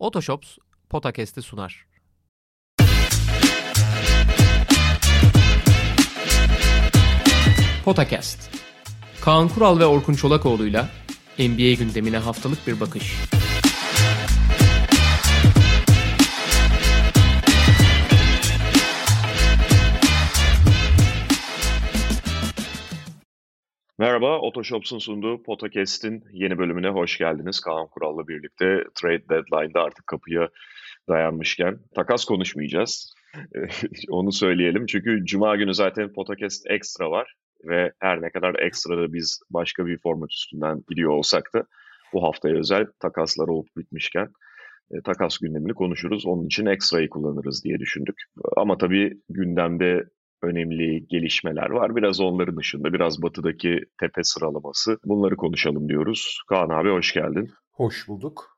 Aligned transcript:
Otoshops 0.00 0.58
Potakest'i 0.88 1.42
sunar. 1.42 1.86
Potakast. 7.84 8.50
Kaan 9.20 9.48
Kural 9.48 9.78
ve 9.78 9.86
Orkun 9.86 10.14
Çolakoğlu'yla 10.14 10.88
NBA 11.38 11.72
gündemine 11.72 12.18
haftalık 12.18 12.66
bir 12.66 12.80
bakış. 12.80 13.16
Merhaba, 24.00 24.38
Otoshops'un 24.38 24.98
sunduğu 24.98 25.42
Podcast'in 25.42 26.24
yeni 26.32 26.58
bölümüne 26.58 26.88
hoş 26.88 27.18
geldiniz. 27.18 27.60
Kaan 27.60 27.86
Kural'la 27.86 28.28
birlikte 28.28 28.84
Trade 28.94 29.28
Deadline'da 29.28 29.82
artık 29.82 30.06
kapıya 30.06 30.48
dayanmışken 31.08 31.78
takas 31.94 32.24
konuşmayacağız. 32.24 33.14
Onu 34.10 34.32
söyleyelim 34.32 34.86
çünkü 34.86 35.24
Cuma 35.24 35.56
günü 35.56 35.74
zaten 35.74 36.12
Podcast 36.12 36.70
Extra 36.70 37.10
var 37.10 37.34
ve 37.64 37.92
her 37.98 38.22
ne 38.22 38.30
kadar 38.30 38.54
ekstra 38.54 38.98
da 38.98 39.12
biz 39.12 39.40
başka 39.50 39.86
bir 39.86 39.98
format 39.98 40.32
üstünden 40.32 40.84
gidiyor 40.88 41.10
olsak 41.10 41.50
da 41.54 41.64
bu 42.12 42.22
haftaya 42.22 42.56
özel 42.56 42.86
takaslar 43.00 43.48
olup 43.48 43.68
bitmişken 43.76 44.28
e, 44.90 45.02
takas 45.04 45.38
gündemini 45.38 45.74
konuşuruz. 45.74 46.26
Onun 46.26 46.46
için 46.46 46.66
ekstrayı 46.66 47.08
kullanırız 47.08 47.64
diye 47.64 47.78
düşündük. 47.78 48.16
Ama 48.56 48.78
tabii 48.78 49.20
gündemde 49.28 50.04
önemli 50.42 51.06
gelişmeler 51.08 51.70
var. 51.70 51.96
Biraz 51.96 52.20
onların 52.20 52.56
dışında, 52.56 52.92
biraz 52.92 53.22
batıdaki 53.22 53.80
tepe 54.00 54.24
sıralaması. 54.24 54.98
Bunları 55.04 55.36
konuşalım 55.36 55.88
diyoruz. 55.88 56.42
Kaan 56.48 56.68
abi 56.68 56.88
hoş 56.90 57.12
geldin. 57.12 57.50
Hoş 57.72 58.08
bulduk. 58.08 58.56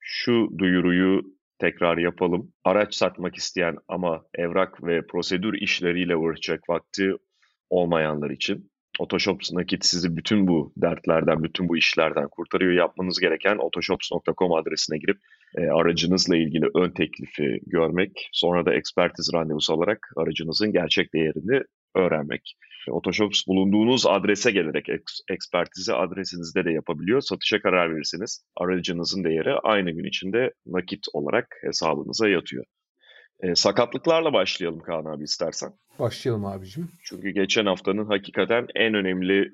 Şu 0.00 0.48
duyuruyu 0.58 1.22
tekrar 1.58 1.98
yapalım. 1.98 2.52
Araç 2.64 2.94
satmak 2.94 3.36
isteyen 3.36 3.76
ama 3.88 4.22
evrak 4.34 4.84
ve 4.84 5.06
prosedür 5.06 5.54
işleriyle 5.54 6.16
uğraşacak 6.16 6.68
vakti 6.68 7.12
olmayanlar 7.70 8.30
için 8.30 8.72
Otoshops 8.98 9.52
nakit 9.52 9.84
sizi 9.84 10.16
bütün 10.16 10.48
bu 10.48 10.72
dertlerden, 10.76 11.42
bütün 11.42 11.68
bu 11.68 11.76
işlerden 11.76 12.28
kurtarıyor. 12.28 12.72
Yapmanız 12.72 13.20
gereken 13.20 13.56
otoshops.com 13.56 14.52
adresine 14.52 14.98
girip 14.98 15.18
e, 15.58 15.66
aracınızla 15.66 16.36
ilgili 16.36 16.66
ön 16.74 16.90
teklifi 16.90 17.60
görmek, 17.66 18.28
sonra 18.32 18.66
da 18.66 18.74
ekspertiz 18.74 19.30
randevusu 19.34 19.74
alarak 19.74 20.08
aracınızın 20.16 20.72
gerçek 20.72 21.14
değerini 21.14 21.62
öğrenmek. 21.94 22.56
Otoshops 22.90 23.46
bulunduğunuz 23.46 24.06
adrese 24.06 24.50
gelerek 24.50 24.88
eks, 24.88 25.20
ekspertizi 25.30 25.94
adresinizde 25.94 26.64
de 26.64 26.72
yapabiliyor. 26.72 27.20
Satışa 27.20 27.60
karar 27.60 27.94
verirseniz 27.94 28.44
aracınızın 28.56 29.24
değeri 29.24 29.52
aynı 29.52 29.90
gün 29.90 30.04
içinde 30.04 30.52
nakit 30.66 31.06
olarak 31.12 31.56
hesabınıza 31.60 32.28
yatıyor. 32.28 32.64
E, 33.40 33.54
sakatlıklarla 33.54 34.32
başlayalım 34.32 34.80
Kaan 34.80 35.04
abi 35.04 35.24
istersen. 35.24 35.72
Başlayalım 35.98 36.44
abicim. 36.44 36.88
Çünkü 37.04 37.30
geçen 37.30 37.66
haftanın 37.66 38.06
hakikaten 38.06 38.66
en 38.74 38.94
önemli 38.94 39.50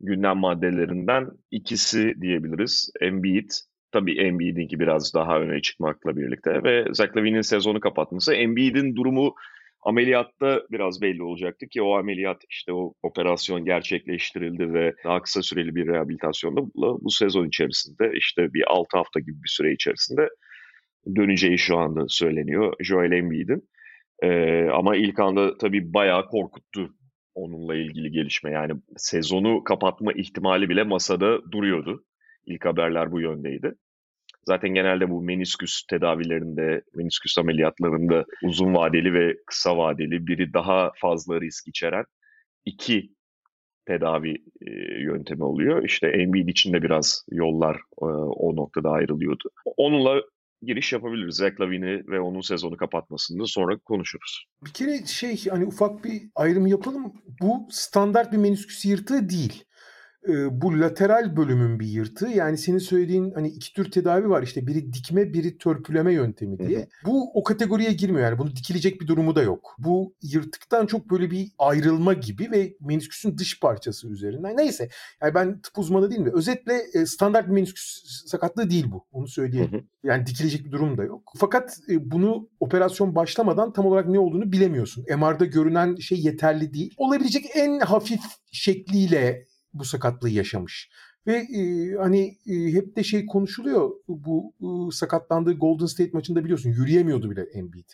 gündem 0.00 0.36
maddelerinden 0.36 1.30
ikisi 1.50 2.14
diyebiliriz. 2.20 2.90
Embiid, 3.00 3.50
tabii 3.96 4.18
Embiid'inki 4.18 4.80
biraz 4.80 5.14
daha 5.14 5.40
öne 5.40 5.62
çıkmakla 5.62 6.16
birlikte 6.16 6.62
ve 6.62 6.84
Zach 6.92 7.16
Lavine'in 7.16 7.40
sezonu 7.40 7.80
kapatması. 7.80 8.34
Embiid'in 8.34 8.96
durumu 8.96 9.34
ameliyatta 9.82 10.62
biraz 10.70 11.02
belli 11.02 11.22
olacaktı 11.22 11.66
ki 11.66 11.82
o 11.82 11.96
ameliyat 11.96 12.42
işte 12.50 12.72
o 12.72 12.94
operasyon 13.02 13.64
gerçekleştirildi 13.64 14.74
ve 14.74 14.94
daha 15.04 15.22
kısa 15.22 15.42
süreli 15.42 15.74
bir 15.74 15.86
rehabilitasyonla 15.86 16.60
bu 16.74 17.10
sezon 17.10 17.48
içerisinde 17.48 18.12
işte 18.14 18.54
bir 18.54 18.64
6 18.66 18.96
hafta 18.96 19.20
gibi 19.20 19.42
bir 19.44 19.48
süre 19.48 19.72
içerisinde 19.72 20.28
döneceği 21.16 21.58
şu 21.58 21.76
anda 21.76 22.04
söyleniyor 22.08 22.72
Joel 22.80 23.12
Embiid'in. 23.12 23.68
Ee, 24.22 24.62
ama 24.72 24.96
ilk 24.96 25.18
anda 25.18 25.58
tabii 25.58 25.94
bayağı 25.94 26.26
korkuttu 26.26 26.90
onunla 27.34 27.76
ilgili 27.76 28.10
gelişme. 28.10 28.50
Yani 28.50 28.72
sezonu 28.96 29.64
kapatma 29.64 30.12
ihtimali 30.12 30.68
bile 30.68 30.82
masada 30.82 31.52
duruyordu. 31.52 32.04
İlk 32.46 32.64
haberler 32.64 33.12
bu 33.12 33.20
yöndeydi. 33.20 33.74
Zaten 34.48 34.74
genelde 34.74 35.10
bu 35.10 35.22
menisküs 35.22 35.82
tedavilerinde, 35.90 36.82
menisküs 36.94 37.38
ameliyatlarında 37.38 38.24
uzun 38.42 38.74
vadeli 38.74 39.14
ve 39.14 39.36
kısa 39.46 39.76
vadeli 39.76 40.26
biri 40.26 40.52
daha 40.52 40.90
fazla 41.00 41.40
risk 41.40 41.68
içeren 41.68 42.04
iki 42.64 43.10
tedavi 43.86 44.34
e, 44.60 44.70
yöntemi 45.02 45.44
oluyor. 45.44 45.84
İşte 45.84 46.08
Embiid 46.08 46.48
için 46.48 46.72
de 46.72 46.82
biraz 46.82 47.24
yollar 47.30 47.76
e, 47.76 48.04
o 48.04 48.56
noktada 48.56 48.90
ayrılıyordu. 48.90 49.50
Onunla 49.76 50.22
giriş 50.62 50.92
yapabiliriz. 50.92 51.36
Zach 51.36 51.60
Lavine'i 51.60 52.06
ve 52.06 52.20
onun 52.20 52.40
sezonu 52.40 52.76
kapatmasını 52.76 53.46
sonra 53.46 53.78
konuşuruz. 53.78 54.46
Bir 54.64 54.72
kere 54.72 55.06
şey 55.06 55.44
hani 55.50 55.66
ufak 55.66 56.04
bir 56.04 56.22
ayrım 56.34 56.66
yapalım. 56.66 57.12
Bu 57.40 57.68
standart 57.70 58.32
bir 58.32 58.38
menisküs 58.38 58.84
yırtığı 58.84 59.28
değil 59.28 59.64
bu 60.50 60.80
lateral 60.80 61.36
bölümün 61.36 61.80
bir 61.80 61.86
yırtığı. 61.86 62.28
Yani 62.28 62.58
senin 62.58 62.78
söylediğin 62.78 63.32
hani 63.34 63.48
iki 63.48 63.72
tür 63.72 63.90
tedavi 63.90 64.28
var 64.28 64.42
işte 64.42 64.66
biri 64.66 64.92
dikme 64.92 65.32
biri 65.32 65.58
törpüleme 65.58 66.12
yöntemi 66.12 66.58
diye. 66.58 66.78
Hı 66.78 66.82
hı. 66.82 66.86
Bu 67.04 67.30
o 67.34 67.42
kategoriye 67.42 67.92
girmiyor 67.92 68.24
yani 68.24 68.38
bunu 68.38 68.56
dikilecek 68.56 69.00
bir 69.00 69.06
durumu 69.06 69.36
da 69.36 69.42
yok. 69.42 69.76
Bu 69.78 70.14
yırtıktan 70.22 70.86
çok 70.86 71.10
böyle 71.10 71.30
bir 71.30 71.52
ayrılma 71.58 72.12
gibi 72.12 72.50
ve 72.50 72.76
menisküsün 72.80 73.38
dış 73.38 73.60
parçası 73.60 74.08
üzerinden. 74.08 74.56
Neyse 74.56 74.88
yani 75.22 75.34
ben 75.34 75.60
tıp 75.60 75.78
uzmanı 75.78 76.10
değilim 76.10 76.26
de 76.26 76.30
özetle 76.30 77.06
standart 77.06 77.46
bir 77.46 77.52
menisküs 77.52 78.02
sakatlığı 78.26 78.70
değil 78.70 78.86
bu. 78.90 79.06
Onu 79.12 79.28
söyleyeyim. 79.28 79.72
Hı 79.72 79.76
hı. 79.76 79.80
Yani 80.04 80.26
dikilecek 80.26 80.64
bir 80.64 80.72
durum 80.72 80.98
da 80.98 81.04
yok. 81.04 81.32
Fakat 81.36 81.78
bunu 82.00 82.48
operasyon 82.60 83.14
başlamadan 83.14 83.72
tam 83.72 83.86
olarak 83.86 84.08
ne 84.08 84.18
olduğunu 84.18 84.52
bilemiyorsun. 84.52 85.04
MR'da 85.18 85.44
görünen 85.44 85.96
şey 85.96 86.20
yeterli 86.20 86.74
değil. 86.74 86.94
Olabilecek 86.96 87.46
en 87.54 87.80
hafif 87.80 88.20
şekliyle 88.52 89.46
bu 89.78 89.84
sakatlığı 89.84 90.30
yaşamış. 90.30 90.90
Ve 91.26 91.36
e, 91.36 91.92
hani 91.94 92.38
e, 92.46 92.72
hep 92.72 92.96
de 92.96 93.04
şey 93.04 93.26
konuşuluyor 93.26 93.90
bu 94.08 94.52
e, 94.60 94.90
sakatlandığı 94.90 95.52
Golden 95.52 95.86
State 95.86 96.10
maçında 96.12 96.44
biliyorsun 96.44 96.70
yürüyemiyordu 96.70 97.30
bile 97.30 97.42
Embiid. 97.42 97.88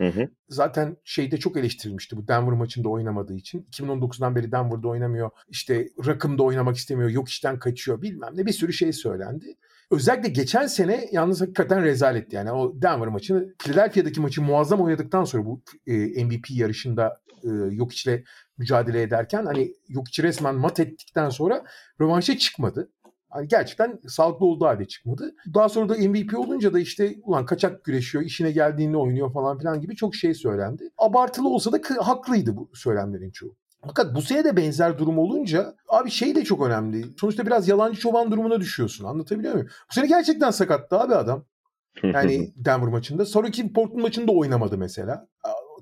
Hı 0.00 0.06
hı. 0.08 0.28
Zaten 0.48 0.96
şeyde 1.04 1.36
çok 1.36 1.56
eleştirilmişti 1.56 2.16
bu 2.16 2.28
Denver 2.28 2.52
maçında 2.52 2.88
oynamadığı 2.88 3.34
için. 3.34 3.66
2019'dan 3.72 4.36
beri 4.36 4.52
Denver'da 4.52 4.88
oynamıyor. 4.88 5.30
İşte 5.48 5.88
rakımda 6.06 6.42
oynamak 6.42 6.76
istemiyor. 6.76 7.10
Yok 7.10 7.28
işten 7.28 7.58
kaçıyor 7.58 8.02
bilmem 8.02 8.32
ne 8.34 8.46
bir 8.46 8.52
sürü 8.52 8.72
şey 8.72 8.92
söylendi. 8.92 9.56
Özellikle 9.90 10.28
geçen 10.28 10.66
sene 10.66 11.08
yalnız 11.12 11.40
hakikaten 11.40 11.82
rezaletti. 11.82 12.36
Yani 12.36 12.52
o 12.52 12.82
Denver 12.82 13.08
maçını 13.08 13.54
Philadelphia'daki 13.58 14.20
maçı 14.20 14.42
muazzam 14.42 14.80
oynadıktan 14.80 15.24
sonra 15.24 15.44
bu 15.44 15.62
e, 15.86 16.24
MVP 16.24 16.50
yarışında 16.50 17.20
e, 17.44 17.48
yok 17.70 17.92
içle 17.92 18.24
mücadele 18.58 19.02
ederken 19.02 19.46
hani 19.46 19.74
yok 19.88 20.08
içi 20.08 20.22
resmen 20.22 20.54
mat 20.54 20.80
ettikten 20.80 21.28
sonra 21.28 21.64
rövanşa 22.00 22.38
çıkmadı. 22.38 22.90
Hani 23.30 23.48
gerçekten 23.48 24.00
sağlıklı 24.08 24.46
olduğu 24.46 24.66
halde 24.66 24.84
çıkmadı. 24.84 25.34
Daha 25.54 25.68
sonra 25.68 25.88
da 25.88 25.94
MVP 25.94 26.38
olunca 26.38 26.72
da 26.72 26.80
işte 26.80 27.14
ulan 27.22 27.46
kaçak 27.46 27.84
güreşiyor, 27.84 28.24
işine 28.24 28.50
geldiğinde 28.50 28.96
oynuyor 28.96 29.32
falan 29.32 29.58
filan 29.58 29.80
gibi 29.80 29.96
çok 29.96 30.14
şey 30.14 30.34
söylendi. 30.34 30.90
Abartılı 30.98 31.48
olsa 31.48 31.72
da 31.72 31.78
haklıydı 32.00 32.56
bu 32.56 32.70
söylemlerin 32.74 33.30
çoğu. 33.30 33.56
Fakat 33.86 34.14
bu 34.14 34.22
sene 34.22 34.44
de 34.44 34.56
benzer 34.56 34.98
durum 34.98 35.18
olunca 35.18 35.74
abi 35.88 36.10
şey 36.10 36.34
de 36.34 36.44
çok 36.44 36.66
önemli. 36.66 37.04
Sonuçta 37.20 37.46
biraz 37.46 37.68
yalancı 37.68 38.00
çoban 38.00 38.30
durumuna 38.30 38.60
düşüyorsun. 38.60 39.04
Anlatabiliyor 39.04 39.54
muyum? 39.54 39.68
Bu 39.90 39.94
sene 39.94 40.06
gerçekten 40.06 40.50
sakattı 40.50 40.98
abi 40.98 41.14
adam. 41.14 41.44
Yani 42.02 42.52
Denver 42.56 42.88
maçında. 42.88 43.24
Sonraki 43.24 43.72
Portland 43.72 44.02
maçında 44.02 44.32
oynamadı 44.32 44.78
mesela. 44.78 45.28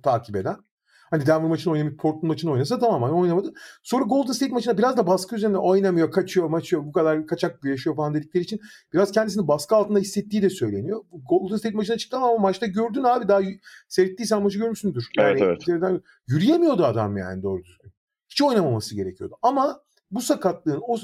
Takip 0.02 0.36
eden. 0.36 0.56
Hani 1.14 1.26
Denver 1.26 1.48
maçını 1.48 1.72
oynamayıp 1.72 1.98
Portland 2.00 2.22
maçını 2.22 2.50
oynasa 2.50 2.78
tamam 2.78 3.02
hani 3.02 3.12
oynamadı. 3.12 3.52
Sonra 3.82 4.04
Golden 4.04 4.32
State 4.32 4.52
maçında 4.52 4.78
biraz 4.78 4.96
da 4.96 5.06
baskı 5.06 5.36
üzerine 5.36 5.58
oynamıyor, 5.58 6.10
kaçıyor, 6.10 6.48
maçıyor, 6.48 6.84
bu 6.84 6.92
kadar 6.92 7.26
kaçak 7.26 7.64
yaşıyor 7.64 7.96
falan 7.96 8.14
dedikleri 8.14 8.44
için 8.44 8.60
biraz 8.92 9.12
kendisini 9.12 9.48
baskı 9.48 9.76
altında 9.76 9.98
hissettiği 9.98 10.42
de 10.42 10.50
söyleniyor. 10.50 11.04
Golden 11.28 11.56
State 11.56 11.76
maçına 11.76 11.96
çıktı 11.96 12.16
ama 12.16 12.36
maçta 12.36 12.66
gördün 12.66 13.04
abi 13.04 13.28
daha 13.28 13.40
seyrettiysen 13.88 14.42
maçı 14.42 14.58
görmüşsündür. 14.58 15.08
Yani 15.16 15.40
evet, 15.42 15.62
evet. 15.68 16.02
Yürüyemiyordu 16.28 16.84
adam 16.84 17.16
yani 17.16 17.42
doğru 17.42 17.64
düzgün. 17.64 17.92
Hiç 18.28 18.42
oynamaması 18.42 18.94
gerekiyordu. 18.94 19.34
Ama 19.42 19.80
bu 20.14 20.20
sakatlığın 20.20 20.80
o 20.88 20.96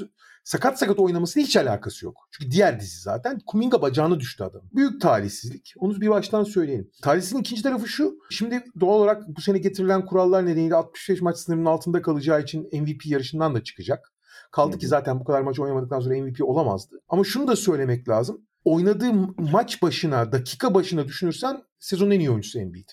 sakat 0.43 0.79
sakat 0.79 0.99
oynamasıyla 0.99 1.47
hiç 1.47 1.57
alakası 1.57 2.05
yok. 2.05 2.29
Çünkü 2.31 2.51
diğer 2.51 2.79
dizi 2.79 3.01
zaten 3.01 3.39
Kuminga 3.45 3.81
bacağına 3.81 4.19
düştü 4.19 4.43
adam. 4.43 4.61
Büyük 4.75 5.01
talihsizlik. 5.01 5.73
Onu 5.77 6.01
bir 6.01 6.09
baştan 6.09 6.43
söyleyelim. 6.43 6.91
Talihsizliğin 7.01 7.41
ikinci 7.41 7.63
tarafı 7.63 7.87
şu. 7.87 8.15
Şimdi 8.29 8.63
doğal 8.79 8.99
olarak 8.99 9.27
bu 9.27 9.41
sene 9.41 9.57
getirilen 9.57 10.05
kurallar 10.05 10.45
nedeniyle 10.45 10.75
65 10.75 11.21
maç 11.21 11.37
sınırının 11.37 11.65
altında 11.65 12.01
kalacağı 12.01 12.41
için 12.41 12.69
MVP 12.81 13.05
yarışından 13.05 13.55
da 13.55 13.63
çıkacak. 13.63 14.13
Kaldı 14.51 14.77
ki 14.77 14.87
zaten 14.87 15.19
bu 15.19 15.23
kadar 15.23 15.41
maç 15.41 15.59
oynamadıktan 15.59 15.99
sonra 15.99 16.21
MVP 16.21 16.43
olamazdı. 16.43 17.01
Ama 17.09 17.23
şunu 17.23 17.47
da 17.47 17.55
söylemek 17.55 18.09
lazım. 18.09 18.41
Oynadığı 18.65 19.13
maç 19.37 19.81
başına, 19.81 20.31
dakika 20.31 20.73
başına 20.73 21.07
düşünürsen 21.07 21.63
sezonun 21.79 22.11
en 22.11 22.19
iyi 22.19 22.29
oyuncusu 22.29 22.59
Embiid. 22.59 22.89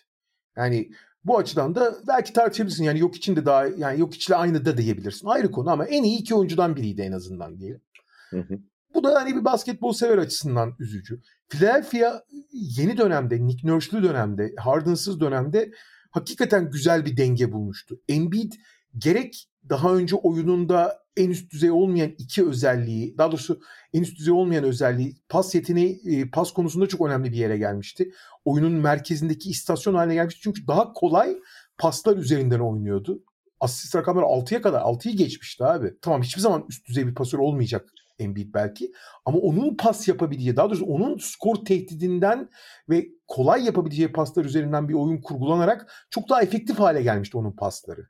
Yani 0.57 0.91
bu 1.29 1.39
açıdan 1.39 1.75
da 1.75 1.95
belki 2.09 2.33
tartışabilirsin. 2.33 2.85
Yani 2.85 2.99
yok 2.99 3.17
için 3.17 3.37
de 3.37 3.47
daha 3.47 3.67
yani 3.67 4.01
yok 4.01 4.15
içle 4.15 4.37
aynı 4.37 4.65
da 4.65 4.79
diyebilirsin. 4.79 5.29
Ayrı 5.29 5.51
konu 5.51 5.71
ama 5.71 5.85
en 5.85 6.03
iyi 6.03 6.19
iki 6.19 6.35
oyuncudan 6.35 6.77
biriydi 6.77 7.03
en 7.03 7.13
azından 7.13 7.59
diyelim. 7.59 7.81
Hı 8.31 8.41
hı. 8.41 8.59
Bu 8.95 9.05
da 9.05 9.15
hani 9.15 9.37
bir 9.37 9.45
basketbol 9.45 9.93
sever 9.93 10.19
açısından 10.19 10.75
üzücü. 10.79 11.21
Philadelphia 11.49 12.21
yeni 12.53 12.99
dönemde, 12.99 13.47
Nick 13.47 13.69
Nurse'lü 13.69 14.03
dönemde, 14.03 14.53
Harden'sız 14.59 15.21
dönemde 15.21 15.71
hakikaten 16.11 16.71
güzel 16.71 17.07
bir 17.07 17.17
denge 17.17 17.53
bulmuştu. 17.53 18.01
Embiid 18.09 18.53
gerek 18.99 19.49
daha 19.69 19.95
önce 19.95 20.17
oyununda 20.17 20.99
en 21.19 21.31
üst 21.31 21.53
düzey 21.53 21.71
olmayan 21.71 22.11
iki 22.19 22.47
özelliği, 22.47 23.19
daha 23.19 23.33
doğrusu 23.33 23.61
en 23.93 24.03
üst 24.03 24.19
düzey 24.19 24.35
olmayan 24.35 24.65
özelliği, 24.65 25.17
pas 25.29 25.55
yeteneği, 25.55 26.01
e, 26.05 26.31
pas 26.31 26.53
konusunda 26.53 26.87
çok 26.87 27.01
önemli 27.01 27.33
bir 27.33 27.37
yere 27.37 27.59
gelmişti. 27.59 28.13
Oyunun 28.45 28.73
merkezindeki 28.73 29.51
istasyon 29.51 29.95
haline 29.95 30.15
gelmişti. 30.15 30.41
Çünkü 30.43 30.67
daha 30.67 30.93
kolay 30.93 31.37
paslar 31.79 32.17
üzerinden 32.17 32.61
oynuyordu. 32.61 33.23
Asist 33.61 33.97
rakamları 33.97 34.25
6'ya 34.25 34.63
kadar 34.63 34.81
6'yı 34.81 35.17
geçmişti 35.17 35.65
abi. 35.65 35.95
Tamam 36.03 36.23
hiçbir 36.23 36.41
zaman 36.41 36.65
üst 36.69 36.89
düzey 36.89 37.07
bir 37.07 37.15
pasör 37.15 37.39
olmayacak 37.39 37.89
Embiid 38.19 38.55
belki. 38.55 38.93
Ama 39.25 39.39
onun 39.39 39.77
pas 39.77 40.09
yapabileceği, 40.09 40.57
daha 40.57 40.69
doğrusu 40.69 40.85
onun 40.85 41.19
skor 41.19 41.57
tehdidinden 41.65 42.49
ve 42.89 43.07
kolay 43.27 43.65
yapabileceği 43.65 44.13
paslar 44.13 44.45
üzerinden 44.45 44.89
bir 44.89 44.95
oyun 44.95 45.21
kurgulanarak 45.21 45.93
çok 46.11 46.29
daha 46.29 46.43
efektif 46.43 46.79
hale 46.79 47.03
gelmişti 47.03 47.37
onun 47.37 47.53
pasları. 47.53 48.09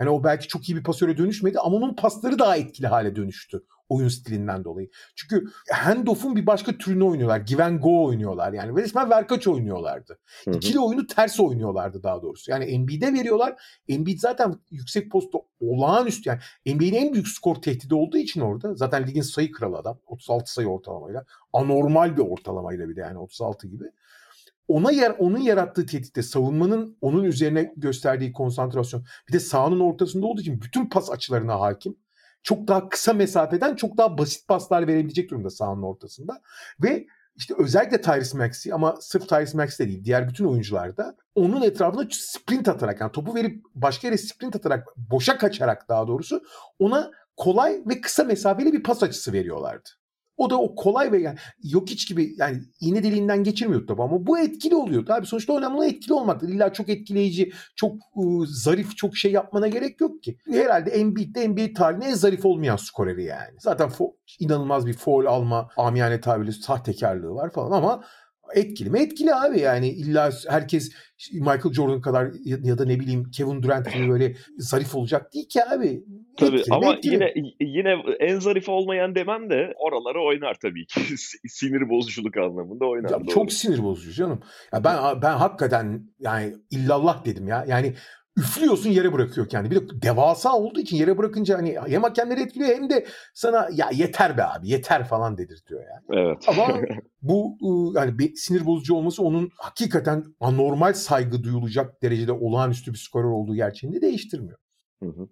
Yani 0.00 0.10
o 0.10 0.24
belki 0.24 0.48
çok 0.48 0.68
iyi 0.68 0.76
bir 0.76 0.82
pasöre 0.82 1.18
dönüşmedi 1.18 1.58
ama 1.58 1.76
onun 1.76 1.94
pasları 1.94 2.38
daha 2.38 2.56
etkili 2.56 2.86
hale 2.86 3.16
dönüştü 3.16 3.62
oyun 3.88 4.08
stilinden 4.08 4.64
dolayı. 4.64 4.90
Çünkü 5.16 5.44
handoff'un 5.72 6.36
bir 6.36 6.46
başka 6.46 6.78
türünü 6.78 7.04
oynuyorlar. 7.04 7.38
Give 7.38 7.64
and 7.64 7.80
go 7.80 8.04
oynuyorlar 8.04 8.52
yani. 8.52 8.76
Ve 8.76 8.82
resmen 8.82 9.10
verkaç 9.10 9.48
oynuyorlardı. 9.48 10.18
Hı 10.44 10.50
hı. 10.50 10.56
İkili 10.56 10.80
oyunu 10.80 11.06
ters 11.06 11.40
oynuyorlardı 11.40 12.02
daha 12.02 12.22
doğrusu. 12.22 12.50
Yani 12.50 12.64
Embiid'e 12.64 13.12
veriyorlar. 13.12 13.62
Embiid 13.88 14.18
zaten 14.20 14.54
yüksek 14.70 15.10
postta 15.10 15.38
olağanüstü 15.60 16.28
yani 16.28 16.40
NBA'nin 16.74 16.92
en 16.92 17.12
büyük 17.12 17.28
skor 17.28 17.54
tehdidi 17.54 17.94
olduğu 17.94 18.18
için 18.18 18.40
orada. 18.40 18.74
Zaten 18.74 19.06
ligin 19.06 19.22
sayı 19.22 19.52
kralı 19.52 19.76
adam. 19.76 19.98
36 20.06 20.52
sayı 20.52 20.68
ortalamayla. 20.68 21.24
Anormal 21.52 22.16
bir 22.16 22.22
ortalamayla 22.22 22.88
bir 22.88 22.96
de 22.96 23.00
yani 23.00 23.18
36 23.18 23.66
gibi 23.66 23.84
ona 24.68 24.90
yer 24.90 25.14
onun 25.18 25.38
yarattığı 25.38 25.86
tehditte 25.86 26.22
savunmanın 26.22 26.96
onun 27.00 27.24
üzerine 27.24 27.72
gösterdiği 27.76 28.32
konsantrasyon 28.32 29.04
bir 29.28 29.32
de 29.32 29.40
sahanın 29.40 29.80
ortasında 29.80 30.26
olduğu 30.26 30.40
için 30.40 30.60
bütün 30.60 30.88
pas 30.88 31.10
açılarına 31.10 31.60
hakim. 31.60 31.96
Çok 32.42 32.68
daha 32.68 32.88
kısa 32.88 33.12
mesafeden 33.12 33.76
çok 33.76 33.96
daha 33.96 34.18
basit 34.18 34.48
paslar 34.48 34.86
verebilecek 34.86 35.30
durumda 35.30 35.50
sahanın 35.50 35.82
ortasında. 35.82 36.42
Ve 36.82 37.06
işte 37.36 37.54
özellikle 37.58 38.00
Tyrese 38.00 38.38
Maxey 38.38 38.72
ama 38.72 38.96
sırf 39.00 39.28
Tyrese 39.28 39.56
Maxey 39.56 39.88
değil 39.88 40.04
diğer 40.04 40.28
bütün 40.28 40.44
oyuncular 40.44 40.96
da 40.96 41.16
onun 41.34 41.62
etrafında 41.62 42.08
sprint 42.10 42.68
atarak 42.68 43.00
yani 43.00 43.12
topu 43.12 43.34
verip 43.34 43.64
başka 43.74 44.08
yere 44.08 44.18
sprint 44.18 44.56
atarak 44.56 44.88
boşa 44.96 45.38
kaçarak 45.38 45.88
daha 45.88 46.08
doğrusu 46.08 46.42
ona 46.78 47.10
kolay 47.36 47.82
ve 47.86 48.00
kısa 48.00 48.24
mesafeli 48.24 48.72
bir 48.72 48.82
pas 48.82 49.02
açısı 49.02 49.32
veriyorlardı. 49.32 49.88
O 50.38 50.50
da 50.50 50.60
o 50.60 50.74
kolay 50.74 51.12
ve 51.12 51.18
yani 51.18 51.38
yok 51.62 51.88
hiç 51.90 52.08
gibi 52.08 52.34
yani 52.36 52.58
iğne 52.80 53.02
deliğinden 53.02 53.44
geçirmiyordu 53.44 53.86
tabii 53.86 54.02
ama 54.02 54.26
bu 54.26 54.38
etkili 54.38 54.74
oluyordu. 54.74 55.12
Abi 55.12 55.26
sonuçta 55.26 55.56
önemli 55.56 55.86
etkili 55.86 56.14
olmaktır. 56.14 56.48
İlla 56.48 56.72
çok 56.72 56.88
etkileyici, 56.88 57.52
çok 57.76 57.92
ıı, 57.92 58.46
zarif, 58.46 58.96
çok 58.96 59.16
şey 59.16 59.32
yapmana 59.32 59.68
gerek 59.68 60.00
yok 60.00 60.22
ki. 60.22 60.38
Herhalde 60.50 60.90
Embiid'de 60.90 61.48
NBA 61.48 61.72
tarihinin 61.76 62.06
en 62.06 62.14
zarif 62.14 62.44
olmayan 62.44 62.76
skoreri 62.76 63.24
yani. 63.24 63.56
Zaten 63.58 63.90
inanılmaz 64.40 64.86
bir 64.86 64.94
foul 64.94 65.26
alma, 65.26 65.68
amiyane 65.76 66.20
tabirle 66.20 66.52
sahtekarlığı 66.52 67.34
var 67.34 67.50
falan 67.50 67.72
ama 67.72 68.04
etkili 68.54 68.90
mi? 68.90 69.00
Etkili 69.00 69.34
abi 69.34 69.60
yani 69.60 69.88
illa 69.88 70.30
herkes 70.48 70.92
Michael 71.32 71.72
Jordan 71.72 72.00
kadar 72.00 72.30
ya 72.44 72.78
da 72.78 72.84
ne 72.84 73.00
bileyim 73.00 73.30
Kevin 73.30 73.62
Durant 73.62 73.94
gibi 73.94 74.08
böyle 74.08 74.34
zarif 74.58 74.94
olacak 74.94 75.34
değil 75.34 75.48
ki 75.48 75.64
abi. 75.64 76.04
Tabii 76.36 76.56
etkili 76.58 76.74
ama 76.74 76.94
etkili. 76.94 77.14
yine 77.14 77.32
yine 77.60 77.94
en 78.20 78.38
zarif 78.38 78.68
olmayan 78.68 79.14
demem 79.14 79.50
de 79.50 79.74
oraları 79.78 80.22
oynar 80.22 80.54
tabii 80.62 80.86
ki. 80.86 81.00
sinir 81.48 81.88
bozuculuk 81.90 82.36
anlamında 82.36 82.86
oynar. 82.86 83.10
Ya, 83.10 83.18
çok 83.28 83.52
sinir 83.52 83.82
bozucu 83.82 84.12
canım. 84.12 84.40
Ya 84.72 84.84
ben 84.84 85.22
ben 85.22 85.36
hakikaten 85.36 86.02
yani 86.20 86.54
illallah 86.70 87.24
dedim 87.24 87.48
ya. 87.48 87.64
Yani 87.68 87.94
üflüyorsun 88.38 88.90
yere 88.90 89.12
bırakıyor 89.12 89.48
kendi. 89.48 89.70
Bir 89.70 89.76
de 89.76 90.02
devasa 90.02 90.56
olduğu 90.56 90.80
için 90.80 90.96
yere 90.96 91.18
bırakınca 91.18 91.58
hani 91.58 91.76
hem 91.86 92.02
hakemleri 92.02 92.40
etkiliyor 92.40 92.76
hem 92.76 92.90
de 92.90 93.06
sana 93.34 93.68
ya 93.72 93.90
yeter 93.92 94.36
be 94.36 94.44
abi 94.44 94.68
yeter 94.68 95.04
falan 95.04 95.38
dedirtiyor 95.38 95.80
yani. 95.80 96.22
Evet. 96.22 96.44
Ama 96.48 96.80
bu 97.22 97.56
yani 97.96 98.18
bir 98.18 98.34
sinir 98.34 98.66
bozucu 98.66 98.94
olması 98.94 99.22
onun 99.22 99.50
hakikaten 99.56 100.24
anormal 100.40 100.92
saygı 100.92 101.42
duyulacak 101.42 102.02
derecede 102.02 102.32
olağanüstü 102.32 102.92
bir 102.92 102.98
skorer 102.98 103.28
olduğu 103.28 103.54
gerçeğini 103.54 104.00
değiştirmiyor. 104.00 104.58
Hı 105.02 105.08
hı. 105.08 105.28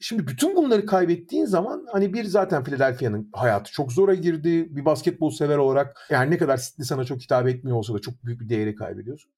Şimdi 0.00 0.26
bütün 0.26 0.56
bunları 0.56 0.86
kaybettiğin 0.86 1.44
zaman 1.44 1.86
hani 1.92 2.14
bir 2.14 2.24
zaten 2.24 2.64
Philadelphia'nın 2.64 3.30
hayatı 3.32 3.72
çok 3.72 3.92
zora 3.92 4.14
girdi. 4.14 4.76
Bir 4.76 4.84
basketbol 4.84 5.30
sever 5.30 5.58
olarak 5.58 6.06
yani 6.10 6.30
ne 6.30 6.38
kadar 6.38 6.56
Sidney 6.56 6.86
sana 6.86 7.04
çok 7.04 7.20
hitap 7.20 7.48
etmiyor 7.48 7.76
olsa 7.76 7.94
da 7.94 7.98
çok 7.98 8.24
büyük 8.24 8.40
bir 8.40 8.48
değeri 8.48 8.74
kaybediyorsun. 8.74 9.32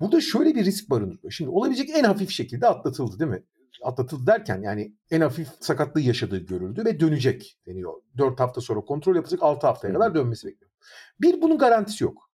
Burada 0.00 0.20
şöyle 0.20 0.54
bir 0.54 0.64
risk 0.64 0.90
barındırıyor. 0.90 1.30
Şimdi 1.30 1.50
olabilecek 1.50 1.90
en 1.90 2.04
hafif 2.04 2.30
şekilde 2.30 2.66
atlatıldı 2.66 3.18
değil 3.18 3.30
mi? 3.30 3.42
Atlatıldı 3.82 4.26
derken 4.26 4.62
yani 4.62 4.94
en 5.10 5.20
hafif 5.20 5.48
sakatlığı 5.60 6.00
yaşadığı 6.00 6.38
görüldü 6.38 6.84
ve 6.84 7.00
dönecek 7.00 7.58
deniyor. 7.66 7.92
4 8.18 8.40
hafta 8.40 8.60
sonra 8.60 8.80
kontrol 8.80 9.16
yapacak 9.16 9.42
6 9.42 9.66
haftaya 9.66 9.94
kadar 9.94 10.14
dönmesi 10.14 10.46
bekleniyor. 10.46 10.76
Bir 11.20 11.42
bunun 11.42 11.58
garantisi 11.58 12.04
yok. 12.04 12.30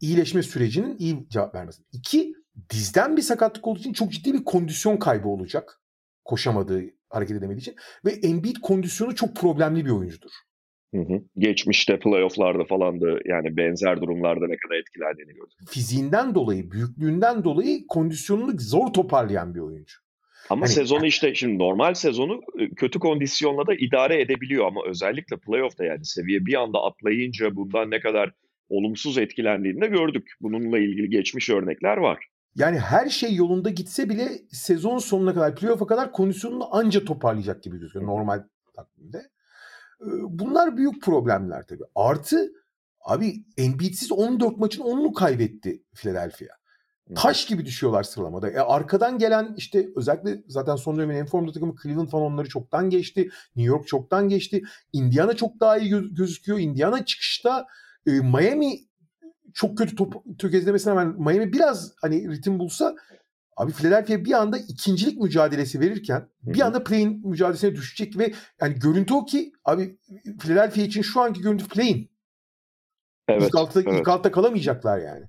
İyileşme 0.00 0.42
sürecinin 0.42 0.96
iyi 0.98 1.28
cevap 1.28 1.54
vermesi. 1.54 1.82
İki 1.92 2.34
dizden 2.70 3.16
bir 3.16 3.22
sakatlık 3.22 3.66
olduğu 3.66 3.78
için 3.78 3.92
çok 3.92 4.12
ciddi 4.12 4.34
bir 4.34 4.44
kondisyon 4.44 4.96
kaybı 4.96 5.28
olacak. 5.28 5.80
Koşamadığı, 6.24 6.82
hareket 7.08 7.36
edemediği 7.36 7.60
için. 7.60 7.76
Ve 8.04 8.10
Embiid 8.10 8.56
kondisyonu 8.62 9.14
çok 9.14 9.36
problemli 9.36 9.84
bir 9.84 9.90
oyuncudur. 9.90 10.30
Hı 10.94 11.00
hı. 11.00 11.22
Geçmişte 11.38 11.98
playofflarda 11.98 12.64
falan 12.64 13.00
da 13.00 13.06
yani 13.24 13.56
benzer 13.56 14.00
durumlarda 14.00 14.46
ne 14.46 14.56
kadar 14.56 14.74
etkilendiğini 14.74 15.32
gördük. 15.32 15.58
Fiziğinden 15.70 16.34
dolayı, 16.34 16.70
büyüklüğünden 16.70 17.44
dolayı 17.44 17.86
kondisyonunu 17.88 18.52
zor 18.58 18.92
toparlayan 18.92 19.54
bir 19.54 19.60
oyuncu. 19.60 19.96
Ama 20.50 20.60
hani, 20.60 20.70
sezonu 20.70 21.06
işte 21.06 21.34
şimdi 21.34 21.58
normal 21.58 21.94
sezonu 21.94 22.40
kötü 22.76 22.98
kondisyonla 22.98 23.66
da 23.66 23.74
idare 23.74 24.20
edebiliyor 24.20 24.66
ama 24.66 24.80
özellikle 24.86 25.36
playoff'ta 25.36 25.84
yani 25.84 26.04
seviye 26.04 26.46
bir 26.46 26.54
anda 26.54 26.78
atlayınca 26.78 27.56
bundan 27.56 27.90
ne 27.90 28.00
kadar 28.00 28.32
olumsuz 28.68 29.18
etkilendiğini 29.18 29.80
de 29.80 29.86
gördük. 29.86 30.30
Bununla 30.40 30.78
ilgili 30.78 31.10
geçmiş 31.10 31.50
örnekler 31.50 31.96
var. 31.96 32.18
Yani 32.56 32.78
her 32.78 33.08
şey 33.08 33.34
yolunda 33.34 33.70
gitse 33.70 34.08
bile 34.08 34.28
sezon 34.48 34.98
sonuna 34.98 35.34
kadar, 35.34 35.56
playoff'a 35.56 35.86
kadar 35.86 36.12
kondisyonunu 36.12 36.76
anca 36.76 37.04
toparlayacak 37.04 37.62
gibi 37.62 37.78
gözüküyor 37.78 38.06
normal 38.06 38.42
takvimde. 38.76 39.22
Bunlar 40.22 40.76
büyük 40.76 41.02
problemler 41.02 41.66
tabii. 41.66 41.84
Artı 41.94 42.52
abi 43.04 43.44
Embiid'siz 43.56 44.12
14 44.12 44.58
maçın 44.58 44.82
10'unu 44.82 45.12
kaybetti 45.12 45.82
Philadelphia. 45.94 46.46
Taş 47.14 47.46
gibi 47.46 47.64
düşüyorlar 47.64 48.02
sıralamada. 48.02 48.50
E 48.50 48.58
arkadan 48.58 49.18
gelen 49.18 49.54
işte 49.56 49.88
özellikle 49.96 50.42
zaten 50.48 50.76
son 50.76 50.96
dönemin 50.96 51.16
en 51.16 51.26
formda 51.26 51.52
takımı 51.52 51.74
Cleveland 51.82 52.08
falan 52.08 52.32
onları 52.32 52.48
çoktan 52.48 52.90
geçti. 52.90 53.20
New 53.56 53.74
York 53.74 53.86
çoktan 53.88 54.28
geçti. 54.28 54.62
Indiana 54.92 55.36
çok 55.36 55.60
daha 55.60 55.78
iyi 55.78 55.92
gö- 55.92 56.14
gözüküyor. 56.14 56.58
Indiana 56.58 57.04
çıkışta 57.04 57.66
e, 58.06 58.10
Miami 58.10 58.78
çok 59.54 59.78
kötü 59.78 59.96
top 59.96 60.14
tökezlemesine 60.38 60.94
rağmen 60.94 61.14
Miami 61.18 61.52
biraz 61.52 61.92
hani 62.00 62.30
ritim 62.30 62.58
bulsa 62.58 62.94
Abi 63.56 63.72
Philadelphia 63.72 64.24
bir 64.24 64.32
anda 64.32 64.58
ikincilik 64.58 65.20
mücadelesi 65.20 65.80
verirken 65.80 66.28
bir 66.42 66.60
anda 66.60 66.84
play'in 66.84 67.28
mücadelesine 67.28 67.74
düşecek 67.74 68.18
ve 68.18 68.32
yani 68.60 68.74
görüntü 68.78 69.14
o 69.14 69.24
ki 69.24 69.52
abi 69.64 69.98
Philadelphia 70.40 70.82
için 70.82 71.02
şu 71.02 71.20
anki 71.20 71.40
görüntü 71.40 71.68
play'in. 71.68 72.10
Evet, 73.28 73.42
ilk, 73.42 73.54
altta, 73.54 73.80
evet. 73.80 74.00
ilk 74.00 74.08
altta 74.08 74.32
kalamayacaklar 74.32 74.98
yani. 74.98 75.24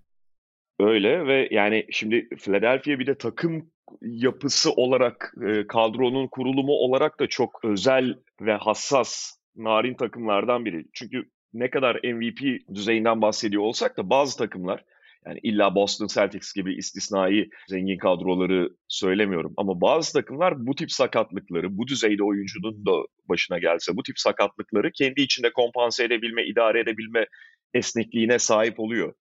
Öyle 0.80 1.28
ve 1.28 1.48
yani 1.52 1.86
şimdi 1.92 2.30
Philadelphia 2.38 3.00
bir 3.00 3.08
de 3.08 3.18
takım 3.18 3.72
yapısı 4.02 4.72
olarak 4.72 5.34
e, 5.48 5.68
kadronun 5.68 6.28
kurulumu 6.28 6.74
olarak 6.74 7.20
da 7.20 7.28
çok 7.28 7.66
özel 7.66 8.16
ve 8.42 8.54
hassas 8.54 9.38
narin 9.56 9.94
takımlardan 9.94 10.66
biri. 10.66 10.86
Çünkü 10.94 11.30
ne 11.54 11.70
kadar 11.70 11.96
MVP 11.96 12.70
düzeyinden 12.76 13.22
bahsediyor 13.22 13.64
olsak 13.64 13.98
da 13.98 14.10
bazı 14.10 14.38
takımlar 14.38 14.86
yani 15.28 15.40
illa 15.44 15.76
Boston 15.76 16.08
Celtics 16.08 16.54
gibi 16.54 16.76
istisnai 16.76 17.50
zengin 17.68 17.98
kadroları 17.98 18.70
söylemiyorum. 18.88 19.54
Ama 19.58 19.82
bazı 19.82 20.14
takımlar 20.14 20.68
bu 20.68 20.76
tip 20.76 20.92
sakatlıkları, 20.92 21.78
bu 21.78 21.88
düzeyde 21.88 22.24
oyuncunun 22.24 22.86
da 22.86 22.92
başına 23.30 23.60
gelse 23.60 23.98
bu 23.98 24.04
tip 24.04 24.20
sakatlıkları 24.20 24.92
kendi 24.92 25.22
içinde 25.22 25.54
kompanse 25.54 26.04
edebilme, 26.04 26.46
idare 26.46 26.80
edebilme 26.80 27.26
esnekliğine 27.74 28.40
sahip 28.40 28.80
oluyor. 28.80 29.14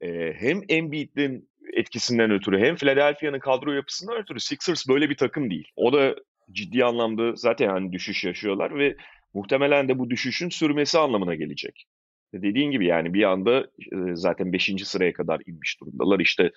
Ee, 0.00 0.32
hem 0.38 0.60
Embiid'in 0.68 1.48
etkisinden 1.72 2.30
ötürü 2.30 2.58
hem 2.58 2.76
Philadelphia'nın 2.76 3.38
kadro 3.38 3.72
yapısından 3.72 4.16
ötürü 4.16 4.40
Sixers 4.40 4.88
böyle 4.88 5.10
bir 5.10 5.16
takım 5.16 5.50
değil. 5.50 5.68
O 5.76 5.92
da 5.92 6.16
ciddi 6.52 6.84
anlamda 6.84 7.36
zaten 7.36 7.68
hani 7.68 7.92
düşüş 7.92 8.24
yaşıyorlar 8.24 8.78
ve 8.78 8.96
muhtemelen 9.34 9.88
de 9.88 9.98
bu 9.98 10.10
düşüşün 10.10 10.48
sürmesi 10.48 10.98
anlamına 10.98 11.34
gelecek. 11.34 11.86
Dediğin 12.32 12.70
gibi 12.70 12.86
yani 12.86 13.14
bir 13.14 13.22
anda 13.22 13.66
zaten 14.12 14.52
5. 14.52 14.72
sıraya 14.84 15.12
kadar 15.12 15.40
inmiş 15.46 15.80
durumdalar. 15.80 16.20
İşte 16.20 16.50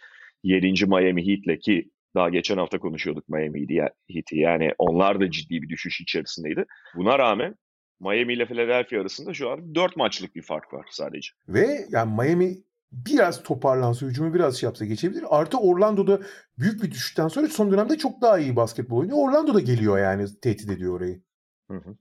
7. 0.43 0.85
Miami 0.85 1.27
Heat'le 1.27 1.59
ki 1.59 1.89
daha 2.15 2.29
geçen 2.29 2.57
hafta 2.57 2.79
konuşuyorduk 2.79 3.29
Miami 3.29 3.67
Heat'i 4.09 4.39
yani 4.39 4.71
onlar 4.77 5.19
da 5.19 5.31
ciddi 5.31 5.61
bir 5.61 5.69
düşüş 5.69 6.01
içerisindeydi. 6.01 6.65
Buna 6.95 7.19
rağmen 7.19 7.55
Miami 7.99 8.33
ile 8.33 8.45
Philadelphia 8.45 9.01
arasında 9.01 9.33
şu 9.33 9.49
an 9.49 9.75
4 9.75 9.97
maçlık 9.97 10.35
bir 10.35 10.41
fark 10.41 10.73
var 10.73 10.85
sadece. 10.91 11.29
Ve 11.47 11.67
yani 11.89 12.15
Miami 12.15 12.57
biraz 12.91 13.43
toparlansa, 13.43 14.05
hücumu 14.05 14.33
biraz 14.33 14.59
şey 14.59 14.67
yapsa 14.67 14.85
geçebilir. 14.85 15.23
Artı 15.29 15.57
Orlando'da 15.57 16.19
büyük 16.59 16.83
bir 16.83 16.91
düşüşten 16.91 17.27
sonra 17.27 17.47
son 17.47 17.71
dönemde 17.71 17.97
çok 17.97 18.21
daha 18.21 18.39
iyi 18.39 18.55
basketbol 18.55 18.97
oynuyor. 18.97 19.17
Orlando 19.17 19.53
da 19.53 19.59
geliyor 19.59 19.99
yani 19.99 20.25
tehdit 20.41 20.69
ediyor 20.69 20.97
orayı. 20.97 21.21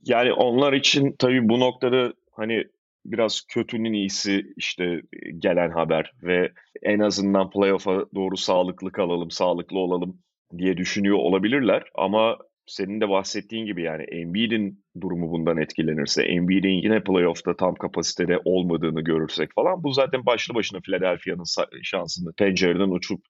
Yani 0.04 0.32
onlar 0.32 0.72
için 0.72 1.14
tabii 1.18 1.48
bu 1.48 1.60
noktada 1.60 2.12
hani 2.32 2.64
biraz 3.04 3.40
kötünün 3.48 3.92
iyisi 3.92 4.44
işte 4.56 5.02
gelen 5.38 5.70
haber 5.70 6.12
ve 6.22 6.52
en 6.82 6.98
azından 6.98 7.50
playoff'a 7.50 8.04
doğru 8.14 8.36
sağlıklı 8.36 8.92
kalalım, 8.92 9.30
sağlıklı 9.30 9.78
olalım 9.78 10.18
diye 10.58 10.76
düşünüyor 10.76 11.16
olabilirler. 11.16 11.84
Ama 11.94 12.38
senin 12.66 13.00
de 13.00 13.08
bahsettiğin 13.08 13.66
gibi 13.66 13.82
yani 13.82 14.02
Embiid'in 14.02 14.84
durumu 15.00 15.30
bundan 15.30 15.56
etkilenirse, 15.58 16.22
Embiid'in 16.22 16.82
yine 16.82 17.02
playoff'ta 17.02 17.56
tam 17.56 17.74
kapasitede 17.74 18.38
olmadığını 18.44 19.00
görürsek 19.00 19.54
falan 19.54 19.82
bu 19.82 19.92
zaten 19.92 20.26
başlı 20.26 20.54
başına 20.54 20.80
Philadelphia'nın 20.80 21.44
şansını 21.82 22.32
pencereden 22.32 22.90
uçup 22.90 23.20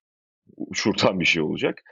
uçurtan 0.56 1.20
bir 1.20 1.24
şey 1.24 1.42
olacak. 1.42 1.82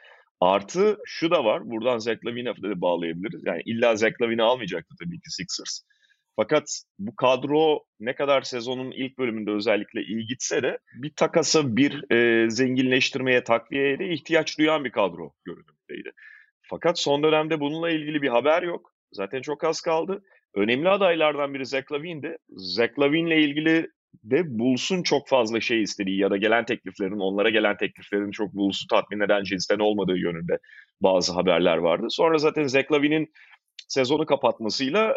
Artı 0.41 0.97
şu 1.05 1.31
da 1.31 1.45
var. 1.45 1.71
Buradan 1.71 1.99
Zach 1.99 2.25
Lavine'e 2.27 2.63
de 2.63 2.81
bağlayabiliriz. 2.81 3.43
Yani 3.47 3.63
illa 3.65 3.97
Zach 3.97 4.13
Lavine'i 4.23 4.43
almayacaktı 4.43 4.95
tabii 5.05 5.17
ki 5.17 5.31
Sixers. 5.31 5.81
Fakat 6.41 6.83
bu 6.99 7.17
kadro 7.17 7.85
ne 8.01 8.15
kadar 8.15 8.43
sezonun 8.43 8.91
ilk 8.91 9.19
bölümünde 9.19 9.51
özellikle 9.51 10.03
iyi 10.03 10.27
gitse 10.27 10.63
de 10.63 10.79
bir 10.95 11.13
takasa, 11.17 11.77
bir 11.77 12.13
e, 12.13 12.51
zenginleştirmeye, 12.51 13.45
takviyeye 13.45 13.99
de 13.99 14.09
ihtiyaç 14.09 14.59
duyan 14.59 14.85
bir 14.85 14.91
kadro 14.91 15.33
görünümdeydi. 15.45 16.13
Fakat 16.63 16.99
son 16.99 17.23
dönemde 17.23 17.61
bununla 17.61 17.91
ilgili 17.91 18.23
bir 18.23 18.29
haber 18.29 18.63
yok. 18.63 18.93
Zaten 19.13 19.43
çok 19.43 19.65
az 19.65 19.81
kaldı. 19.81 20.23
Önemli 20.55 20.89
adaylardan 20.89 21.55
biri 21.55 21.67
Zach 21.67 21.93
Lavine'di. 21.93 22.37
Zach 22.49 22.99
Lavine'le 22.99 23.39
ilgili 23.43 23.89
de 24.25 24.59
Bulls'un 24.59 25.03
çok 25.03 25.29
fazla 25.29 25.61
şey 25.61 25.83
istediği 25.83 26.19
ya 26.19 26.31
da 26.31 26.37
gelen 26.37 26.65
tekliflerin, 26.65 27.21
onlara 27.21 27.51
gelen 27.51 27.77
tekliflerin 27.77 28.31
çok 28.31 28.55
Bulls'u 28.55 28.87
tatmin 28.87 29.21
eden 29.21 29.43
cinsten 29.43 29.79
olmadığı 29.79 30.17
yönünde 30.17 30.59
bazı 31.01 31.33
haberler 31.33 31.77
vardı. 31.77 32.07
Sonra 32.11 32.39
zaten 32.39 32.65
Zach 32.65 32.93
Lavine'in 32.93 33.33
sezonu 33.89 34.27
kapatmasıyla 34.27 35.15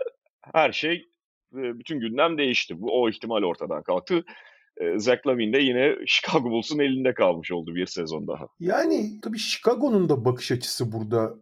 her 0.54 0.72
şey, 0.72 1.10
bütün 1.52 2.00
gündem 2.00 2.38
değişti. 2.38 2.82
Bu 2.82 3.02
o 3.02 3.10
ihtimal 3.10 3.44
ortadan 3.44 3.84
kalktı. 3.84 4.24
Zach 4.96 5.28
Lavine 5.28 5.54
de 5.54 5.58
yine 5.58 5.96
Chicago 6.08 6.50
Bulls'un 6.52 6.80
elinde 6.80 7.14
kalmış 7.14 7.52
oldu 7.52 7.76
bir 7.76 7.86
sezon 7.86 8.28
daha. 8.28 8.48
Yani 8.60 9.20
tabii 9.22 9.40
Chicago'nun 9.40 10.10
da 10.10 10.26
bakış 10.26 10.52
açısı 10.52 10.92
burada. 10.92 11.34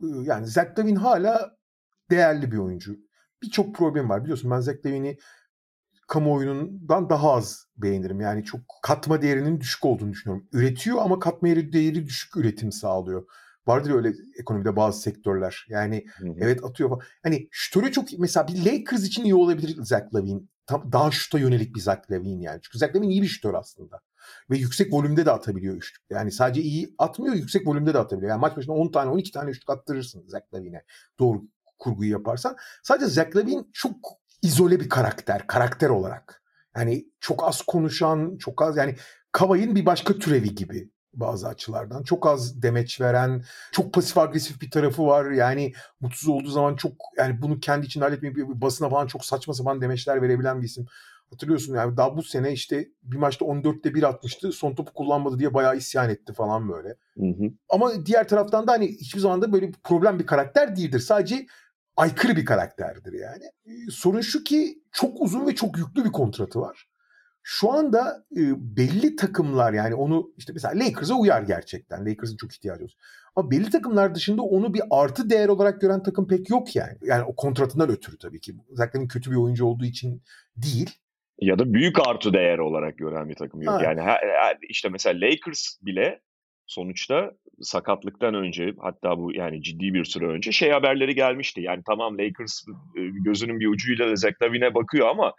Yani 0.00 0.46
Zach 0.46 0.78
Lavine 0.78 0.98
hala 0.98 1.56
değerli 2.10 2.52
bir 2.52 2.58
oyuncu. 2.58 2.96
Birçok 3.42 3.74
problem 3.74 4.08
var. 4.08 4.22
Biliyorsun 4.22 4.50
ben 4.50 4.60
Zach 4.60 4.86
Lavine'i 4.86 5.18
kamuoyundan 6.08 7.10
daha 7.10 7.32
az 7.32 7.66
beğenirim. 7.76 8.20
Yani 8.20 8.44
çok 8.44 8.60
katma 8.82 9.22
değerinin 9.22 9.60
düşük 9.60 9.84
olduğunu 9.84 10.12
düşünüyorum. 10.12 10.48
Üretiyor 10.52 10.98
ama 11.02 11.18
katma 11.18 11.48
değeri 11.48 12.06
düşük 12.06 12.36
üretim 12.36 12.72
sağlıyor. 12.72 13.26
Vardır 13.68 13.90
öyle 13.90 14.12
ekonomide 14.40 14.76
bazı 14.76 15.00
sektörler. 15.00 15.66
Yani 15.68 16.04
hı 16.18 16.28
hı. 16.28 16.34
evet 16.40 16.64
atıyor. 16.64 17.02
Hani 17.22 17.48
şutörü 17.50 17.92
çok 17.92 18.18
mesela 18.18 18.48
bir 18.48 18.66
Lakers 18.66 19.04
için 19.04 19.24
iyi 19.24 19.34
olabilir 19.34 19.76
Zach 19.82 20.14
Lavine. 20.14 20.40
Tam, 20.66 20.92
daha 20.92 21.10
şuta 21.10 21.38
yönelik 21.38 21.74
bir 21.74 21.80
Zach 21.80 22.10
Lavine 22.10 22.42
yani. 22.42 22.60
Çünkü 22.62 22.78
Zach 22.78 22.96
Lavine 22.96 23.12
iyi 23.12 23.22
bir 23.22 23.26
şutör 23.26 23.54
aslında. 23.54 24.00
Ve 24.50 24.56
yüksek 24.58 24.92
volümde 24.92 25.26
de 25.26 25.30
atabiliyor 25.30 25.74
üçlük. 25.74 26.02
Yani 26.10 26.32
sadece 26.32 26.60
iyi 26.60 26.94
atmıyor, 26.98 27.34
yüksek 27.34 27.66
volümde 27.66 27.94
de 27.94 27.98
atabiliyor. 27.98 28.30
Yani 28.30 28.40
maç 28.40 28.56
başına 28.56 28.74
10 28.74 28.92
tane, 28.92 29.10
12 29.10 29.32
tane 29.32 29.50
üçlük 29.50 29.70
attırırsın 29.70 30.24
Zach 30.28 30.54
Lavine'e. 30.54 30.84
Doğru 31.18 31.42
kurguyu 31.78 32.10
yaparsan. 32.10 32.56
Sadece 32.82 33.06
Zach 33.06 33.36
Lavine 33.36 33.64
çok 33.72 33.96
izole 34.42 34.80
bir 34.80 34.88
karakter, 34.88 35.46
karakter 35.46 35.88
olarak. 35.88 36.42
Yani 36.76 37.06
çok 37.20 37.44
az 37.44 37.62
konuşan, 37.62 38.36
çok 38.38 38.62
az 38.62 38.76
yani 38.76 38.96
Kavay'ın 39.32 39.74
bir 39.74 39.86
başka 39.86 40.14
türevi 40.14 40.54
gibi 40.54 40.90
bazı 41.14 41.48
açılardan. 41.48 42.02
Çok 42.02 42.26
az 42.26 42.62
demeç 42.62 43.00
veren, 43.00 43.44
çok 43.72 43.92
pasif 43.92 44.18
agresif 44.18 44.60
bir 44.60 44.70
tarafı 44.70 45.06
var. 45.06 45.30
Yani 45.30 45.72
mutsuz 46.00 46.28
olduğu 46.28 46.50
zaman 46.50 46.76
çok 46.76 46.92
yani 47.16 47.42
bunu 47.42 47.60
kendi 47.60 47.86
için 47.86 48.00
halletmeyip 48.00 48.38
basına 48.38 48.88
falan 48.88 49.06
çok 49.06 49.24
saçma 49.24 49.54
sapan 49.54 49.80
demeçler 49.80 50.22
verebilen 50.22 50.60
bir 50.60 50.66
isim. 50.66 50.86
Hatırlıyorsun 51.30 51.74
yani 51.74 51.96
daha 51.96 52.16
bu 52.16 52.22
sene 52.22 52.52
işte 52.52 52.88
bir 53.02 53.16
maçta 53.16 53.44
14'te 53.44 53.94
1 53.94 54.02
atmıştı. 54.02 54.52
Son 54.52 54.74
topu 54.74 54.92
kullanmadı 54.94 55.38
diye 55.38 55.54
bayağı 55.54 55.76
isyan 55.76 56.10
etti 56.10 56.32
falan 56.32 56.68
böyle. 56.68 56.88
Hı 56.88 57.26
hı. 57.26 57.50
Ama 57.68 58.06
diğer 58.06 58.28
taraftan 58.28 58.66
da 58.66 58.72
hani 58.72 58.88
hiçbir 58.88 59.20
zaman 59.20 59.42
da 59.42 59.52
böyle 59.52 59.72
problem 59.84 60.18
bir 60.18 60.26
karakter 60.26 60.76
değildir. 60.76 61.00
Sadece 61.00 61.46
aykırı 61.96 62.36
bir 62.36 62.44
karakterdir 62.44 63.12
yani. 63.12 63.44
Sorun 63.90 64.20
şu 64.20 64.44
ki 64.44 64.82
çok 64.92 65.20
uzun 65.20 65.46
ve 65.46 65.54
çok 65.54 65.78
yüklü 65.78 66.04
bir 66.04 66.12
kontratı 66.12 66.60
var. 66.60 66.88
Şu 67.50 67.72
anda 67.72 68.24
e, 68.36 68.40
belli 68.76 69.16
takımlar 69.16 69.72
yani 69.72 69.94
onu 69.94 70.32
işte 70.36 70.52
mesela 70.52 70.84
Lakers'a 70.84 71.14
uyar 71.14 71.42
gerçekten. 71.42 72.06
Lakers'ın 72.06 72.36
çok 72.36 72.52
ihtiyacı 72.52 72.82
olur. 72.84 72.92
Ama 73.36 73.50
belli 73.50 73.70
takımlar 73.70 74.14
dışında 74.14 74.42
onu 74.42 74.74
bir 74.74 74.82
artı 74.90 75.30
değer 75.30 75.48
olarak 75.48 75.80
gören 75.80 76.02
takım 76.02 76.28
pek 76.28 76.50
yok 76.50 76.76
yani. 76.76 76.98
Yani 77.02 77.24
o 77.24 77.36
kontratından 77.36 77.90
ötürü 77.90 78.18
tabii 78.18 78.40
ki. 78.40 78.54
Zaten 78.70 79.08
kötü 79.08 79.30
bir 79.30 79.36
oyuncu 79.36 79.66
olduğu 79.66 79.84
için 79.84 80.22
değil. 80.56 80.90
Ya 81.40 81.58
da 81.58 81.74
büyük 81.74 82.08
artı 82.08 82.32
değer 82.32 82.58
olarak 82.58 82.98
gören 82.98 83.28
bir 83.28 83.34
takım 83.34 83.62
yok. 83.62 83.74
Ha. 83.74 83.82
Yani 83.82 84.18
işte 84.68 84.88
mesela 84.88 85.26
Lakers 85.26 85.78
bile 85.82 86.20
sonuçta 86.66 87.32
sakatlıktan 87.60 88.34
önce 88.34 88.74
hatta 88.78 89.18
bu 89.18 89.34
yani 89.34 89.62
ciddi 89.62 89.94
bir 89.94 90.04
süre 90.04 90.26
önce 90.26 90.52
şey 90.52 90.70
haberleri 90.70 91.14
gelmişti. 91.14 91.60
Yani 91.60 91.82
tamam 91.86 92.18
Lakers 92.18 92.62
e, 92.96 93.00
gözünün 93.24 93.60
bir 93.60 93.66
ucuyla 93.66 94.16
Zach 94.16 94.42
Lavine'e 94.42 94.74
bakıyor 94.74 95.08
ama 95.08 95.34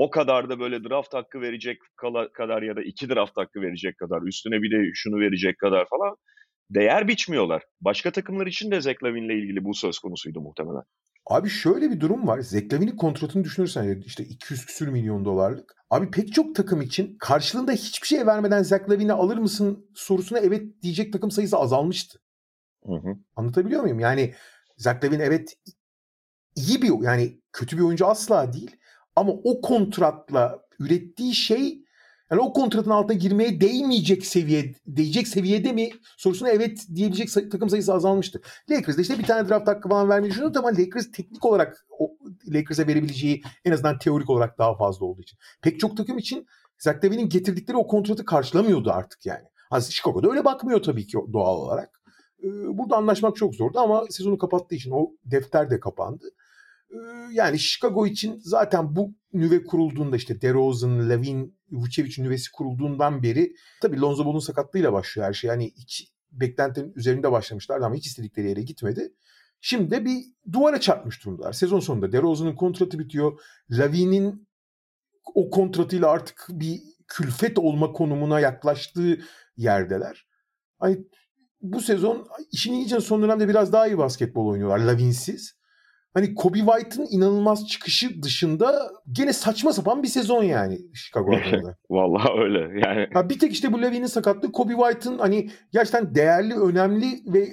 o 0.00 0.10
kadar 0.10 0.48
da 0.48 0.60
böyle 0.60 0.84
draft 0.84 1.14
hakkı 1.14 1.40
verecek 1.40 1.78
kadar 2.32 2.62
ya 2.62 2.76
da 2.76 2.82
iki 2.82 3.08
draft 3.08 3.36
hakkı 3.36 3.60
verecek 3.60 3.98
kadar 3.98 4.22
üstüne 4.22 4.62
bir 4.62 4.70
de 4.70 4.90
şunu 4.94 5.20
verecek 5.20 5.58
kadar 5.58 5.86
falan 5.88 6.16
değer 6.70 7.08
biçmiyorlar. 7.08 7.62
Başka 7.80 8.10
takımlar 8.10 8.46
için 8.46 8.70
de 8.70 8.80
Zach 8.80 9.02
Lavine'le 9.04 9.38
ilgili 9.42 9.64
bu 9.64 9.74
söz 9.74 9.98
konusuydu 9.98 10.40
muhtemelen. 10.40 10.82
Abi 11.26 11.48
şöyle 11.48 11.90
bir 11.90 12.00
durum 12.00 12.26
var. 12.26 12.40
Zach 12.40 12.72
Lavine'in 12.72 12.96
kontratını 12.96 13.44
düşünürsen 13.44 14.02
işte 14.06 14.24
200 14.24 14.66
küsür 14.66 14.88
milyon 14.88 15.24
dolarlık. 15.24 15.74
Abi 15.90 16.10
pek 16.10 16.32
çok 16.34 16.54
takım 16.54 16.82
için 16.82 17.16
karşılığında 17.18 17.72
hiçbir 17.72 18.06
şey 18.06 18.26
vermeden 18.26 18.62
Zach 18.62 18.90
Lavine'i 18.90 19.12
alır 19.12 19.36
mısın 19.38 19.90
sorusuna 19.94 20.38
evet 20.38 20.82
diyecek 20.82 21.12
takım 21.12 21.30
sayısı 21.30 21.56
azalmıştı. 21.56 22.18
Hı 22.86 22.94
hı. 22.94 23.16
Anlatabiliyor 23.36 23.82
muyum? 23.82 24.00
Yani 24.00 24.34
Zach 24.76 25.04
Lavine 25.04 25.22
evet 25.22 25.54
iyi 26.56 26.82
bir 26.82 27.04
yani 27.04 27.40
kötü 27.52 27.76
bir 27.76 27.82
oyuncu 27.82 28.06
asla 28.06 28.52
değil. 28.52 28.76
Ama 29.16 29.32
o 29.32 29.60
kontratla 29.60 30.58
ürettiği 30.78 31.34
şey 31.34 31.84
yani 32.30 32.40
o 32.40 32.52
kontratın 32.52 32.90
altına 32.90 33.16
girmeye 33.16 33.60
değmeyecek 33.60 34.26
seviye, 34.26 34.74
değecek 34.86 35.28
seviyede 35.28 35.72
mi 35.72 35.90
sorusuna 36.16 36.50
evet 36.50 36.86
diyebilecek 36.94 37.50
takım 37.52 37.70
sayısı 37.70 37.94
azalmıştı. 37.94 38.40
Lakers'da 38.70 39.02
işte 39.02 39.18
bir 39.18 39.24
tane 39.24 39.48
draft 39.48 39.68
hakkı 39.68 39.88
falan 39.88 40.08
vermeyi 40.08 40.30
düşünüyordu 40.30 40.58
ama 40.58 40.68
Lakers 40.68 41.10
teknik 41.10 41.44
olarak 41.44 41.86
Lakers'a 42.48 42.86
verebileceği 42.86 43.42
en 43.64 43.72
azından 43.72 43.98
teorik 43.98 44.30
olarak 44.30 44.58
daha 44.58 44.76
fazla 44.76 45.06
olduğu 45.06 45.22
için. 45.22 45.38
Pek 45.62 45.80
çok 45.80 45.96
takım 45.96 46.18
için 46.18 46.46
Zach 46.78 47.04
Levine'in 47.04 47.28
getirdikleri 47.28 47.76
o 47.76 47.86
kontratı 47.86 48.24
karşılamıyordu 48.24 48.90
artık 48.90 49.26
yani. 49.26 49.44
Ha, 49.70 49.80
Chicago'da 49.80 50.30
öyle 50.30 50.44
bakmıyor 50.44 50.82
tabii 50.82 51.06
ki 51.06 51.18
doğal 51.32 51.56
olarak. 51.56 52.00
Ee, 52.42 52.48
burada 52.78 52.96
anlaşmak 52.96 53.36
çok 53.36 53.54
zordu 53.54 53.78
ama 53.78 54.04
sezonu 54.10 54.38
kapattığı 54.38 54.74
için 54.74 54.90
o 54.90 55.10
defter 55.24 55.70
de 55.70 55.80
kapandı. 55.80 56.30
Ee, 56.90 56.96
yani 57.32 57.58
Chicago 57.58 58.06
için 58.06 58.40
zaten 58.42 58.96
bu 58.96 59.14
nüve 59.32 59.64
kurulduğunda 59.64 60.16
işte 60.16 60.40
DeRozan, 60.40 61.10
Levin, 61.10 61.58
Vucevic 61.70 62.22
nüvesi 62.22 62.52
kurulduğundan 62.52 63.22
beri 63.22 63.54
tabii 63.82 64.00
Lonzo 64.00 64.26
Ball'un 64.26 64.38
sakatlığıyla 64.38 64.92
başlıyor 64.92 65.28
her 65.28 65.32
şey. 65.32 65.48
Yani 65.48 65.72
hiç 65.76 66.12
beklentinin 66.32 66.92
üzerinde 66.96 67.32
başlamışlardı 67.32 67.86
ama 67.86 67.94
hiç 67.94 68.06
istedikleri 68.06 68.48
yere 68.48 68.62
gitmedi. 68.62 69.12
Şimdi 69.60 70.04
bir 70.04 70.24
duvara 70.52 70.80
çarpmış 70.80 71.24
durumdalar. 71.24 71.52
Sezon 71.52 71.80
sonunda 71.80 72.12
DeRozan'ın 72.12 72.54
kontratı 72.54 72.98
bitiyor. 72.98 73.40
Lavin'in 73.70 74.48
o 75.34 75.50
kontratıyla 75.50 76.10
artık 76.10 76.46
bir 76.50 76.80
külfet 77.08 77.58
olma 77.58 77.92
konumuna 77.92 78.40
yaklaştığı 78.40 79.20
yerdeler. 79.56 80.26
Hani 80.78 80.98
bu 81.60 81.80
sezon 81.80 82.28
işin 82.52 82.72
iyice 82.72 83.00
son 83.00 83.22
dönemde 83.22 83.48
biraz 83.48 83.72
daha 83.72 83.86
iyi 83.86 83.98
basketbol 83.98 84.46
oynuyorlar 84.46 84.78
Lavin'siz. 84.78 85.59
Hani 86.14 86.34
Kobe 86.34 86.58
White'ın 86.58 87.06
inanılmaz 87.10 87.68
çıkışı 87.68 88.22
dışında 88.22 88.90
gene 89.12 89.32
saçma 89.32 89.72
sapan 89.72 90.02
bir 90.02 90.08
sezon 90.08 90.42
yani 90.42 90.78
Chicago 90.94 91.36
adına. 91.36 91.76
Vallahi 91.90 92.40
öyle 92.40 92.58
yani. 92.58 93.08
Ha, 93.12 93.28
bir 93.28 93.38
tek 93.38 93.52
işte 93.52 93.72
bu 93.72 93.82
Levy'nin 93.82 94.06
sakatlığı 94.06 94.52
Kobe 94.52 94.72
White'ın 94.72 95.18
hani 95.18 95.50
gerçekten 95.72 96.14
değerli, 96.14 96.54
önemli 96.54 97.06
ve 97.26 97.48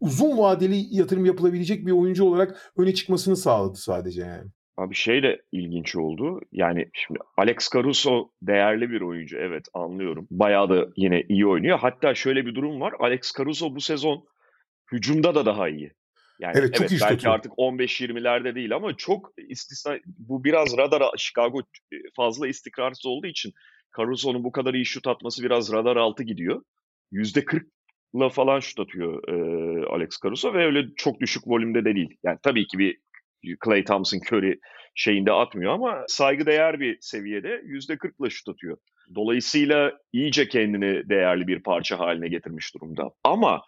uzun 0.00 0.38
vadeli 0.38 0.96
yatırım 0.96 1.24
yapılabilecek 1.24 1.86
bir 1.86 1.92
oyuncu 1.92 2.24
olarak 2.24 2.72
öne 2.76 2.94
çıkmasını 2.94 3.36
sağladı 3.36 3.76
sadece 3.76 4.20
yani. 4.20 4.50
Abi 4.76 4.94
şey 4.94 5.22
de 5.22 5.42
ilginç 5.52 5.96
oldu. 5.96 6.40
Yani 6.52 6.90
şimdi 6.92 7.20
Alex 7.36 7.68
Caruso 7.74 8.30
değerli 8.42 8.90
bir 8.90 9.00
oyuncu. 9.00 9.38
Evet 9.38 9.64
anlıyorum. 9.74 10.26
Bayağı 10.30 10.68
da 10.68 10.86
yine 10.96 11.22
iyi 11.28 11.46
oynuyor. 11.46 11.78
Hatta 11.78 12.14
şöyle 12.14 12.46
bir 12.46 12.54
durum 12.54 12.80
var. 12.80 12.94
Alex 13.00 13.32
Caruso 13.38 13.74
bu 13.74 13.80
sezon 13.80 14.24
hücumda 14.92 15.34
da 15.34 15.46
daha 15.46 15.68
iyi. 15.68 15.92
Yani 16.38 16.52
evet, 16.56 16.70
evet, 16.80 16.90
belki 17.00 17.16
tutuyor. 17.16 17.34
artık 17.34 17.52
15-20'lerde 17.52 18.54
değil 18.54 18.74
ama 18.74 18.96
çok 18.96 19.32
istisna 19.48 19.98
bu 20.06 20.44
biraz 20.44 20.76
radar 20.76 21.02
Chicago 21.16 21.60
fazla 22.16 22.48
istikrarsız 22.48 23.06
olduğu 23.06 23.26
için 23.26 23.52
Caruso'nun 23.96 24.44
bu 24.44 24.52
kadar 24.52 24.74
iyi 24.74 24.86
şut 24.86 25.06
atması 25.06 25.42
biraz 25.42 25.72
radar 25.72 25.96
altı 25.96 26.22
gidiyor. 26.22 26.62
%40'la 27.12 28.28
falan 28.28 28.60
şut 28.60 28.80
atıyor 28.80 29.28
e, 29.28 29.86
Alex 29.86 30.08
Caruso 30.22 30.54
ve 30.54 30.64
öyle 30.64 30.84
çok 30.96 31.20
düşük 31.20 31.42
volümde 31.46 31.84
de 31.84 31.94
değil. 31.94 32.16
Yani 32.24 32.38
tabii 32.42 32.66
ki 32.66 32.78
bir 32.78 32.98
Clay 33.64 33.84
Thompson, 33.84 34.18
Curry 34.18 34.58
şeyinde 34.94 35.32
atmıyor 35.32 35.72
ama 35.72 36.04
saygıdeğer 36.08 36.80
bir 36.80 36.98
seviyede 37.00 37.48
%40'la 37.48 38.30
şut 38.30 38.48
atıyor. 38.48 38.76
Dolayısıyla 39.14 39.92
iyice 40.12 40.48
kendini 40.48 41.08
değerli 41.08 41.46
bir 41.46 41.62
parça 41.62 41.98
haline 41.98 42.28
getirmiş 42.28 42.74
durumda. 42.74 43.10
Ama 43.24 43.62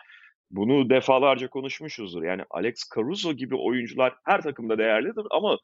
bunu 0.51 0.91
defalarca 0.91 1.49
konuşmuşuzdur. 1.49 2.23
Yani 2.23 2.43
Alex 2.51 2.75
Caruso 2.95 3.33
gibi 3.33 3.57
oyuncular 3.57 4.15
her 4.25 4.43
takımda 4.43 4.79
değerlidir 4.79 5.27
ama 5.31 5.59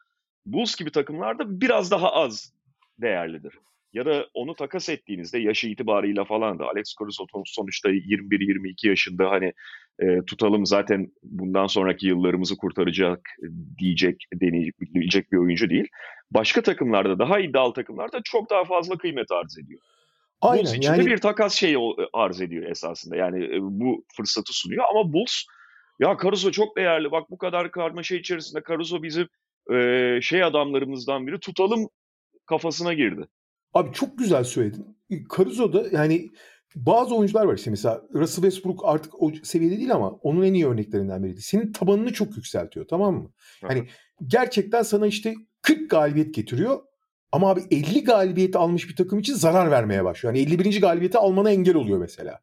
Bulls 0.47 0.77
gibi 0.77 0.91
takımlarda 0.91 1.61
biraz 1.61 1.91
daha 1.91 2.13
az 2.13 2.53
değerlidir. 2.99 3.59
Ya 3.93 4.07
da 4.07 4.27
onu 4.35 4.55
takas 4.55 4.89
ettiğinizde 4.89 5.39
yaşı 5.39 5.69
itibarıyla 5.69 6.25
falan 6.25 6.59
da 6.59 6.65
Alex 6.69 6.95
Caruso 7.01 7.27
sonuçta 7.45 7.91
21-22 7.91 8.89
yaşında 8.89 9.31
hani 9.31 9.53
e, 9.99 10.25
tutalım 10.27 10.67
zaten 10.67 11.13
bundan 11.23 11.67
sonraki 11.67 12.07
yıllarımızı 12.07 12.57
kurtaracak 12.57 13.21
diyecek, 13.79 14.25
deneyebilecek 14.35 15.33
bir 15.33 15.37
oyuncu 15.37 15.71
değil. 15.71 15.89
Başka 16.31 16.63
takımlarda, 16.63 17.19
daha 17.19 17.41
iddialı 17.41 17.73
takımlarda 17.73 18.21
çok 18.25 18.51
daha 18.51 18.65
fazla 18.65 18.99
kıymet 18.99 19.31
arz 19.33 19.59
ediyor. 19.59 19.81
Aynen, 20.43 20.65
Bulls 20.65 20.75
için 20.75 20.93
yani... 20.93 21.07
bir 21.07 21.19
takas 21.19 21.55
şeyi 21.55 21.77
arz 22.13 22.41
ediyor 22.41 22.71
esasında. 22.71 23.17
Yani 23.17 23.45
e, 23.45 23.59
bu 23.61 24.05
fırsatı 24.17 24.53
sunuyor 24.53 24.85
ama 24.91 25.13
Bulls 25.13 25.43
ya 26.01 26.17
Caruso 26.23 26.51
çok 26.51 26.77
değerli. 26.77 27.11
Bak 27.11 27.31
bu 27.31 27.39
kadar 27.39 27.71
karmaşa 27.71 28.17
içerisinde 28.17 28.63
Caruso 28.69 29.03
bizim 29.03 29.29
e, 29.73 30.19
şey 30.23 30.45
adamlarımızdan 30.45 31.27
biri 31.27 31.41
tutalım 31.41 31.89
kafasına 32.47 32.95
girdi. 32.95 33.27
Abi 33.75 33.93
çok 33.93 34.19
güzel 34.19 34.45
söyledin. 34.45 34.99
Caruso 35.37 35.73
da 35.73 35.85
yani 35.93 36.31
bazı 36.77 37.15
oyuncular 37.15 37.45
var 37.45 37.55
işte 37.55 37.71
mesela 37.71 38.03
Russell 38.15 38.43
Westbrook 38.43 38.81
artık 38.85 39.23
o 39.23 39.33
seviyede 39.43 39.77
değil 39.77 39.95
ama 39.95 40.11
onun 40.11 40.43
en 40.43 40.55
iyi 40.55 40.67
örneklerinden 40.67 41.25
biriydi. 41.25 41.43
Senin 41.43 41.73
tabanını 41.73 42.13
çok 42.13 42.37
yükseltiyor 42.37 42.89
tamam 42.89 43.15
mı? 43.15 43.33
Hani 43.61 43.89
gerçekten 44.27 44.83
sana 44.83 45.07
işte 45.07 45.35
40 45.63 45.91
galibiyet 45.91 46.35
getiriyor 46.35 46.81
ama 47.33 47.51
abi 47.51 47.61
50 47.71 48.05
galibiyeti 48.05 48.59
almış 48.59 48.89
bir 48.89 48.97
takım 48.97 49.19
için 49.19 49.35
zarar 49.35 49.71
vermeye 49.71 50.05
başlıyor. 50.05 50.35
Yani 50.35 50.45
51. 50.47 50.81
galibiyeti 50.81 51.19
almana 51.19 51.51
engel 51.51 51.75
oluyor 51.75 51.99
mesela. 51.99 52.41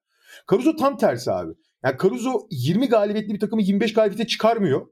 Caruso 0.52 0.76
tam 0.76 0.98
tersi 0.98 1.32
abi. 1.32 1.54
Yani 1.84 1.96
Caruso 2.04 2.48
20 2.52 2.90
galibiyetli 2.90 3.34
bir 3.34 3.40
takımı 3.40 3.62
25 3.62 3.94
galibiyete 3.94 4.28
çıkarmıyor. 4.28 4.88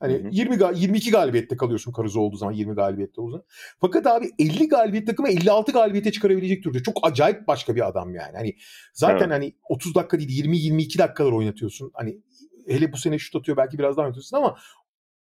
Hani 0.00 0.14
hı 0.14 0.18
hı. 0.18 0.28
20 0.30 0.80
22 0.80 1.10
galibiyette 1.10 1.56
kalıyorsun 1.56 1.92
Caruso 1.96 2.20
olduğu 2.20 2.36
zaman 2.36 2.52
20 2.52 2.74
galibiyette 2.74 3.20
olduğu 3.20 3.30
zaman. 3.30 3.46
Fakat 3.80 4.06
abi 4.06 4.30
50 4.38 4.68
galibiyet 4.68 5.06
takımı 5.06 5.28
56 5.28 5.72
galibiyete 5.72 6.12
çıkarabilecek 6.12 6.64
türde. 6.64 6.82
Çok 6.82 6.98
acayip 7.02 7.46
başka 7.46 7.76
bir 7.76 7.88
adam 7.88 8.14
yani. 8.14 8.36
Hani 8.36 8.56
zaten 8.92 9.16
evet. 9.16 9.30
hani 9.30 9.54
30 9.68 9.94
dakika 9.94 10.18
değil 10.18 10.30
20 10.30 10.58
22 10.58 10.98
dakikalar 10.98 11.32
oynatıyorsun. 11.32 11.90
Hani 11.94 12.18
hele 12.66 12.92
bu 12.92 12.96
sene 12.96 13.18
şut 13.18 13.36
atıyor 13.36 13.56
belki 13.56 13.78
biraz 13.78 13.96
daha 13.96 14.04
oynatıyorsun 14.04 14.36
ama 14.36 14.56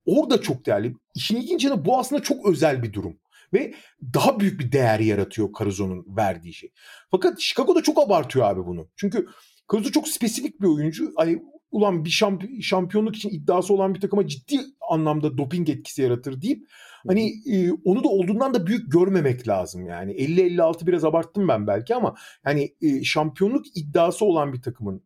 orada 0.05 0.41
çok 0.41 0.65
değerli. 0.65 0.95
İşin 1.15 1.35
ilginç 1.35 1.65
yanı 1.65 1.85
bu 1.85 1.99
aslında 1.99 2.21
çok 2.21 2.49
özel 2.49 2.83
bir 2.83 2.93
durum 2.93 3.17
ve 3.53 3.73
daha 4.13 4.39
büyük 4.39 4.59
bir 4.59 4.71
değer 4.71 4.99
yaratıyor 4.99 5.49
Caruso'nun 5.59 6.05
verdiği 6.17 6.53
şey. 6.53 6.71
Fakat 7.11 7.39
Chicago'da 7.39 7.83
çok 7.83 7.97
abartıyor 7.99 8.45
abi 8.45 8.65
bunu. 8.65 8.87
Çünkü 8.95 9.27
Caruso 9.71 9.91
çok 9.91 10.07
spesifik 10.07 10.61
bir 10.61 10.67
oyuncu. 10.67 11.11
Hani 11.15 11.43
ulan 11.71 12.05
bir 12.05 12.09
şamp- 12.09 12.61
şampiyonluk 12.61 13.15
için 13.15 13.29
iddiası 13.29 13.73
olan 13.73 13.95
bir 13.95 14.01
takıma 14.01 14.27
ciddi 14.27 14.59
anlamda 14.89 15.37
doping 15.37 15.69
etkisi 15.69 16.01
yaratır 16.01 16.41
deyip 16.41 16.67
hani 17.07 17.33
e, 17.51 17.71
onu 17.71 18.03
da 18.03 18.07
olduğundan 18.07 18.53
da 18.53 18.67
büyük 18.67 18.91
görmemek 18.91 19.47
lazım 19.47 19.85
yani. 19.85 20.11
50-56 20.11 20.87
biraz 20.87 21.05
abarttım 21.05 21.47
ben 21.47 21.67
belki 21.67 21.95
ama 21.95 22.15
hani 22.43 22.75
e, 22.81 23.03
şampiyonluk 23.03 23.65
iddiası 23.77 24.25
olan 24.25 24.53
bir 24.53 24.61
takımın 24.61 25.03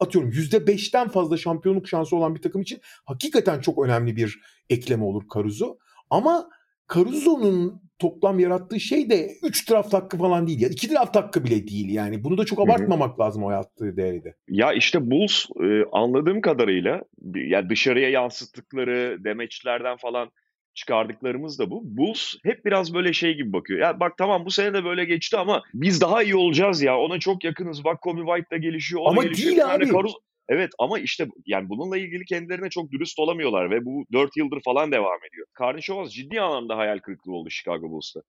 atıyorum 0.00 0.30
%5'ten 0.30 1.08
fazla 1.08 1.36
şampiyonluk 1.36 1.88
şansı 1.88 2.16
olan 2.16 2.34
bir 2.34 2.42
takım 2.42 2.62
için 2.62 2.80
hakikaten 3.04 3.60
çok 3.60 3.84
önemli 3.84 4.16
bir 4.16 4.40
ekleme 4.70 5.04
olur 5.04 5.22
Caruso. 5.34 5.78
Ama 6.10 6.48
Caruso'nun 6.94 7.82
toplam 7.98 8.38
yarattığı 8.38 8.80
şey 8.80 9.10
de 9.10 9.30
3 9.42 9.70
draft 9.70 9.94
hakkı 9.94 10.18
falan 10.18 10.46
değil 10.46 10.60
ya. 10.60 10.68
2 10.68 10.90
draft 10.90 11.16
hakkı 11.16 11.44
bile 11.44 11.68
değil 11.68 11.88
yani. 11.88 12.24
Bunu 12.24 12.38
da 12.38 12.44
çok 12.44 12.60
abartmamak 12.60 13.10
Hı-hı. 13.10 13.20
lazım 13.20 13.44
o 13.44 13.50
yarattığı 13.50 13.96
değeri 13.96 14.24
de. 14.24 14.34
Ya 14.48 14.72
işte 14.72 15.10
Bulls 15.10 15.44
e, 15.62 15.84
anladığım 15.92 16.40
kadarıyla 16.40 17.02
ya 17.34 17.70
dışarıya 17.70 18.10
yansıttıkları 18.10 19.24
demeçlerden 19.24 19.96
falan 19.96 20.30
çıkardıklarımız 20.74 21.58
da 21.58 21.70
bu. 21.70 21.80
Bulls 21.84 22.34
hep 22.44 22.64
biraz 22.64 22.94
böyle 22.94 23.12
şey 23.12 23.34
gibi 23.34 23.52
bakıyor. 23.52 23.80
Ya 23.80 24.00
bak 24.00 24.18
tamam 24.18 24.44
bu 24.44 24.50
sene 24.50 24.74
de 24.74 24.84
böyle 24.84 25.04
geçti 25.04 25.36
ama 25.36 25.62
biz 25.74 26.00
daha 26.00 26.22
iyi 26.22 26.36
olacağız 26.36 26.82
ya. 26.82 26.98
Ona 26.98 27.18
çok 27.18 27.44
yakınız. 27.44 27.84
Bak 27.84 28.00
Kobe 28.00 28.20
White 28.20 28.50
da 28.50 28.56
gelişiyor. 28.56 29.02
Ama 29.06 29.22
gelişiyor. 29.22 29.50
değil 29.50 29.74
abi. 29.74 29.86
Caruso... 29.86 30.18
Evet 30.48 30.70
ama 30.78 30.98
işte 30.98 31.28
yani 31.46 31.68
bununla 31.68 31.98
ilgili 31.98 32.24
kendilerine 32.24 32.70
çok 32.70 32.92
dürüst 32.92 33.18
olamıyorlar 33.18 33.70
ve 33.70 33.84
bu 33.84 34.06
4 34.12 34.36
yıldır 34.36 34.60
falan 34.64 34.92
devam 34.92 35.18
ediyor. 35.30 35.46
Karnişovas 35.52 36.10
ciddi 36.12 36.40
anlamda 36.40 36.76
hayal 36.78 36.98
kırıklığı 36.98 37.32
oldu 37.32 37.50
Chicago 37.50 37.90
Bulls'ta. 37.90 38.20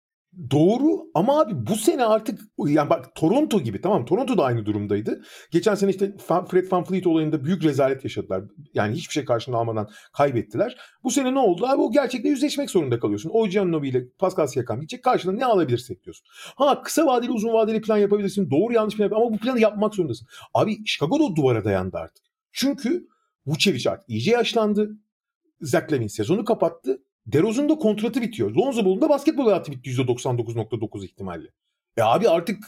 Doğru 0.51 1.11
ama 1.13 1.41
abi 1.41 1.67
bu 1.67 1.75
sene 1.75 2.05
artık 2.05 2.39
yani 2.57 2.89
bak 2.89 3.15
Toronto 3.15 3.61
gibi 3.61 3.81
tamam 3.81 4.05
Toronto 4.05 4.37
da 4.37 4.43
aynı 4.43 4.65
durumdaydı. 4.65 5.21
Geçen 5.51 5.75
sene 5.75 5.89
işte 5.89 6.17
Fred 6.49 6.71
Van 6.71 6.83
Fleet 6.83 7.07
olayında 7.07 7.45
büyük 7.45 7.63
rezalet 7.63 8.03
yaşadılar. 8.03 8.43
Yani 8.73 8.95
hiçbir 8.95 9.13
şey 9.13 9.25
karşılığında 9.25 9.59
almadan 9.59 9.89
kaybettiler. 10.13 10.77
Bu 11.03 11.11
sene 11.11 11.33
ne 11.33 11.39
oldu? 11.39 11.65
Abi 11.67 11.81
o 11.81 11.91
gerçekle 11.91 12.29
yüzleşmek 12.29 12.69
zorunda 12.69 12.99
kalıyorsun. 12.99 13.31
O 13.33 13.47
Giannobi 13.47 13.89
ile 13.89 14.09
Pascal 14.19 14.47
Siakam 14.47 14.79
gidecek 14.79 15.03
karşılığında 15.03 15.37
ne 15.37 15.45
alabilirsek 15.45 16.03
diyorsun. 16.03 16.27
Ha 16.55 16.81
kısa 16.81 17.05
vadeli 17.05 17.31
uzun 17.31 17.53
vadeli 17.53 17.81
plan 17.81 17.97
yapabilirsin. 17.97 18.51
Doğru 18.51 18.73
yanlış 18.73 18.95
plan 18.97 19.11
ama 19.11 19.31
bu 19.31 19.37
planı 19.37 19.59
yapmak 19.59 19.95
zorundasın. 19.95 20.27
Abi 20.53 20.85
Chicago 20.85 21.19
da 21.19 21.35
duvara 21.35 21.65
dayandı 21.65 21.97
artık. 21.97 22.25
Çünkü 22.51 23.07
Vucevic 23.45 23.89
artık 23.89 24.09
iyice 24.09 24.31
yaşlandı. 24.31 24.91
Zach 25.61 25.91
Lavin 25.91 26.07
sezonu 26.07 26.45
kapattı. 26.45 27.03
DeRozan'ın 27.27 27.69
da 27.69 27.75
kontratı 27.75 28.21
bitiyor. 28.21 28.51
Lonzo 28.51 28.85
Ball'un 28.85 29.01
da 29.01 29.09
basketbol 29.09 29.45
hayatı 29.45 29.71
bitti 29.71 29.89
%99.9 29.89 31.05
ihtimalle. 31.05 31.47
E 31.97 32.01
abi 32.01 32.29
artık 32.29 32.67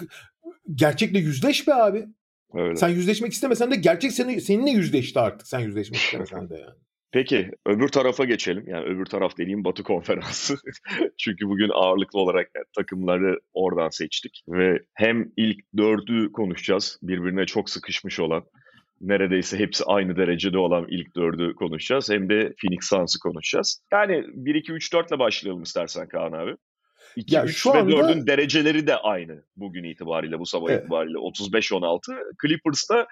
gerçekle 0.76 1.20
yüzleş 1.20 1.68
be 1.68 1.74
abi. 1.74 2.06
Öyle. 2.54 2.76
Sen 2.76 2.90
yüzleşmek 2.90 3.34
istemesen 3.34 3.72
de 3.72 3.76
gerçek 3.76 4.12
seni, 4.12 4.42
seninle 4.42 4.70
yüzleşti 4.70 5.20
artık 5.20 5.48
sen 5.48 5.60
yüzleşmek 5.60 6.00
istemesen 6.00 6.50
de 6.50 6.54
yani. 6.54 6.76
Peki 7.12 7.52
öbür 7.66 7.88
tarafa 7.88 8.26
geçelim. 8.26 8.64
Yani 8.68 8.86
öbür 8.86 9.06
taraf 9.06 9.38
dediğim 9.38 9.64
Batı 9.64 9.84
Konferansı. 9.84 10.56
Çünkü 11.18 11.46
bugün 11.48 11.70
ağırlıklı 11.74 12.20
olarak 12.20 12.48
takımları 12.76 13.40
oradan 13.54 13.90
seçtik. 13.90 14.44
Ve 14.48 14.80
hem 14.94 15.32
ilk 15.38 15.60
dördü 15.78 16.32
konuşacağız. 16.32 17.00
Birbirine 17.02 17.46
çok 17.46 17.70
sıkışmış 17.70 18.20
olan 18.20 18.44
neredeyse 19.02 19.60
hepsi 19.60 19.84
aynı 19.84 20.16
derecede 20.18 20.58
olan 20.58 20.86
ilk 20.90 21.16
dördü 21.16 21.56
konuşacağız. 21.56 22.10
Hem 22.10 22.30
de 22.30 22.54
Phoenix 22.62 22.80
Suns'ı 22.90 23.20
konuşacağız. 23.20 23.82
Yani 23.94 24.14
1-2-3-4 24.14 25.10
ile 25.10 25.20
başlayalım 25.20 25.64
istersen 25.64 26.08
Kaan 26.08 26.32
abi. 26.32 26.56
2, 27.16 27.36
ya 27.36 27.46
3 27.46 27.58
şu 27.58 27.74
ve 27.74 27.78
anda... 27.78 27.92
4'ün 27.92 28.28
dereceleri 28.28 28.88
de 28.88 28.96
aynı 28.96 29.44
bugün 29.56 29.84
itibariyle, 29.84 30.40
bu 30.40 30.46
sabah 30.46 30.70
evet. 30.70 30.82
itibariyle. 30.82 31.18
35-16. 31.18 32.00
Clippers'ta 32.42 33.08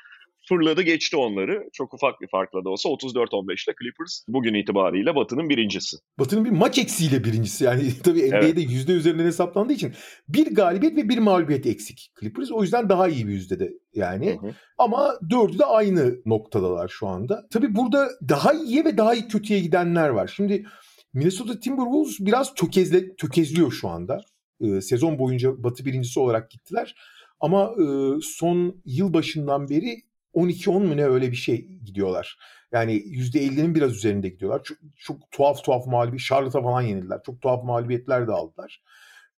fırladı 0.49 0.81
geçti 0.81 1.17
onları. 1.17 1.69
Çok 1.73 1.93
ufak 1.93 2.21
bir 2.21 2.27
farkla 2.27 2.65
da 2.65 2.69
olsa 2.69 2.89
34-15 2.89 3.51
ile 3.51 3.75
Clippers 3.81 4.23
bugün 4.27 4.53
itibariyle 4.53 5.15
Batı'nın 5.15 5.49
birincisi. 5.49 5.97
Batı'nın 6.19 6.45
bir 6.45 6.49
maç 6.49 6.77
eksiğiyle 6.77 7.23
birincisi. 7.23 7.63
Yani 7.63 7.83
tabii 8.03 8.27
NBA'de 8.27 8.47
evet. 8.47 8.71
yüzde 8.71 8.91
üzerinden 8.91 9.25
hesaplandığı 9.25 9.73
için 9.73 9.93
bir 10.29 10.55
galibiyet 10.55 10.97
ve 10.97 11.09
bir 11.09 11.17
mağlubiyet 11.17 11.65
eksik 11.65 12.11
Clippers. 12.19 12.51
O 12.51 12.61
yüzden 12.61 12.89
daha 12.89 13.07
iyi 13.07 13.27
bir 13.27 13.33
yüzde 13.33 13.59
de 13.59 13.73
yani. 13.93 14.37
Hı 14.41 14.47
hı. 14.47 14.51
Ama 14.77 15.13
dördü 15.29 15.59
de 15.59 15.65
aynı 15.65 16.15
noktadalar 16.25 16.87
şu 16.87 17.07
anda. 17.07 17.47
Tabii 17.51 17.75
burada 17.75 18.09
daha 18.29 18.53
iyiye 18.53 18.85
ve 18.85 18.97
daha 18.97 19.15
iyi 19.15 19.27
kötüye 19.27 19.59
gidenler 19.59 20.09
var. 20.09 20.33
Şimdi 20.35 20.65
Minnesota 21.13 21.59
Timberwolves 21.59 22.19
biraz 22.19 22.53
tökezle, 22.53 23.15
tökezliyor 23.15 23.71
şu 23.71 23.89
anda. 23.89 24.21
Ee, 24.61 24.81
sezon 24.81 25.19
boyunca 25.19 25.63
Batı 25.63 25.85
birincisi 25.85 26.19
olarak 26.19 26.51
gittiler. 26.51 26.95
Ama 27.39 27.63
e, 27.63 27.85
son 28.21 28.81
yıl 28.85 29.13
başından 29.13 29.69
beri 29.69 30.01
12-10 30.33 30.71
mu 30.71 30.97
ne 30.97 31.05
öyle 31.05 31.31
bir 31.31 31.35
şey 31.35 31.67
gidiyorlar. 31.85 32.37
Yani 32.71 32.93
%50'nin 32.93 33.75
biraz 33.75 33.95
üzerinde 33.95 34.29
gidiyorlar. 34.29 34.63
Çok, 34.63 34.77
çok 34.95 35.31
tuhaf 35.31 35.63
tuhaf 35.63 35.87
mağlubi. 35.87 36.19
Charlotte'a 36.19 36.61
falan 36.61 36.81
yenildiler. 36.81 37.19
Çok 37.25 37.41
tuhaf 37.41 37.63
mağlubiyetler 37.63 38.27
de 38.27 38.31
aldılar. 38.31 38.81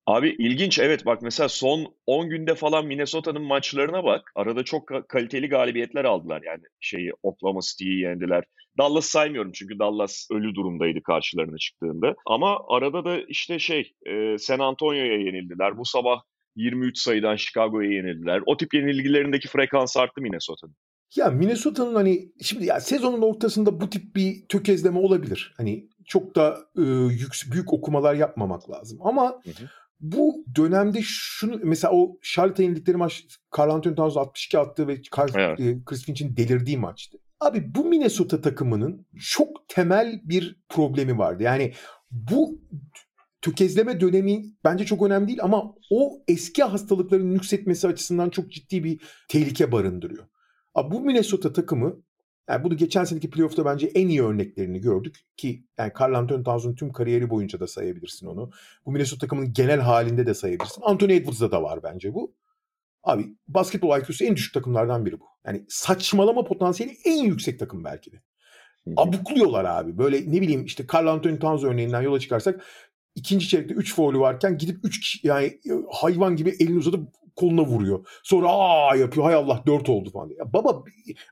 Abi 0.06 0.30
ilginç 0.30 0.80
evet 0.80 1.06
bak 1.06 1.22
mesela 1.22 1.50
son 1.50 1.96
10 2.06 2.30
günde 2.30 2.56
falan 2.56 2.86
Minnesota'nın 2.86 3.42
maçlarına 3.42 4.04
bak. 4.04 4.32
Arada 4.36 4.64
çok 4.64 5.10
kaliteli 5.10 5.50
galibiyetler 5.50 6.06
aldılar. 6.06 6.42
Yani 6.46 6.62
şeyi 6.80 7.12
Oklahoma 7.24 7.60
City'yi 7.62 8.02
yendiler. 8.02 8.44
Dallas 8.78 9.06
saymıyorum 9.06 9.52
çünkü 9.52 9.80
Dallas 9.80 10.28
ölü 10.32 10.56
durumdaydı 10.56 11.04
karşılarına 11.04 11.58
çıktığında. 11.58 12.16
Ama 12.26 12.60
arada 12.70 13.06
da 13.06 13.22
işte 13.28 13.60
şey 13.60 13.94
San 14.38 14.60
Antonio'ya 14.60 15.18
yenildiler. 15.18 15.78
Bu 15.78 15.86
sabah 15.86 16.22
23 16.56 16.98
sayıdan 16.98 17.36
Chicago'ya 17.36 17.92
yenildiler. 17.92 18.42
O 18.46 18.58
tip 18.58 18.74
yenilgilerindeki 18.74 19.48
frekans 19.48 19.98
arttı 19.98 20.22
Minnesota'nın. 20.22 20.76
Ya 21.16 21.30
Minnesota'nın 21.30 21.96
hani 21.96 22.32
şimdi 22.42 22.66
ya 22.66 22.80
sezonun 22.80 23.22
ortasında 23.22 23.82
bu 23.82 23.90
tip 23.90 24.16
bir 24.16 24.48
tökezleme 24.48 25.00
olabilir. 25.00 25.54
Hani 25.58 25.90
çok 26.06 26.36
da 26.36 26.58
e, 26.78 26.82
yük, 27.12 27.34
büyük 27.52 27.74
okumalar 27.74 28.16
yapmamak 28.16 28.70
lazım. 28.70 29.00
Ama 29.02 29.30
hı 29.30 29.50
hı. 29.50 29.70
bu 30.00 30.46
dönemde 30.56 31.00
şunu 31.04 31.60
mesela 31.64 31.94
o 31.94 32.18
Charlotte'a 32.22 32.64
yenildikleri 32.64 32.98
maç 32.98 33.24
Carl 33.58 33.70
Anthony 33.70 33.96
Towns 33.96 34.18
62 34.18 34.60
attı 34.60 34.88
ve 34.88 35.02
Carl, 35.18 35.30
evet. 35.36 35.60
e, 35.60 35.84
Chris 35.86 36.06
Finch'in 36.06 36.38
delirdiği 36.38 36.78
maçtı. 36.78 37.18
Abi 37.40 37.76
bu 37.76 37.86
Minnesota 37.86 38.42
takımının 38.42 39.06
çok 39.20 39.68
temel 39.68 40.22
bir 40.24 40.60
problemi 40.70 41.18
vardı. 41.18 41.44
Yani 41.44 41.74
bu 42.12 42.60
tökezleme 43.42 44.00
dönemi 44.00 44.46
bence 44.64 44.86
çok 44.86 45.02
önemli 45.02 45.28
değil 45.28 45.44
ama 45.44 45.76
o 45.92 46.24
eski 46.28 46.64
hastalıkların 46.64 47.34
nüksetmesi 47.34 47.88
açısından 47.88 48.30
çok 48.30 48.52
ciddi 48.52 48.84
bir 48.84 49.02
tehlike 49.28 49.72
barındırıyor. 49.72 50.26
Abi 50.76 50.96
bu 50.96 51.02
Minnesota 51.02 51.54
takımı 51.54 52.02
yani 52.50 52.64
bunu 52.64 52.78
geçen 52.78 53.04
seneki 53.04 53.30
playoff'ta 53.30 53.66
bence 53.66 53.88
en 53.88 54.08
iyi 54.08 54.24
örneklerini 54.24 54.82
gördük 54.82 55.20
ki 55.38 55.64
yani 55.78 55.92
Carl 56.00 56.14
Anthony 56.14 56.44
Towns'un 56.44 56.76
tüm 56.76 56.92
kariyeri 56.92 57.30
boyunca 57.30 57.60
da 57.60 57.68
sayabilirsin 57.68 58.28
onu. 58.28 58.52
Bu 58.86 58.92
Minnesota 58.92 59.20
takımının 59.20 59.54
genel 59.54 59.80
halinde 59.80 60.26
de 60.26 60.34
sayabilirsin. 60.34 60.82
Anthony 60.82 61.16
Edwards'da 61.16 61.52
da 61.52 61.64
var 61.64 61.84
bence 61.84 62.14
bu. 62.14 62.36
Abi 63.04 63.36
basketbol 63.48 64.00
IQ'su 64.00 64.26
en 64.26 64.36
düşük 64.36 64.54
takımlardan 64.54 65.06
biri 65.06 65.20
bu. 65.20 65.26
Yani 65.46 65.66
saçmalama 65.70 66.44
potansiyeli 66.44 66.98
en 67.06 67.24
yüksek 67.24 67.60
takım 67.60 67.84
belki 67.84 68.12
de. 68.12 68.22
Abukluyorlar 68.98 69.66
abi. 69.66 69.98
Böyle 69.98 70.32
ne 70.32 70.42
bileyim 70.42 70.66
işte 70.66 70.86
Carl 70.94 71.08
Anthony 71.08 71.40
Towns 71.40 71.64
örneğinden 71.64 72.02
yola 72.02 72.20
çıkarsak 72.20 72.66
ikinci 73.20 73.48
çeyrekte 73.48 73.74
3 73.74 73.96
faulü 73.96 74.20
varken 74.20 74.58
gidip 74.58 74.80
3 74.84 75.00
kişi 75.00 75.28
yani 75.28 75.60
hayvan 75.92 76.36
gibi 76.36 76.50
elini 76.60 76.78
uzatıp 76.78 77.08
koluna 77.36 77.66
vuruyor. 77.66 78.06
Sonra 78.24 78.48
aa 78.50 78.96
yapıyor 78.96 79.26
hay 79.26 79.36
Allah 79.36 79.64
4 79.68 79.90
oldu 79.90 80.10
falan. 80.12 80.30
Ya 80.30 80.54
baba 80.54 80.84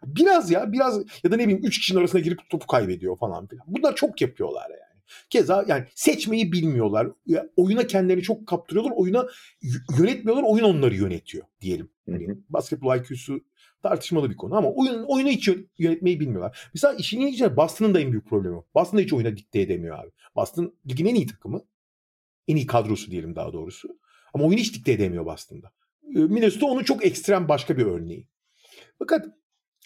biraz 0.04 0.52
ya 0.52 0.71
biraz 0.71 0.97
ya 1.23 1.32
da 1.32 1.36
ne 1.36 1.43
bileyim 1.43 1.65
3 1.65 1.80
kişinin 1.80 2.00
arasına 2.00 2.21
girip 2.21 2.50
topu 2.50 2.67
kaybediyor 2.67 3.17
falan 3.17 3.47
filan. 3.47 3.65
Bunlar 3.67 3.95
çok 3.95 4.21
yapıyorlar 4.21 4.69
yani. 4.69 4.88
Keza 5.30 5.65
yani 5.67 5.86
seçmeyi 5.95 6.52
bilmiyorlar. 6.52 7.08
Ya, 7.26 7.45
oyuna 7.56 7.88
kendilerini 7.88 8.23
çok 8.23 8.47
kaptırıyorlar. 8.47 8.93
Oyuna 8.95 9.28
yönetmiyorlar. 10.00 10.43
Oyun 10.43 10.63
onları 10.63 10.95
yönetiyor 10.95 11.45
diyelim. 11.62 11.89
Yani 12.08 12.38
basketbol 12.50 12.95
IQ'su 12.95 13.39
tartışmalı 13.84 14.30
bir 14.30 14.38
konu 14.38 14.56
ama 14.56 14.71
oyun 14.71 15.04
oyunu 15.04 15.30
hiç 15.30 15.50
yönetmeyi 15.78 16.19
bilmiyorlar. 16.19 16.69
Mesela 16.73 16.93
işin 16.93 17.21
ilginci 17.21 17.56
Boston'ın 17.56 17.93
da 17.93 18.00
en 18.00 18.12
büyük 18.12 18.30
problemi. 18.30 18.58
Boston 18.76 19.00
hiç 19.00 19.13
oyuna 19.13 19.38
dikte 19.38 19.62
edemiyor 19.62 20.00
abi. 20.00 20.10
Boston 20.36 20.73
ligin 20.89 21.06
en 21.06 21.15
iyi 21.15 21.28
takımı. 21.28 21.62
En 22.48 22.56
iyi 22.56 22.66
kadrosu 22.66 23.12
diyelim 23.12 23.36
daha 23.36 23.54
doğrusu. 23.54 24.00
Ama 24.34 24.44
oyunu 24.44 24.60
hiç 24.60 24.74
dikte 24.74 24.92
edemiyor 24.92 25.26
Boston'da. 25.26 25.72
Ee, 26.16 26.20
Minnesota 26.20 26.66
onun 26.66 26.84
çok 26.84 27.06
ekstrem 27.06 27.48
başka 27.48 27.78
bir 27.78 27.86
örneği. 27.86 28.28
Fakat 29.00 29.26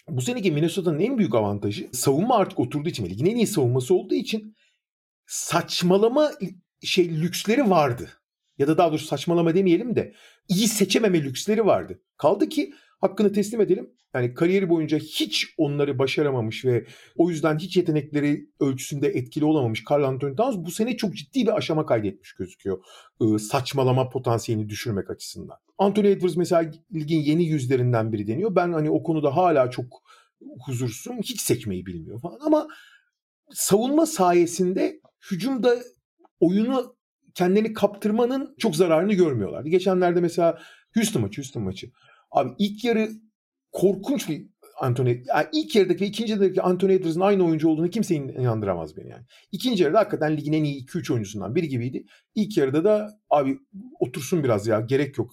bu 0.08 0.20
seneki 0.20 0.52
Minnesota'nın 0.52 1.00
en 1.00 1.18
büyük 1.18 1.34
avantajı 1.34 1.88
savunma 1.92 2.36
artık 2.36 2.60
oturduğu 2.60 2.88
için, 2.88 3.06
ligin 3.06 3.26
en 3.26 3.36
iyi 3.36 3.46
savunması 3.46 3.94
olduğu 3.94 4.14
için 4.14 4.56
saçmalama 5.26 6.32
şey 6.82 7.20
lüksleri 7.20 7.70
vardı. 7.70 8.10
Ya 8.58 8.68
da 8.68 8.78
daha 8.78 8.90
doğrusu 8.90 9.06
saçmalama 9.06 9.54
demeyelim 9.54 9.96
de 9.96 10.14
iyi 10.48 10.68
seçememe 10.68 11.22
lüksleri 11.22 11.66
vardı. 11.66 12.02
Kaldı 12.16 12.48
ki 12.48 12.74
hakkını 13.02 13.32
teslim 13.32 13.60
edelim. 13.60 13.90
Yani 14.14 14.34
kariyeri 14.34 14.68
boyunca 14.68 14.98
hiç 14.98 15.54
onları 15.58 15.98
başaramamış 15.98 16.64
ve 16.64 16.86
o 17.16 17.30
yüzden 17.30 17.58
hiç 17.58 17.76
yetenekleri 17.76 18.46
ölçüsünde 18.60 19.08
etkili 19.08 19.44
olamamış 19.44 19.84
Carl 19.90 20.02
Anthony 20.02 20.36
Towns 20.36 20.56
bu 20.66 20.70
sene 20.70 20.96
çok 20.96 21.16
ciddi 21.16 21.42
bir 21.42 21.56
aşama 21.56 21.86
kaydetmiş 21.86 22.32
gözüküyor. 22.32 22.78
Ee, 23.20 23.38
saçmalama 23.38 24.08
potansiyelini 24.08 24.68
düşürmek 24.68 25.10
açısından. 25.10 25.56
Anthony 25.78 26.12
Edwards 26.12 26.36
mesela 26.36 26.70
ligin 26.94 27.20
yeni 27.20 27.44
yüzlerinden 27.44 28.12
biri 28.12 28.26
deniyor. 28.26 28.56
Ben 28.56 28.72
hani 28.72 28.90
o 28.90 29.02
konuda 29.02 29.36
hala 29.36 29.70
çok 29.70 30.02
huzursuzum. 30.66 31.18
Hiç 31.18 31.40
seçmeyi 31.40 31.86
bilmiyor 31.86 32.20
falan 32.20 32.38
ama 32.40 32.68
savunma 33.50 34.06
sayesinde 34.06 35.00
hücumda 35.30 35.76
oyunu 36.40 36.96
kendini 37.34 37.72
kaptırmanın 37.72 38.54
çok 38.58 38.76
zararını 38.76 39.14
görmüyorlardı. 39.14 39.68
Geçenlerde 39.68 40.20
mesela 40.20 40.58
Houston 40.94 41.22
maçı, 41.22 41.40
Houston 41.40 41.62
maçı. 41.62 41.90
Abi 42.32 42.50
ilk 42.58 42.84
yarı 42.84 43.08
korkunç 43.72 44.28
bir 44.28 44.52
Anthony, 44.80 45.22
yani 45.26 45.46
ilk 45.52 45.76
yarıdaki 45.76 46.04
ve 46.04 46.06
ikinci 46.06 46.32
yarıdaki 46.32 46.62
Anthony 46.62 46.94
Edwards'ın 46.94 47.20
aynı 47.20 47.44
oyuncu 47.44 47.68
olduğunu 47.68 47.90
kimse 47.90 48.14
inandıramaz 48.14 48.96
beni 48.96 49.08
yani. 49.08 49.24
İkinci 49.52 49.82
yarıda 49.82 49.98
hakikaten 49.98 50.36
ligin 50.36 50.52
en 50.52 50.64
iyi 50.64 50.84
2-3 50.84 51.12
oyuncusundan 51.12 51.54
biri 51.54 51.68
gibiydi. 51.68 52.04
İlk 52.34 52.56
yarıda 52.56 52.84
da 52.84 53.18
abi 53.30 53.58
otursun 54.00 54.44
biraz 54.44 54.66
ya 54.66 54.80
gerek 54.80 55.18
yok. 55.18 55.30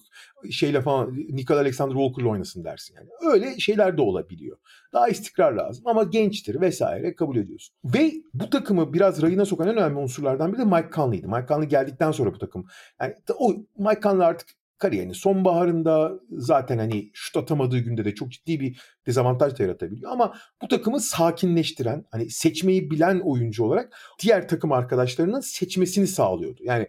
Şeyle 0.50 0.80
falan 0.80 1.16
Nikola 1.16 1.58
Alexander 1.60 1.94
Walker'la 1.94 2.28
oynasın 2.28 2.64
dersin 2.64 2.94
yani. 2.94 3.08
Öyle 3.32 3.58
şeyler 3.58 3.96
de 3.96 4.02
olabiliyor. 4.02 4.58
Daha 4.92 5.08
istikrar 5.08 5.52
lazım 5.52 5.86
ama 5.86 6.02
gençtir 6.02 6.60
vesaire 6.60 7.14
kabul 7.14 7.36
ediyorsun. 7.36 7.76
Ve 7.84 8.12
bu 8.34 8.50
takımı 8.50 8.92
biraz 8.92 9.22
rayına 9.22 9.44
sokan 9.44 9.68
en 9.68 9.76
önemli 9.76 9.98
unsurlardan 9.98 10.52
biri 10.52 10.60
de 10.60 10.64
Mike 10.64 10.90
Conley'di. 10.94 11.26
Mike 11.26 11.46
Conley 11.48 11.68
geldikten 11.68 12.12
sonra 12.12 12.34
bu 12.34 12.38
takım. 12.38 12.66
Yani 13.00 13.14
o 13.38 13.54
Mike 13.78 14.00
Conley 14.02 14.26
artık 14.26 14.59
kariyerinin 14.80 15.12
sonbaharında 15.12 16.12
zaten 16.30 16.78
hani 16.78 17.10
şut 17.12 17.36
atamadığı 17.36 17.78
günde 17.78 18.04
de 18.04 18.14
çok 18.14 18.32
ciddi 18.32 18.60
bir 18.60 18.80
dezavantaj 19.06 19.58
da 19.58 19.62
yaratabiliyor. 19.62 20.12
Ama 20.12 20.34
bu 20.62 20.68
takımı 20.68 21.00
sakinleştiren, 21.00 22.04
hani 22.10 22.30
seçmeyi 22.30 22.90
bilen 22.90 23.20
oyuncu 23.20 23.64
olarak 23.64 23.98
diğer 24.22 24.48
takım 24.48 24.72
arkadaşlarının 24.72 25.40
seçmesini 25.40 26.06
sağlıyordu. 26.06 26.60
Yani 26.64 26.88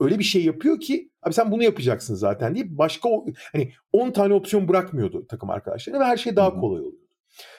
öyle 0.00 0.18
bir 0.18 0.24
şey 0.24 0.44
yapıyor 0.44 0.80
ki 0.80 1.10
abi 1.22 1.34
sen 1.34 1.50
bunu 1.50 1.62
yapacaksın 1.62 2.14
zaten 2.14 2.54
diye 2.54 2.78
başka 2.78 3.08
hani 3.52 3.72
10 3.92 4.10
tane 4.10 4.34
opsiyon 4.34 4.68
bırakmıyordu 4.68 5.26
takım 5.26 5.50
arkadaşlarına 5.50 6.00
ve 6.00 6.04
her 6.04 6.16
şey 6.16 6.36
daha 6.36 6.60
kolay 6.60 6.80
oluyordu. 6.80 7.08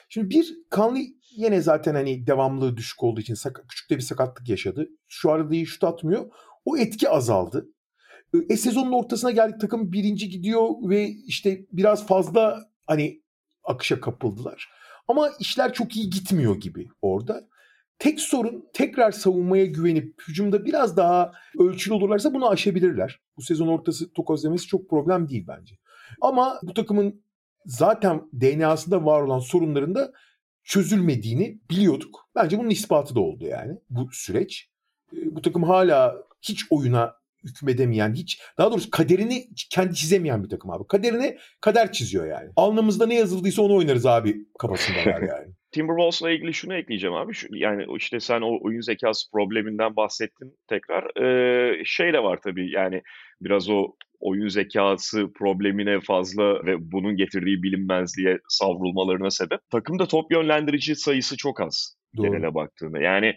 Şimdi 0.08 0.30
bir 0.30 0.56
Conley 0.74 1.06
yine 1.36 1.60
zaten 1.60 1.94
hani 1.94 2.26
devamlı 2.26 2.76
düşük 2.76 3.02
olduğu 3.02 3.20
için 3.20 3.34
sak- 3.34 3.64
küçük 3.68 3.90
de 3.90 3.96
bir 3.96 4.02
sakatlık 4.02 4.48
yaşadı. 4.48 4.88
Şu 5.08 5.30
arada 5.30 5.54
iyi 5.54 5.66
şut 5.66 5.84
atmıyor. 5.84 6.30
O 6.64 6.76
etki 6.76 7.08
azaldı. 7.08 7.68
E, 8.50 8.56
sezonun 8.56 8.92
ortasına 8.92 9.30
geldik 9.30 9.60
takım 9.60 9.92
birinci 9.92 10.28
gidiyor 10.28 10.68
ve 10.82 11.08
işte 11.08 11.66
biraz 11.72 12.06
fazla 12.06 12.70
hani 12.86 13.22
akışa 13.64 14.00
kapıldılar. 14.00 14.68
Ama 15.08 15.30
işler 15.40 15.72
çok 15.72 15.96
iyi 15.96 16.10
gitmiyor 16.10 16.56
gibi 16.56 16.88
orada. 17.02 17.48
Tek 17.98 18.20
sorun 18.20 18.68
tekrar 18.72 19.12
savunmaya 19.12 19.66
güvenip 19.66 20.22
hücumda 20.28 20.64
biraz 20.64 20.96
daha 20.96 21.32
ölçülü 21.58 21.94
olurlarsa 21.94 22.34
bunu 22.34 22.48
aşabilirler. 22.48 23.20
Bu 23.36 23.42
sezon 23.42 23.68
ortası 23.68 24.12
tokozlemesi 24.12 24.66
çok 24.66 24.90
problem 24.90 25.28
değil 25.28 25.44
bence. 25.48 25.74
Ama 26.20 26.60
bu 26.62 26.74
takımın 26.74 27.22
zaten 27.66 28.22
DNA'sında 28.40 29.04
var 29.04 29.22
olan 29.22 29.38
sorunların 29.38 29.94
da 29.94 30.12
çözülmediğini 30.64 31.60
biliyorduk. 31.70 32.28
Bence 32.34 32.58
bunun 32.58 32.70
ispatı 32.70 33.14
da 33.14 33.20
oldu 33.20 33.44
yani 33.44 33.78
bu 33.90 34.08
süreç. 34.12 34.70
E, 35.16 35.36
bu 35.36 35.42
takım 35.42 35.62
hala 35.62 36.16
hiç 36.42 36.64
oyuna 36.70 37.19
hükmedemeyen, 37.44 38.14
hiç 38.14 38.42
daha 38.58 38.70
doğrusu 38.70 38.90
kaderini 38.90 39.48
kendi 39.70 39.94
çizemeyen 39.94 40.44
bir 40.44 40.48
takım 40.48 40.70
abi. 40.70 40.86
Kaderini 40.86 41.38
kader 41.60 41.92
çiziyor 41.92 42.26
yani. 42.26 42.50
Alnımızda 42.56 43.06
ne 43.06 43.14
yazıldıysa 43.14 43.62
onu 43.62 43.76
oynarız 43.76 44.06
abi 44.06 44.36
kafasındalar 44.58 45.22
yani. 45.22 45.52
Timberwolves'la 45.72 46.30
ilgili 46.30 46.54
şunu 46.54 46.74
ekleyeceğim 46.74 47.16
abi. 47.16 47.34
Şu, 47.34 47.46
yani 47.50 47.86
işte 47.96 48.20
sen 48.20 48.40
o 48.40 48.58
oyun 48.64 48.80
zekası 48.80 49.30
probleminden 49.30 49.96
bahsettin 49.96 50.58
tekrar. 50.68 51.22
Ee, 51.22 51.82
şey 51.84 52.12
de 52.12 52.22
var 52.22 52.38
tabii 52.44 52.70
yani 52.70 53.02
biraz 53.40 53.68
o 53.68 53.92
oyun 54.20 54.48
zekası 54.48 55.32
problemine 55.32 56.00
fazla 56.00 56.66
ve 56.66 56.92
bunun 56.92 57.16
getirdiği 57.16 57.62
bilinmezliğe 57.62 58.38
savrulmalarına 58.48 59.30
sebep. 59.30 59.60
Takımda 59.70 60.06
top 60.06 60.32
yönlendirici 60.32 60.96
sayısı 60.96 61.36
çok 61.36 61.60
az 61.60 61.96
Doğru. 62.16 62.26
genele 62.26 62.54
baktığında. 62.54 62.98
Yani 63.00 63.36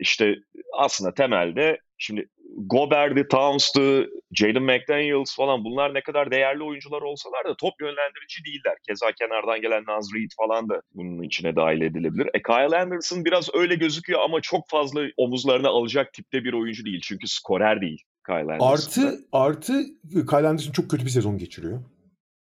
işte 0.00 0.34
aslında 0.78 1.14
temelde 1.14 1.78
şimdi 1.98 2.26
Gobert'di, 2.56 3.28
Towns'tu, 3.28 4.06
Jaden 4.32 4.62
McDaniels 4.62 5.36
falan 5.36 5.64
bunlar 5.64 5.94
ne 5.94 6.00
kadar 6.00 6.30
değerli 6.30 6.62
oyuncular 6.62 7.02
olsalar 7.02 7.44
da 7.44 7.54
top 7.56 7.74
yönlendirici 7.80 8.44
değiller. 8.44 8.76
Keza 8.88 9.12
kenardan 9.12 9.60
gelen 9.60 9.84
Naz 9.88 10.14
Reed 10.14 10.30
falan 10.36 10.68
da 10.68 10.82
bunun 10.94 11.22
içine 11.22 11.56
dahil 11.56 11.80
edilebilir. 11.80 12.28
E 12.34 12.42
Kyle 12.42 12.78
Anderson 12.78 13.24
biraz 13.24 13.54
öyle 13.54 13.74
gözüküyor 13.74 14.20
ama 14.20 14.40
çok 14.40 14.68
fazla 14.68 15.00
omuzlarına 15.16 15.68
alacak 15.68 16.12
tipte 16.12 16.44
bir 16.44 16.52
oyuncu 16.52 16.84
değil. 16.84 17.00
Çünkü 17.04 17.28
skorer 17.28 17.80
değil 17.80 18.02
Kyle 18.26 18.52
Anderson. 18.52 18.72
Artı, 18.72 19.18
artı 19.32 19.84
Kyle 20.10 20.48
Anderson 20.48 20.72
çok 20.72 20.90
kötü 20.90 21.04
bir 21.04 21.10
sezon 21.10 21.38
geçiriyor. 21.38 21.80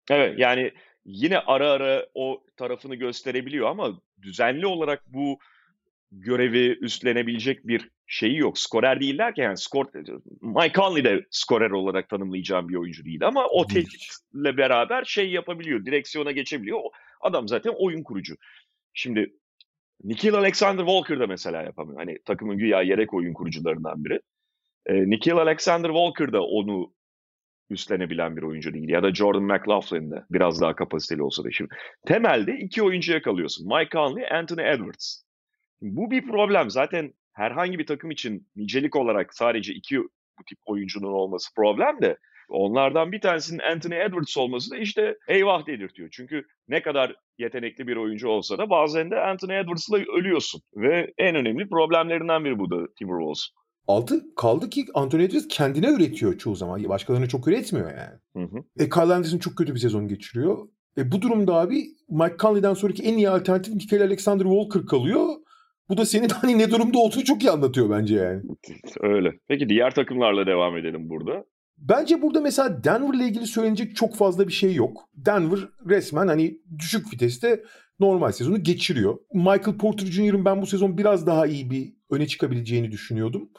Evet 0.10 0.40
yani 0.40 0.72
yine 1.06 1.40
ara 1.40 1.72
ara 1.72 2.06
o 2.14 2.44
tarafını 2.58 2.96
gösterebiliyor 2.96 3.70
ama 3.70 4.02
düzenli 4.22 4.68
olarak 4.68 5.04
bu 5.08 5.40
görevi 6.12 6.78
üstlenebilecek 6.82 7.68
bir 7.68 7.90
şeyi 8.08 8.38
yok. 8.38 8.60
Skorer 8.60 9.00
değiller 9.00 9.36
ki 9.36 9.42
yani 9.42 9.58
skor 9.58 9.86
Mike 10.42 10.74
Conley 10.74 11.04
de 11.04 11.26
skorer 11.32 11.72
olarak 11.72 12.10
tanımlayacağım 12.10 12.70
bir 12.70 12.76
oyuncu 12.76 13.06
değil 13.06 13.28
ama 13.28 13.48
o 13.48 13.68
tehditle 13.68 14.58
beraber 14.58 15.04
şey 15.04 15.30
yapabiliyor. 15.30 15.86
Direksiyona 15.86 16.32
geçebiliyor. 16.32 16.80
Adam 17.22 17.48
zaten 17.48 17.74
oyun 17.78 18.04
kurucu. 18.04 18.36
Şimdi 18.94 19.34
Nikhil 20.04 20.34
Alexander 20.34 20.84
Walker 20.84 21.20
da 21.20 21.28
mesela 21.28 21.62
yapamıyor. 21.62 22.00
Hani 22.00 22.18
takımın 22.26 22.58
güya 22.58 22.82
yedek 22.82 23.14
oyun 23.14 23.34
kurucularından 23.34 24.06
biri. 24.06 24.20
E, 24.86 25.10
Nikhil 25.10 25.34
Alexander 25.34 25.90
Walker 25.90 26.34
da 26.34 26.44
onu 26.44 26.94
üstlenebilen 27.70 28.38
bir 28.38 28.42
oyuncu 28.42 28.74
değil. 28.74 28.90
Ya 28.90 29.04
da 29.04 29.14
Jordan 29.14 29.44
McLaughlin 29.44 30.12
de 30.12 30.24
biraz 30.32 30.62
daha 30.62 30.76
kapasiteli 30.76 31.24
olsa 31.24 31.44
da. 31.44 31.52
Şimdi 31.52 31.76
temelde 32.08 32.58
iki 32.58 32.84
oyuncuya 32.84 33.22
kalıyorsun. 33.22 33.68
Mike 33.68 33.90
Conley, 33.90 34.28
Anthony 34.32 34.62
Edwards. 34.62 35.29
Bu 35.82 36.12
bir 36.12 36.28
problem. 36.28 36.70
Zaten 36.70 37.14
herhangi 37.34 37.80
bir 37.80 37.86
takım 37.86 38.12
için 38.12 38.48
nicelik 38.56 38.96
olarak 38.96 39.34
sadece 39.34 39.74
iki 39.74 39.98
bu 40.40 40.44
tip 40.50 40.58
oyuncunun 40.66 41.14
olması 41.14 41.54
problem 41.56 42.02
de 42.02 42.18
onlardan 42.50 43.12
bir 43.12 43.22
tanesinin 43.22 43.60
Anthony 43.60 43.96
Edwards 43.96 44.38
olması 44.38 44.72
da 44.72 44.78
işte 44.78 45.18
eyvah 45.28 45.68
dedirtiyor. 45.68 46.10
Çünkü 46.12 46.46
ne 46.68 46.82
kadar 46.82 47.16
yetenekli 47.38 47.88
bir 47.88 47.96
oyuncu 47.96 48.28
olsa 48.28 48.58
da 48.58 48.70
bazen 48.70 49.12
de 49.12 49.20
Anthony 49.20 49.60
Edwards'la 49.60 49.98
ölüyorsun. 49.98 50.62
Ve 50.76 51.14
en 51.18 51.36
önemli 51.36 51.70
problemlerinden 51.70 52.46
biri 52.46 52.60
bu 52.60 52.72
da 52.72 52.94
Timberwolves. 52.98 53.50
Altı 53.88 54.36
kaldı 54.36 54.70
ki 54.70 54.86
Anthony 54.94 55.24
Edwards 55.24 55.48
kendine 55.48 55.92
üretiyor 55.92 56.38
çoğu 56.38 56.56
zaman. 56.56 56.90
Başkalarına 56.90 57.28
çok 57.28 57.48
üretmiyor 57.48 57.90
yani. 57.90 58.20
Hı 58.36 58.56
hı. 58.56 58.64
E, 58.80 58.90
Kyle 58.90 59.14
Anderson 59.14 59.38
çok 59.38 59.56
kötü 59.56 59.74
bir 59.76 59.80
sezon 59.80 60.08
geçiriyor. 60.08 60.68
E, 60.98 61.12
bu 61.12 61.22
durumda 61.22 61.54
abi 61.56 61.86
Mike 62.10 62.38
Conley'den 62.40 62.74
sonraki 62.74 63.04
en 63.04 63.18
iyi 63.18 63.30
alternatif 63.30 63.74
Nickel 63.74 64.04
Alexander 64.04 64.46
Walker 64.46 64.86
kalıyor. 64.86 65.36
Bu 65.90 65.98
da 65.98 66.06
senin 66.06 66.30
hani 66.42 66.58
ne 66.58 66.72
durumda 66.72 67.00
olduğunu 67.00 67.24
çok 67.24 67.44
iyi 67.44 67.52
anlatıyor 67.52 67.90
bence 67.90 68.16
yani. 68.16 68.42
Öyle. 69.02 69.32
Peki 69.48 69.70
diğer 69.70 69.96
takımlarla 69.96 70.48
devam 70.48 70.78
edelim 70.78 71.10
burada. 71.10 71.46
Bence 71.78 72.22
burada 72.22 72.42
mesela 72.42 72.84
Denver 72.84 73.14
ile 73.14 73.26
ilgili 73.26 73.48
söylenecek 73.48 73.96
çok 73.96 74.16
fazla 74.16 74.48
bir 74.48 74.54
şey 74.54 74.76
yok. 74.76 75.10
Denver 75.16 75.60
resmen 75.90 76.28
hani 76.28 76.58
düşük 76.80 77.14
viteste 77.14 77.64
normal 78.00 78.32
sezonu 78.32 78.64
geçiriyor. 78.64 79.18
Michael 79.34 79.78
Porter 79.78 80.06
Jr.'ın 80.08 80.46
ben 80.46 80.62
bu 80.62 80.66
sezon 80.66 80.98
biraz 80.98 81.28
daha 81.28 81.48
iyi 81.48 81.72
bir 81.72 81.94
öne 82.10 82.28
çıkabileceğini 82.28 82.92
düşünüyordum 82.92 83.50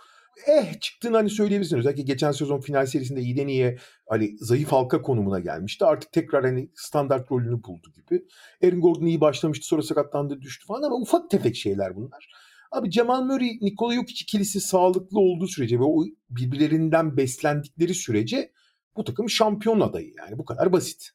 eh 0.46 0.80
çıktığını 0.80 1.16
hani 1.16 1.30
söyleyebilirsin. 1.30 1.78
Özellikle 1.78 2.02
geçen 2.02 2.32
sezon 2.32 2.60
final 2.60 2.86
serisinde 2.86 3.20
iyiden 3.20 3.48
iyiye 3.48 3.78
hani 4.08 4.36
zayıf 4.38 4.72
halka 4.72 5.02
konumuna 5.02 5.40
gelmişti. 5.40 5.84
Artık 5.84 6.12
tekrar 6.12 6.44
hani 6.44 6.70
standart 6.74 7.32
rolünü 7.32 7.62
buldu 7.62 7.92
gibi. 7.94 8.24
Aaron 8.64 8.80
Gordon 8.80 9.06
iyi 9.06 9.20
başlamıştı 9.20 9.66
sonra 9.66 9.82
sakatlandı 9.82 10.40
düştü 10.40 10.66
falan 10.66 10.82
ama 10.82 10.96
ufak 10.96 11.30
tefek 11.30 11.56
şeyler 11.56 11.96
bunlar. 11.96 12.32
Abi 12.72 12.90
Cemal 12.90 13.22
Murray, 13.22 13.58
Nikola 13.60 13.94
Jokic 13.94 14.22
ikilisi 14.22 14.60
sağlıklı 14.60 15.20
olduğu 15.20 15.46
sürece 15.46 15.78
ve 15.78 15.84
o 15.84 16.04
birbirlerinden 16.30 17.16
beslendikleri 17.16 17.94
sürece 17.94 18.52
bu 18.96 19.04
takım 19.04 19.30
şampiyon 19.30 19.80
adayı 19.80 20.12
yani 20.18 20.38
bu 20.38 20.44
kadar 20.44 20.72
basit. 20.72 21.10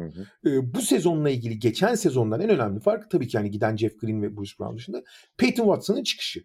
Hı 0.00 0.06
hı. 0.06 0.50
Ee, 0.50 0.74
bu 0.74 0.82
sezonla 0.82 1.30
ilgili 1.30 1.58
geçen 1.58 1.94
sezondan 1.94 2.40
en 2.40 2.50
önemli 2.50 2.80
fark 2.80 3.10
tabii 3.10 3.28
ki 3.28 3.38
hani 3.38 3.50
giden 3.50 3.76
Jeff 3.76 4.00
Green 4.00 4.22
ve 4.22 4.36
Bruce 4.36 4.52
Brown 4.60 4.76
dışında 4.76 5.02
Peyton 5.36 5.64
Watson'ın 5.64 6.02
çıkışı. 6.02 6.44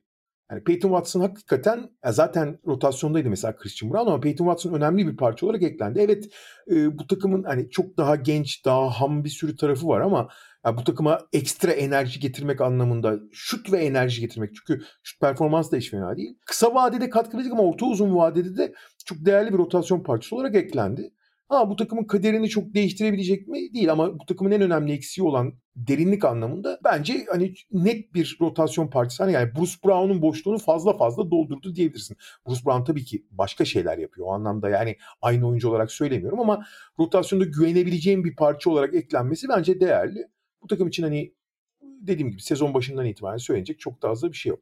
Yani 0.51 0.63
Peyton 0.63 0.89
Watson 0.89 1.21
hakikaten 1.21 1.89
zaten 2.05 2.59
rotasyondaydı 2.67 3.29
mesela 3.29 3.55
Christian 3.55 3.91
Brown 3.91 4.07
ama 4.07 4.19
Peyton 4.19 4.45
Watson 4.45 4.73
önemli 4.73 5.07
bir 5.07 5.17
parça 5.17 5.45
olarak 5.45 5.63
eklendi. 5.63 5.99
Evet 5.99 6.25
e, 6.71 6.99
bu 6.99 7.07
takımın 7.07 7.43
hani 7.43 7.69
çok 7.69 7.97
daha 7.97 8.15
genç, 8.15 8.65
daha 8.65 8.89
ham 8.89 9.23
bir 9.23 9.29
sürü 9.29 9.55
tarafı 9.55 9.87
var 9.87 10.01
ama 10.01 10.29
yani 10.65 10.77
bu 10.77 10.83
takıma 10.83 11.19
ekstra 11.33 11.71
enerji 11.71 12.19
getirmek 12.19 12.61
anlamında 12.61 13.19
şut 13.31 13.71
ve 13.71 13.85
enerji 13.85 14.21
getirmek 14.21 14.55
çünkü 14.55 14.83
şut 15.03 15.21
performans 15.21 15.71
da 15.71 15.77
hiç 15.77 15.91
fena 15.91 16.17
değil. 16.17 16.37
Kısa 16.45 16.75
vadede 16.75 17.09
katkı 17.09 17.37
verecek 17.37 17.53
ama 17.53 17.63
orta 17.63 17.85
uzun 17.85 18.15
vadede 18.15 18.57
de 18.57 18.73
çok 19.05 19.25
değerli 19.25 19.53
bir 19.53 19.57
rotasyon 19.57 20.03
parçası 20.03 20.35
olarak 20.35 20.55
eklendi. 20.55 21.11
Ha 21.47 21.69
bu 21.69 21.75
takımın 21.75 22.03
kaderini 22.03 22.49
çok 22.49 22.73
değiştirebilecek 22.73 23.47
mi? 23.47 23.73
Değil 23.73 23.91
ama 23.91 24.19
bu 24.19 24.25
takımın 24.25 24.51
en 24.51 24.61
önemli 24.61 24.93
eksiği 24.93 25.27
olan 25.27 25.53
derinlik 25.75 26.25
anlamında 26.25 26.79
bence 26.83 27.25
hani 27.29 27.53
net 27.71 28.13
bir 28.13 28.37
rotasyon 28.41 28.87
partisi. 28.87 29.23
Hani 29.23 29.33
yani 29.33 29.55
Bruce 29.55 29.73
Brown'un 29.85 30.21
boşluğunu 30.21 30.57
fazla 30.57 30.97
fazla 30.97 31.31
doldurdu 31.31 31.75
diyebilirsin. 31.75 32.17
Bruce 32.47 32.65
Brown 32.65 32.83
tabii 32.83 33.05
ki 33.05 33.25
başka 33.31 33.65
şeyler 33.65 33.97
yapıyor. 33.97 34.27
O 34.27 34.31
anlamda 34.31 34.69
yani 34.69 34.97
aynı 35.21 35.47
oyuncu 35.47 35.69
olarak 35.69 35.91
söylemiyorum 35.91 36.39
ama 36.39 36.65
rotasyonda 36.99 37.45
güvenebileceğim 37.45 38.23
bir 38.23 38.35
parça 38.35 38.69
olarak 38.69 38.93
eklenmesi 38.93 39.49
bence 39.49 39.79
değerli. 39.79 40.27
Bu 40.61 40.67
takım 40.67 40.87
için 40.87 41.03
hani 41.03 41.33
dediğim 41.81 42.31
gibi 42.31 42.41
sezon 42.41 42.73
başından 42.73 43.05
itibaren 43.05 43.37
söyleyecek 43.37 43.79
çok 43.79 44.01
da 44.01 44.07
fazla 44.07 44.31
bir 44.31 44.37
şey 44.37 44.49
yok. 44.49 44.59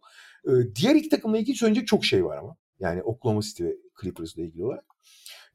Ee, 0.48 0.52
diğer 0.76 0.96
iki 0.96 1.10
takımla 1.10 1.38
ilgili 1.38 1.58
söyleyecek 1.58 1.88
çok 1.88 2.06
şey 2.06 2.26
var 2.26 2.38
ama. 2.38 2.58
Yani 2.80 3.04
Oklahoma 3.04 3.42
City 3.42 3.64
ve 3.64 3.76
Clippers 4.02 4.36
ile 4.36 4.44
ilgili 4.44 4.64
olarak. 4.64 4.86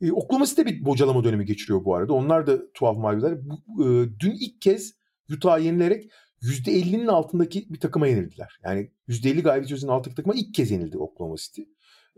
E, 0.00 0.12
Oklahoma 0.12 0.46
City 0.46 0.62
bir 0.62 0.84
bocalama 0.84 1.24
dönemi 1.24 1.44
geçiriyor 1.44 1.84
bu 1.84 1.94
arada. 1.94 2.12
Onlar 2.12 2.46
da 2.46 2.72
tuhaf 2.72 2.96
mağlubiyetler. 2.96 3.32
E, 3.32 4.08
dün 4.20 4.36
ilk 4.40 4.60
kez 4.60 4.94
Utah'ı 5.32 5.60
yenilerek 5.60 6.10
%50'nin 6.42 7.06
altındaki 7.06 7.66
bir 7.70 7.80
takıma 7.80 8.06
yenildiler. 8.06 8.58
Yani 8.64 8.90
%50 9.08 9.42
galibiyet 9.42 9.70
yüzünün 9.70 9.92
altındaki 9.92 10.16
takıma 10.16 10.34
ilk 10.34 10.54
kez 10.54 10.70
yenildi 10.70 10.98
Oklahoma 10.98 11.36
City. 11.36 11.62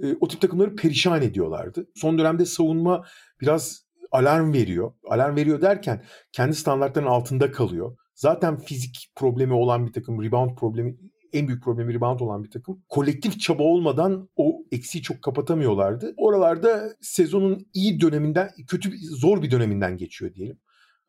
E, 0.02 0.16
o 0.20 0.28
tip 0.28 0.40
takımları 0.40 0.76
perişan 0.76 1.22
ediyorlardı. 1.22 1.86
Son 1.94 2.18
dönemde 2.18 2.44
savunma 2.44 3.04
biraz 3.40 3.84
alarm 4.10 4.52
veriyor. 4.52 4.92
Alarm 5.08 5.36
veriyor 5.36 5.62
derken 5.62 6.04
kendi 6.32 6.54
standartlarının 6.54 7.10
altında 7.10 7.52
kalıyor. 7.52 7.96
Zaten 8.14 8.58
fizik 8.58 9.12
problemi 9.16 9.52
olan 9.52 9.86
bir 9.86 9.92
takım, 9.92 10.22
rebound 10.22 10.56
problemi 10.56 10.96
en 11.32 11.48
büyük 11.48 11.62
problemi 11.62 11.94
rebound 11.94 12.20
olan 12.20 12.44
bir 12.44 12.50
takım. 12.50 12.82
Kolektif 12.88 13.40
çaba 13.40 13.62
olmadan 13.62 14.28
o 14.36 14.62
eksiği 14.72 15.02
çok 15.02 15.22
kapatamıyorlardı. 15.22 16.14
Oralarda 16.16 16.90
sezonun 17.00 17.66
iyi 17.74 18.00
döneminden, 18.00 18.50
kötü 18.66 18.90
zor 18.98 19.42
bir 19.42 19.50
döneminden 19.50 19.96
geçiyor 19.96 20.34
diyelim. 20.34 20.58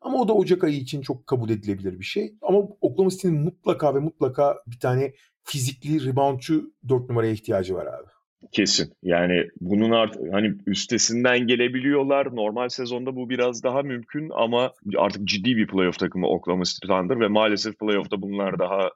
Ama 0.00 0.18
o 0.18 0.28
da 0.28 0.32
Ocak 0.32 0.64
ayı 0.64 0.76
için 0.76 1.02
çok 1.02 1.26
kabul 1.26 1.50
edilebilir 1.50 1.98
bir 1.98 2.04
şey. 2.04 2.34
Ama 2.42 2.58
Oklahoma 2.58 3.10
City'nin 3.10 3.40
mutlaka 3.40 3.94
ve 3.94 3.98
mutlaka 3.98 4.56
bir 4.66 4.78
tane 4.78 5.12
fizikli 5.44 6.06
reboundçu 6.06 6.72
4 6.88 7.08
numaraya 7.08 7.32
ihtiyacı 7.32 7.74
var 7.74 7.86
abi. 7.86 8.08
Kesin. 8.52 8.92
Yani 9.02 9.48
bunun 9.60 9.90
artık 9.90 10.32
hani 10.32 10.54
üstesinden 10.66 11.46
gelebiliyorlar. 11.46 12.36
Normal 12.36 12.68
sezonda 12.68 13.16
bu 13.16 13.30
biraz 13.30 13.62
daha 13.62 13.82
mümkün 13.82 14.30
ama 14.34 14.72
artık 14.98 15.24
ciddi 15.24 15.56
bir 15.56 15.66
playoff 15.66 15.98
takımı 15.98 16.26
Oklahoma 16.26 16.64
City 16.64 16.86
Thunder 16.86 17.20
ve 17.20 17.28
maalesef 17.28 17.78
playoff'ta 17.78 18.22
bunlar 18.22 18.58
daha 18.58 18.90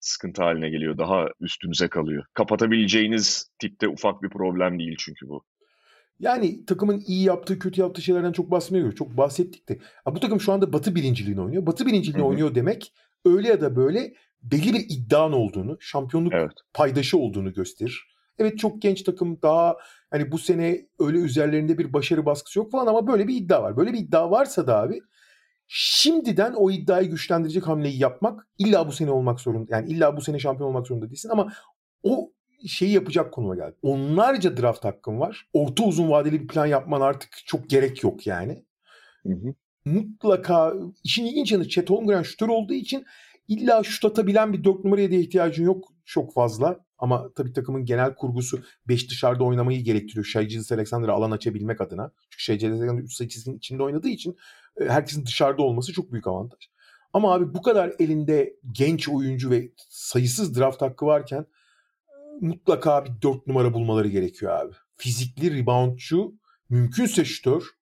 sıkıntı 0.00 0.42
haline 0.42 0.70
geliyor. 0.70 0.98
Daha 0.98 1.26
üstünüze 1.40 1.88
kalıyor. 1.88 2.24
Kapatabileceğiniz 2.34 3.50
tipte 3.58 3.88
ufak 3.88 4.22
bir 4.22 4.30
problem 4.30 4.78
değil 4.78 4.96
çünkü 4.98 5.28
bu. 5.28 5.44
Yani 6.20 6.64
takımın 6.64 7.02
iyi 7.06 7.24
yaptığı, 7.24 7.58
kötü 7.58 7.80
yaptığı 7.80 8.02
şeylerden 8.02 8.32
çok 8.32 8.50
bahsetmiyor. 8.50 8.92
Çok 8.92 9.16
bahsettik 9.16 9.68
de. 9.68 9.72
Ya 10.06 10.14
bu 10.14 10.20
takım 10.20 10.40
şu 10.40 10.52
anda 10.52 10.72
Batı 10.72 10.94
birinciliğini 10.94 11.40
oynuyor. 11.40 11.66
Batı 11.66 11.86
birinciliğini 11.86 12.20
Hı-hı. 12.20 12.28
oynuyor 12.28 12.54
demek 12.54 12.92
öyle 13.24 13.48
ya 13.48 13.60
da 13.60 13.76
böyle 13.76 14.14
belli 14.42 14.72
bir 14.72 14.86
iddian 14.88 15.32
olduğunu, 15.32 15.76
şampiyonluk 15.80 16.32
evet. 16.32 16.52
paydaşı 16.74 17.18
olduğunu 17.18 17.52
gösterir. 17.52 18.08
Evet 18.38 18.58
çok 18.58 18.82
genç 18.82 19.02
takım 19.02 19.42
daha 19.42 19.76
hani 20.10 20.32
bu 20.32 20.38
sene 20.38 20.86
öyle 20.98 21.18
üzerlerinde 21.18 21.78
bir 21.78 21.92
başarı 21.92 22.26
baskısı 22.26 22.58
yok 22.58 22.70
falan 22.70 22.86
ama 22.86 23.06
böyle 23.06 23.28
bir 23.28 23.36
iddia 23.36 23.62
var. 23.62 23.76
Böyle 23.76 23.92
bir 23.92 23.98
iddia 23.98 24.30
varsa 24.30 24.66
da 24.66 24.76
abi 24.76 25.00
şimdiden 25.68 26.52
o 26.52 26.70
iddiayı 26.70 27.10
güçlendirecek 27.10 27.66
hamleyi 27.66 27.98
yapmak 27.98 28.46
illa 28.58 28.88
bu 28.88 28.92
sene 28.92 29.10
olmak 29.10 29.40
zorunda. 29.40 29.76
Yani 29.76 29.90
illa 29.90 30.16
bu 30.16 30.20
sene 30.20 30.38
şampiyon 30.38 30.68
olmak 30.68 30.86
zorunda 30.86 31.08
değilsin 31.08 31.28
ama 31.28 31.52
o 32.02 32.30
şeyi 32.66 32.92
yapacak 32.92 33.32
konuma 33.32 33.56
geldi. 33.56 33.76
Onlarca 33.82 34.56
draft 34.56 34.84
hakkın 34.84 35.20
var. 35.20 35.48
Orta 35.52 35.84
uzun 35.84 36.10
vadeli 36.10 36.42
bir 36.42 36.48
plan 36.48 36.66
yapman 36.66 37.00
artık 37.00 37.30
çok 37.46 37.70
gerek 37.70 38.02
yok 38.02 38.26
yani. 38.26 38.64
Hı 39.22 39.32
hı. 39.32 39.54
Mutlaka 39.84 40.74
işin 41.04 41.26
ilginç 41.26 41.52
yanı 41.52 41.68
Chet 41.68 41.90
Holmgren 41.90 42.22
şutör 42.22 42.48
olduğu 42.48 42.74
için 42.74 43.06
illa 43.48 43.82
şut 43.82 44.04
atabilen 44.04 44.52
bir 44.52 44.64
4 44.64 44.84
numaraya 44.84 45.10
da 45.10 45.14
ihtiyacın 45.14 45.64
yok 45.64 45.92
çok 46.04 46.34
fazla. 46.34 46.87
Ama 46.98 47.32
tabii 47.36 47.52
takımın 47.52 47.84
genel 47.84 48.14
kurgusu 48.14 48.62
5 48.88 49.10
dışarıda 49.10 49.44
oynamayı 49.44 49.84
gerektiriyor. 49.84 50.24
Shai 50.24 50.48
Alexander'a 50.70 51.12
alan 51.12 51.30
açabilmek 51.30 51.80
adına. 51.80 52.12
Çünkü 52.30 52.42
Shai 52.42 52.70
Alexander 52.70 53.02
3 53.02 53.14
sayısının 53.14 53.56
içinde 53.56 53.82
oynadığı 53.82 54.08
için 54.08 54.36
e, 54.80 54.84
herkesin 54.84 55.26
dışarıda 55.26 55.62
olması 55.62 55.92
çok 55.92 56.12
büyük 56.12 56.26
avantaj. 56.26 56.68
Ama 57.12 57.34
abi 57.34 57.54
bu 57.54 57.62
kadar 57.62 57.92
elinde 57.98 58.56
genç 58.72 59.08
oyuncu 59.08 59.50
ve 59.50 59.72
sayısız 59.88 60.58
draft 60.58 60.82
hakkı 60.82 61.06
varken 61.06 61.40
e, 61.42 62.46
mutlaka 62.46 63.04
bir 63.04 63.22
dört 63.22 63.46
numara 63.46 63.74
bulmaları 63.74 64.08
gerekiyor 64.08 64.52
abi. 64.52 64.74
Fizikli 64.96 65.56
reboundçu, 65.56 66.34
mümkünse 66.68 67.24
şütör 67.24 67.77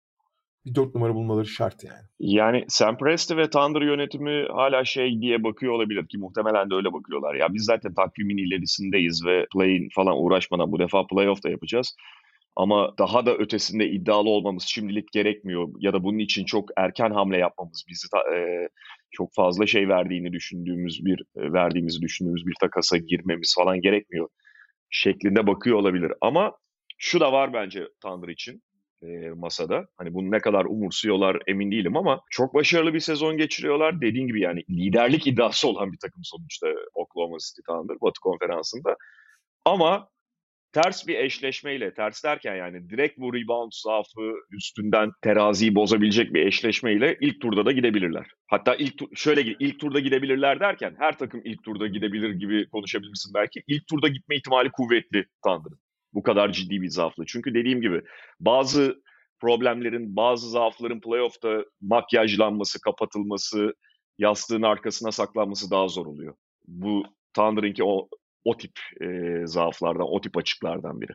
bir 0.66 0.74
dört 0.74 0.94
numara 0.94 1.14
bulmaları 1.14 1.46
şart 1.46 1.85
yani. 1.85 2.02
Yani 2.20 2.64
Sam 2.68 2.98
Presti 2.98 3.37
ve 3.37 3.50
Thunder 3.50 3.81
yönetimi 3.81 4.46
hala 4.50 4.85
şey 4.85 5.20
diye 5.20 5.44
bakıyor 5.44 5.72
olabilir 5.72 6.07
ki 6.07 6.18
muhtemelen 6.18 6.70
de 6.70 6.74
öyle 6.74 6.92
bakıyorlar. 6.92 7.35
Ya 7.35 7.55
biz 7.55 7.64
zaten 7.64 7.94
takvimin 7.94 8.37
ilerisindeyiz 8.37 9.26
ve 9.26 9.46
play'in 9.52 9.88
falan 9.94 10.22
uğraşmadan 10.24 10.72
bu 10.72 10.79
defa 10.79 11.07
playoff 11.07 11.44
da 11.44 11.50
yapacağız. 11.50 11.96
Ama 12.57 12.94
daha 12.98 13.26
da 13.26 13.35
ötesinde 13.35 13.90
iddialı 13.90 14.29
olmamız 14.29 14.62
şimdilik 14.62 15.12
gerekmiyor 15.12 15.68
ya 15.79 15.92
da 15.92 16.05
bunun 16.05 16.18
için 16.18 16.44
çok 16.44 16.68
erken 16.76 17.11
hamle 17.11 17.38
yapmamız 17.38 17.85
bizi 17.88 18.07
e, 18.35 18.68
çok 19.11 19.35
fazla 19.35 19.66
şey 19.66 19.88
verdiğini 19.88 20.33
düşündüğümüz 20.33 21.05
bir 21.05 21.20
e, 21.37 21.52
verdiğimizi 21.52 22.00
düşündüğümüz 22.02 22.46
bir 22.46 22.55
takasa 22.61 22.96
girmemiz 22.96 23.55
falan 23.59 23.81
gerekmiyor 23.81 24.29
şeklinde 24.90 25.46
bakıyor 25.46 25.76
olabilir. 25.76 26.12
Ama 26.20 26.52
şu 26.98 27.20
da 27.20 27.33
var 27.33 27.52
bence 27.52 27.88
Tanrı 28.02 28.33
için 28.33 28.62
e, 29.02 29.30
masada. 29.30 29.87
Hani 29.96 30.14
bunu 30.14 30.30
ne 30.30 30.40
kadar 30.40 30.64
umursuyorlar 30.64 31.42
emin 31.46 31.70
değilim 31.70 31.96
ama 31.96 32.20
çok 32.30 32.54
başarılı 32.54 32.94
bir 32.94 33.00
sezon 33.00 33.37
geçiriyorlar. 33.37 34.00
Dediğin 34.00 34.26
gibi 34.26 34.40
yani 34.40 34.62
liderlik 34.70 35.26
iddiası 35.26 35.68
olan 35.68 35.92
bir 35.92 35.98
takım 35.98 36.22
sonuçta 36.24 36.66
Oklahoma 36.94 37.37
City 37.38 37.61
Thunder 37.66 37.96
Batı 38.00 38.20
Konferansı'nda. 38.20 38.96
Ama 39.64 40.09
ters 40.72 41.06
bir 41.06 41.14
eşleşmeyle, 41.14 41.94
ters 41.94 42.24
derken 42.24 42.56
yani 42.56 42.90
direkt 42.90 43.18
bu 43.18 43.35
rebound 43.35 43.72
zaafı 43.74 44.32
üstünden 44.50 45.11
teraziyi 45.22 45.74
bozabilecek 45.74 46.35
bir 46.35 46.46
eşleşmeyle 46.46 47.18
ilk 47.20 47.40
turda 47.40 47.66
da 47.66 47.72
gidebilirler. 47.72 48.26
Hatta 48.46 48.74
ilk 48.74 48.98
tur, 48.98 49.09
şöyle 49.14 49.42
ilk 49.42 49.80
turda 49.80 50.00
gidebilirler 50.00 50.61
derken 50.61 50.96
her 50.98 51.18
takım 51.18 51.40
ilk 51.44 51.64
turda 51.64 51.87
gidebilir 51.87 52.30
gibi 52.30 52.68
konuşabilirsin 52.68 53.35
belki. 53.35 53.62
İlk 53.66 53.87
turda 53.88 54.09
gitme 54.09 54.37
ihtimali 54.37 54.70
kuvvetli 54.70 55.26
Thunder'ın. 55.44 55.86
Bu 56.16 56.22
kadar 56.22 56.52
ciddi 56.52 56.83
bir 56.83 56.88
zaaflı. 56.88 57.24
Çünkü 57.26 57.55
dediğim 57.55 57.81
gibi 57.81 58.02
bazı 58.40 59.02
problemlerin, 59.40 60.16
bazı 60.16 60.50
zaafların 60.50 61.00
playoff'ta 61.00 61.64
makyajlanması, 61.81 62.81
kapatılması, 62.81 63.74
yastığın 64.18 64.62
arkasına 64.62 65.12
saklanması 65.12 65.70
daha 65.70 65.88
zor 65.88 66.07
oluyor. 66.07 66.35
Bu 66.68 67.05
Thunder'ınki 67.35 67.85
o 67.85 68.09
o 68.44 68.57
tip 68.57 68.72
e, 69.00 69.40
zaaflardan, 69.46 70.07
o 70.12 70.20
tip 70.20 70.37
açıklardan 70.37 71.00
biri. 71.00 71.12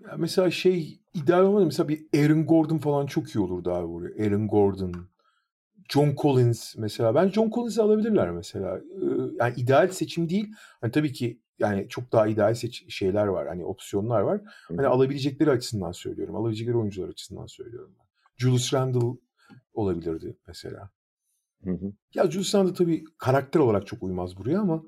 Ya 0.00 0.14
mesela 0.18 0.50
şey 0.50 1.00
ideal 1.14 1.42
olmadı. 1.42 1.64
Mesela 1.64 1.88
bir 1.88 2.06
Aaron 2.16 2.46
Gordon 2.46 2.78
falan 2.78 3.06
çok 3.06 3.34
iyi 3.34 3.40
olurdu 3.40 3.72
abi 3.72 3.88
buraya. 3.88 4.24
Aaron 4.24 4.48
Gordon, 4.48 4.94
John 5.88 6.14
Collins 6.16 6.76
mesela. 6.76 7.14
Ben 7.14 7.28
John 7.28 7.50
Collins'i 7.50 7.82
alabilirler 7.82 8.30
mesela. 8.30 8.80
Yani 9.40 9.54
ideal 9.56 9.88
seçim 9.88 10.28
değil. 10.28 10.52
Hani 10.80 10.92
tabii 10.92 11.12
ki 11.12 11.40
yani 11.58 11.86
çok 11.88 12.12
daha 12.12 12.26
ideal 12.26 12.54
seç 12.54 12.94
şeyler 12.94 13.26
var. 13.26 13.48
Hani 13.48 13.64
opsiyonlar 13.64 14.20
var. 14.20 14.40
Hani 14.68 14.78
Hı-hı. 14.78 14.88
alabilecekleri 14.88 15.50
açısından 15.50 15.92
söylüyorum. 15.92 16.36
Alabilecekleri 16.36 16.76
oyuncular 16.76 17.08
açısından 17.08 17.46
söylüyorum. 17.46 17.94
Julius 18.36 18.74
Randle 18.74 19.18
olabilirdi 19.74 20.36
mesela. 20.46 20.90
Hı-hı. 21.64 21.92
Ya 22.14 22.30
Julius 22.30 22.54
Randle 22.54 22.74
tabii 22.74 23.04
karakter 23.18 23.60
olarak 23.60 23.86
çok 23.86 24.02
uymaz 24.02 24.36
buraya 24.36 24.60
ama 24.60 24.82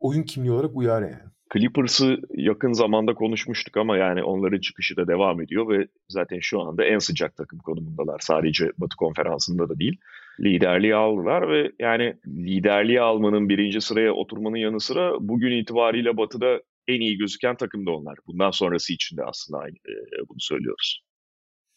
oyun 0.00 0.22
kimliği 0.22 0.52
olarak 0.52 0.76
uyar 0.76 1.02
yani. 1.02 1.30
Clippers'ı 1.54 2.16
yakın 2.34 2.72
zamanda 2.72 3.14
konuşmuştuk 3.14 3.76
ama 3.76 3.96
yani 3.96 4.22
onların 4.22 4.60
çıkışı 4.60 4.96
da 4.96 5.06
devam 5.06 5.40
ediyor 5.40 5.68
ve 5.68 5.86
zaten 6.08 6.38
şu 6.40 6.60
anda 6.60 6.84
en 6.84 6.98
sıcak 6.98 7.36
takım 7.36 7.58
konumundalar. 7.58 8.18
Sadece 8.20 8.72
Batı 8.78 8.96
konferansında 8.96 9.68
da 9.68 9.78
değil. 9.78 10.00
Liderliği 10.40 10.94
aldılar 10.94 11.48
ve 11.48 11.72
yani 11.78 12.16
liderliği 12.26 13.00
almanın 13.00 13.48
birinci 13.48 13.80
sıraya 13.80 14.12
oturmanın 14.12 14.56
yanı 14.56 14.80
sıra 14.80 15.12
bugün 15.20 15.52
itibariyle 15.52 16.16
Batı'da 16.16 16.60
en 16.88 17.00
iyi 17.00 17.18
gözüken 17.18 17.56
takım 17.56 17.86
da 17.86 17.90
onlar. 17.90 18.18
Bundan 18.26 18.50
sonrası 18.50 18.92
için 18.92 19.16
de 19.16 19.24
aslında 19.24 19.58
aynı, 19.58 19.74
e, 19.76 20.28
bunu 20.28 20.40
söylüyoruz. 20.40 21.02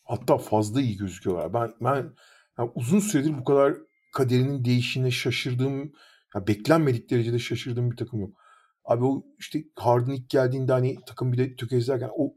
Hatta 0.03 0.37
fazla 0.37 0.81
iyi 0.81 0.97
gözüküyorlar. 0.97 1.53
Ben 1.53 1.71
ben 1.81 2.13
yani 2.59 2.71
uzun 2.75 2.99
süredir 2.99 3.37
bu 3.39 3.43
kadar 3.43 3.73
kaderinin 4.13 4.65
değişine 4.65 5.11
şaşırdığım 5.11 5.91
ya 6.35 6.47
beklenmedik 6.47 7.09
derecede 7.09 7.39
şaşırdığım 7.39 7.91
bir 7.91 7.97
takım 7.97 8.19
yok. 8.19 8.46
Abi 8.87 9.05
o 9.05 9.23
işte 9.39 9.63
Harden 9.75 10.11
ilk 10.11 10.29
geldiğinde 10.29 10.71
hani 10.71 10.97
takım 11.05 11.31
bir 11.33 11.37
de 11.37 11.55
tökezlerken 11.55 12.09
o 12.17 12.33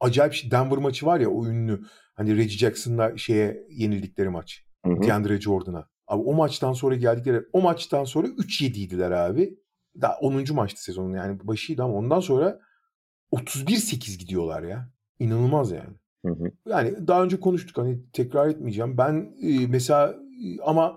acayip 0.00 0.32
şey 0.32 0.50
Denver 0.50 0.78
maçı 0.78 1.06
var 1.06 1.20
ya 1.20 1.30
o 1.30 1.46
ünlü 1.46 1.80
hani 2.14 2.36
Reggie 2.36 2.58
Jackson'la 2.58 3.16
şeye 3.18 3.66
yenildikleri 3.70 4.28
maç. 4.28 4.64
Hı 4.86 4.92
hı. 4.92 5.02
DeAndre 5.02 5.40
Jordan'a. 5.40 5.88
Abi 6.06 6.22
o 6.22 6.34
maçtan 6.34 6.72
sonra 6.72 6.94
geldikleri 6.94 7.42
o 7.52 7.62
maçtan 7.62 8.04
sonra 8.04 8.26
3-7'ydiler 8.26 9.14
abi. 9.14 9.58
Daha 10.00 10.18
10. 10.18 10.54
maçtı 10.54 10.82
sezonun 10.82 11.14
yani 11.14 11.38
başıydı 11.42 11.82
ama 11.82 11.94
ondan 11.94 12.20
sonra 12.20 12.60
31-8 13.32 14.18
gidiyorlar 14.18 14.62
ya. 14.62 14.90
İnanılmaz 15.18 15.72
yani. 15.72 15.94
Hı 16.26 16.32
hı. 16.32 16.50
Yani 16.68 17.06
daha 17.06 17.22
önce 17.22 17.40
konuştuk 17.40 17.78
hani 17.78 18.10
tekrar 18.12 18.48
etmeyeceğim. 18.48 18.98
Ben 18.98 19.34
e, 19.42 19.66
mesela 19.66 20.08
e, 20.10 20.62
ama 20.62 20.96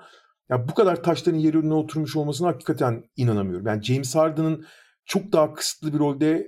ya 0.50 0.68
bu 0.68 0.74
kadar 0.74 1.04
taşların 1.04 1.38
yerine 1.38 1.74
oturmuş 1.74 2.16
olmasına 2.16 2.48
hakikaten 2.48 3.04
inanamıyorum. 3.16 3.68
Yani 3.68 3.84
James 3.84 4.16
Harden'ın 4.16 4.66
çok 5.08 5.32
daha 5.32 5.54
kısıtlı 5.54 5.94
bir 5.94 6.00
rolde 6.00 6.48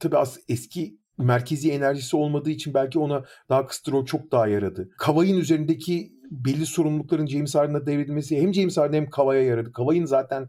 tabii 0.00 0.16
az 0.16 0.38
eski 0.48 0.98
merkezi 1.18 1.72
enerjisi 1.72 2.16
olmadığı 2.16 2.50
için 2.50 2.74
belki 2.74 2.98
ona 2.98 3.24
daha 3.48 3.66
kısıtlı 3.66 3.92
rol 3.92 4.06
çok 4.06 4.32
daha 4.32 4.48
yaradı. 4.48 4.88
Kavay'ın 4.98 5.36
üzerindeki 5.36 6.12
belli 6.30 6.66
sorumlulukların 6.66 7.26
James 7.26 7.54
Harden'a 7.54 7.86
devredilmesi 7.86 8.42
hem 8.42 8.54
James 8.54 8.76
Harden 8.76 8.96
hem 8.96 9.10
Kavay'a 9.10 9.42
yaradı. 9.42 9.72
Kavay'ın 9.72 10.04
zaten 10.04 10.48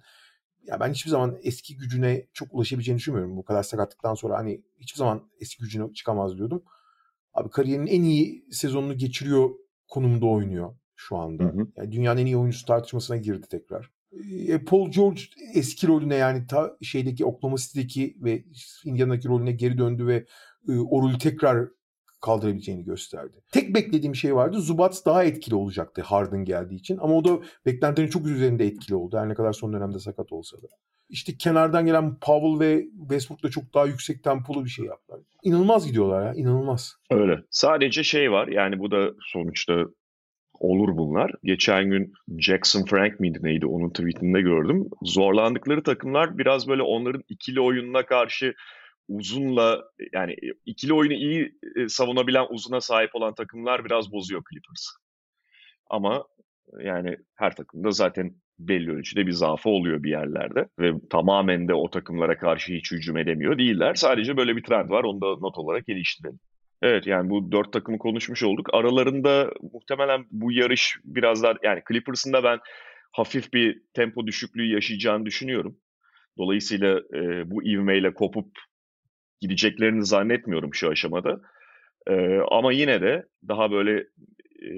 ya 0.64 0.80
ben 0.80 0.94
hiçbir 0.94 1.10
zaman 1.10 1.38
eski 1.44 1.78
gücüne 1.78 2.26
çok 2.34 2.48
ulaşabileceğini 2.52 3.00
düşünmüyorum. 3.00 3.38
Bu 3.38 3.44
kadar 3.46 3.64
sakatlıktan 3.64 4.14
sonra 4.14 4.38
hani 4.38 4.62
hiçbir 4.80 4.98
zaman 4.98 5.30
eski 5.40 5.64
gücüne 5.64 5.94
çıkamaz 5.94 6.38
diyordum. 6.38 6.64
Abi 7.34 7.50
kariyerinin 7.50 7.88
en 7.88 8.04
iyi 8.04 8.46
sezonunu 8.52 8.98
geçiriyor 8.98 9.50
konumda 9.88 10.26
oynuyor 10.26 10.76
şu 10.96 11.18
anda. 11.18 11.44
Hı 11.44 11.48
hı. 11.48 11.68
Yani 11.76 11.92
dünyanın 11.92 12.22
en 12.22 12.26
iyi 12.26 12.38
oyuncusu 12.38 12.66
tartışmasına 12.66 13.18
girdi 13.18 13.48
tekrar. 13.50 13.97
E, 14.48 14.64
Paul 14.64 14.92
George 14.92 15.22
eski 15.54 15.88
rolüne 15.88 16.16
yani 16.16 16.48
ta 16.48 16.78
şeydeki 16.82 17.26
Oklahoma 17.26 17.58
City'deki 17.58 18.18
ve 18.22 18.44
Indiana'daki 18.86 19.28
rolüne 19.28 19.52
geri 19.52 19.78
döndü 19.78 20.08
ve 20.08 20.26
e, 20.70 20.80
o 20.80 21.02
rolü 21.02 21.18
tekrar 21.18 21.68
kaldırabileceğini 22.22 22.84
gösterdi. 22.84 23.44
Tek 23.52 23.76
beklediğim 23.76 24.16
şey 24.16 24.36
vardı. 24.36 24.62
Zubats 24.62 25.06
daha 25.06 25.24
etkili 25.24 25.56
olacaktı 25.56 26.02
Harden 26.02 26.46
geldiği 26.46 26.76
için. 26.76 26.98
Ama 26.98 27.14
o 27.14 27.26
da 27.26 27.40
beklentilerin 27.66 28.10
çok 28.10 28.28
üzerinde 28.28 28.66
etkili 28.66 28.96
oldu. 28.96 29.18
Her 29.18 29.30
ne 29.30 29.34
kadar 29.34 29.54
son 29.54 29.74
dönemde 29.74 30.00
sakat 30.00 30.32
olsa 30.32 30.58
da. 30.58 30.68
İşte 31.10 31.38
kenardan 31.38 31.86
gelen 31.86 32.20
Powell 32.20 32.60
ve 32.60 32.86
Westbrook 33.00 33.44
da 33.44 33.50
çok 33.50 33.74
daha 33.74 33.86
yüksek 33.86 34.24
tempolu 34.24 34.66
bir 34.66 34.70
şey 34.70 34.86
yaptılar. 34.86 35.20
İnanılmaz 35.44 35.88
gidiyorlar 35.88 36.26
ya. 36.26 36.34
inanılmaz. 36.34 36.96
Öyle. 37.12 37.44
Sadece 37.50 38.04
şey 38.04 38.32
var. 38.32 38.48
Yani 38.48 38.80
bu 38.80 38.92
da 38.92 39.12
sonuçta 39.34 39.86
olur 40.60 40.98
bunlar. 40.98 41.32
Geçen 41.44 41.90
gün 41.90 42.14
Jackson 42.40 42.86
Frank 42.86 43.20
miydi 43.20 43.40
neydi 43.42 43.66
onun 43.66 43.90
tweetinde 43.90 44.42
gördüm. 44.42 44.90
Zorlandıkları 45.02 45.84
takımlar 45.84 46.38
biraz 46.38 46.68
böyle 46.68 46.82
onların 46.82 47.24
ikili 47.30 47.62
oyununa 47.62 48.06
karşı 48.06 48.54
uzunla 49.08 49.84
yani 50.14 50.36
ikili 50.66 50.94
oyunu 50.94 51.14
iyi 51.14 51.52
e, 51.76 51.90
savunabilen 51.90 52.46
uzuna 52.50 52.82
sahip 52.82 53.16
olan 53.16 53.36
takımlar 53.36 53.86
biraz 53.86 54.12
bozuyor 54.12 54.44
Clippers. 54.52 54.88
Ama 55.90 56.26
yani 56.84 57.18
her 57.36 57.56
takımda 57.56 57.92
zaten 57.92 58.36
belli 58.60 58.92
ölçüde 58.92 59.28
bir 59.28 59.32
zaafı 59.32 59.70
oluyor 59.70 60.04
bir 60.04 60.10
yerlerde 60.10 60.68
ve 60.80 60.92
tamamen 61.10 61.68
de 61.68 61.74
o 61.74 61.90
takımlara 61.90 62.38
karşı 62.38 62.74
hiç 62.74 62.92
hücum 62.92 63.18
edemiyor 63.18 63.58
değiller. 63.58 63.94
Sadece 63.94 64.38
böyle 64.38 64.56
bir 64.56 64.64
trend 64.64 64.90
var. 64.90 65.04
Onu 65.04 65.22
da 65.22 65.26
not 65.26 65.58
olarak 65.58 65.86
geliştirelim. 65.86 66.40
Evet 66.82 67.08
yani 67.08 67.30
bu 67.30 67.52
dört 67.52 67.74
takımı 67.74 67.98
konuşmuş 67.98 68.44
olduk. 68.44 68.70
Aralarında 68.74 69.52
muhtemelen 69.74 70.26
bu 70.32 70.52
yarış 70.52 70.98
biraz 71.04 71.44
daha 71.44 71.54
yani 71.64 71.82
Clippers'ın 71.88 72.34
da 72.34 72.44
ben 72.44 72.60
hafif 73.12 73.54
bir 73.54 73.82
tempo 73.94 74.28
düşüklüğü 74.28 74.74
yaşayacağını 74.74 75.26
düşünüyorum. 75.26 75.78
Dolayısıyla 76.38 77.00
e, 77.14 77.52
bu 77.52 77.64
ivmeyle 77.64 78.14
kopup 78.14 78.48
gideceklerini 79.42 80.06
zannetmiyorum 80.06 80.74
şu 80.74 80.90
aşamada. 80.90 81.42
E, 82.08 82.40
ama 82.52 82.74
yine 82.74 83.02
de 83.02 83.26
daha 83.48 83.72
böyle 83.72 84.00
e, 84.62 84.70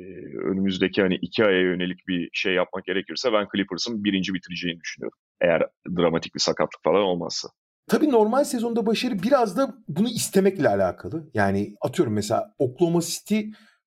önümüzdeki 0.45 1.01
hani 1.01 1.15
iki 1.15 1.45
aya 1.45 1.61
yönelik 1.61 2.07
bir 2.07 2.29
şey 2.33 2.53
yapmak 2.53 2.85
gerekirse 2.85 3.33
ben 3.33 3.47
Clippers'ın 3.55 4.03
birinci 4.03 4.33
bitireceğini 4.33 4.79
düşünüyorum. 4.79 5.19
Eğer 5.41 5.63
dramatik 5.97 6.35
bir 6.35 6.39
sakatlık 6.39 6.83
falan 6.83 7.01
olmazsa. 7.01 7.49
Tabii 7.89 8.09
normal 8.11 8.43
sezonda 8.43 8.85
başarı 8.85 9.23
biraz 9.23 9.57
da 9.57 9.75
bunu 9.87 10.09
istemekle 10.09 10.69
alakalı. 10.69 11.29
Yani 11.33 11.75
atıyorum 11.81 12.13
mesela 12.13 12.55
Oklahoma 12.59 13.01
City 13.01 13.41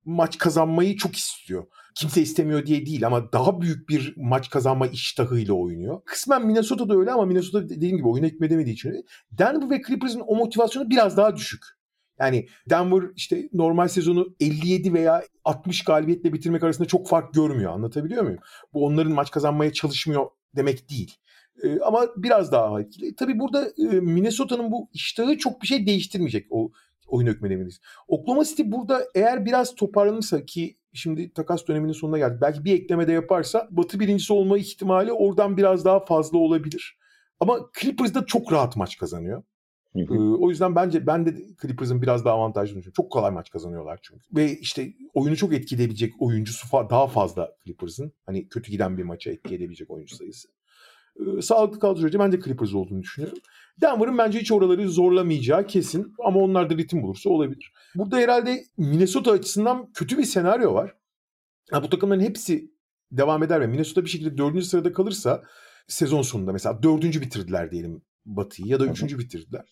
maç 0.04 0.38
kazanmayı 0.38 0.96
çok 0.96 1.16
istiyor. 1.16 1.64
Kimse 1.94 2.22
istemiyor 2.22 2.66
diye 2.66 2.86
değil 2.86 3.06
ama 3.06 3.32
daha 3.32 3.60
büyük 3.60 3.88
bir 3.88 4.14
maç 4.16 4.50
kazanma 4.50 4.86
iştahıyla 4.86 5.54
oynuyor. 5.54 6.00
Kısmen 6.04 6.46
Minnesota'da 6.46 6.96
öyle 6.96 7.10
ama 7.10 7.24
Minnesota 7.24 7.68
dediğim 7.68 7.96
gibi 7.96 8.08
oyuna 8.08 8.26
hükmedemediği 8.26 8.74
için. 8.74 9.06
Denver 9.30 9.70
ve 9.70 9.82
Clippers'ın 9.86 10.22
o 10.26 10.36
motivasyonu 10.36 10.90
biraz 10.90 11.16
daha 11.16 11.36
düşük. 11.36 11.64
Yani 12.20 12.46
Denver 12.70 13.02
işte 13.16 13.48
normal 13.52 13.88
sezonu 13.88 14.26
57 14.40 14.92
veya 14.94 15.22
60 15.44 15.84
galibiyetle 15.84 16.32
bitirmek 16.32 16.62
arasında 16.62 16.88
çok 16.88 17.08
fark 17.08 17.34
görmüyor. 17.34 17.72
Anlatabiliyor 17.72 18.22
muyum? 18.22 18.40
Bu 18.72 18.86
onların 18.86 19.12
maç 19.12 19.30
kazanmaya 19.30 19.72
çalışmıyor 19.72 20.26
demek 20.56 20.90
değil. 20.90 21.16
Ee, 21.62 21.80
ama 21.80 22.06
biraz 22.16 22.52
daha 22.52 22.80
etkili. 22.80 23.14
Tabii 23.14 23.38
burada 23.38 23.68
e, 23.78 24.00
Minnesota'nın 24.00 24.72
bu 24.72 24.88
iştahı 24.92 25.38
çok 25.38 25.62
bir 25.62 25.66
şey 25.66 25.86
değiştirmeyecek 25.86 26.46
o 26.50 26.72
oyun 27.08 27.26
hükmedemeyiz. 27.26 27.80
Oklahoma 28.08 28.44
City 28.44 28.62
burada 28.66 29.02
eğer 29.14 29.44
biraz 29.44 29.74
toparlanırsa 29.74 30.44
ki 30.44 30.76
şimdi 30.92 31.32
takas 31.32 31.68
döneminin 31.68 31.92
sonuna 31.92 32.18
geldik. 32.18 32.40
Belki 32.40 32.64
bir 32.64 32.74
ekleme 32.74 33.08
de 33.08 33.12
yaparsa 33.12 33.68
Batı 33.70 34.00
birincisi 34.00 34.32
olma 34.32 34.58
ihtimali 34.58 35.12
oradan 35.12 35.56
biraz 35.56 35.84
daha 35.84 36.04
fazla 36.04 36.38
olabilir. 36.38 36.98
Ama 37.40 37.58
Clippers 37.80 38.14
da 38.14 38.26
çok 38.26 38.52
rahat 38.52 38.76
maç 38.76 38.98
kazanıyor. 38.98 39.42
Hı 39.92 40.00
hı. 40.00 40.14
Ee, 40.14 40.18
o 40.18 40.50
yüzden 40.50 40.76
bence 40.76 41.06
ben 41.06 41.26
de 41.26 41.34
Clippers'ın 41.62 42.02
biraz 42.02 42.24
daha 42.24 42.34
avantajlı 42.34 42.68
düşünüyorum. 42.68 42.92
Çok 42.96 43.12
kolay 43.12 43.30
maç 43.30 43.50
kazanıyorlar 43.50 43.98
çünkü. 44.02 44.22
Ve 44.36 44.58
işte 44.58 44.92
oyunu 45.14 45.36
çok 45.36 45.54
etkileyebilecek 45.54 46.12
oyuncusu 46.18 46.66
fa- 46.66 46.90
daha 46.90 47.06
fazla 47.06 47.52
Clippers'ın. 47.64 48.12
Hani 48.26 48.48
kötü 48.48 48.70
giden 48.70 48.98
bir 48.98 49.02
maça 49.02 49.30
etkileyebilecek 49.30 49.90
oyuncu 49.90 50.16
sayısı. 50.16 50.48
Ee, 51.20 51.42
sağlıklı 51.42 51.80
kaldığı 51.80 52.00
sürece 52.00 52.18
ben 52.18 52.32
de 52.32 52.40
Clippers 52.40 52.74
olduğunu 52.74 53.02
düşünüyorum. 53.02 53.38
Denver'ın 53.80 54.18
bence 54.18 54.40
hiç 54.40 54.52
oraları 54.52 54.88
zorlamayacağı 54.88 55.66
kesin 55.66 56.14
ama 56.24 56.40
onlar 56.40 56.70
da 56.70 56.76
ritim 56.76 57.02
bulursa 57.02 57.30
olabilir. 57.30 57.72
Burada 57.94 58.16
herhalde 58.16 58.64
Minnesota 58.76 59.32
açısından 59.32 59.92
kötü 59.92 60.18
bir 60.18 60.24
senaryo 60.24 60.74
var. 60.74 60.94
Ha, 61.70 61.82
bu 61.82 61.88
takımların 61.90 62.20
hepsi 62.20 62.70
devam 63.12 63.42
eder 63.42 63.60
ve 63.60 63.66
Minnesota 63.66 64.04
bir 64.04 64.10
şekilde 64.10 64.38
dördüncü 64.38 64.64
sırada 64.64 64.92
kalırsa 64.92 65.42
sezon 65.88 66.22
sonunda 66.22 66.52
mesela 66.52 66.82
dördüncü 66.82 67.20
bitirdiler 67.20 67.70
diyelim 67.70 68.02
Batı'yı 68.26 68.68
ya 68.68 68.80
da 68.80 68.86
üçüncü 68.86 69.18
bitirdiler. 69.18 69.62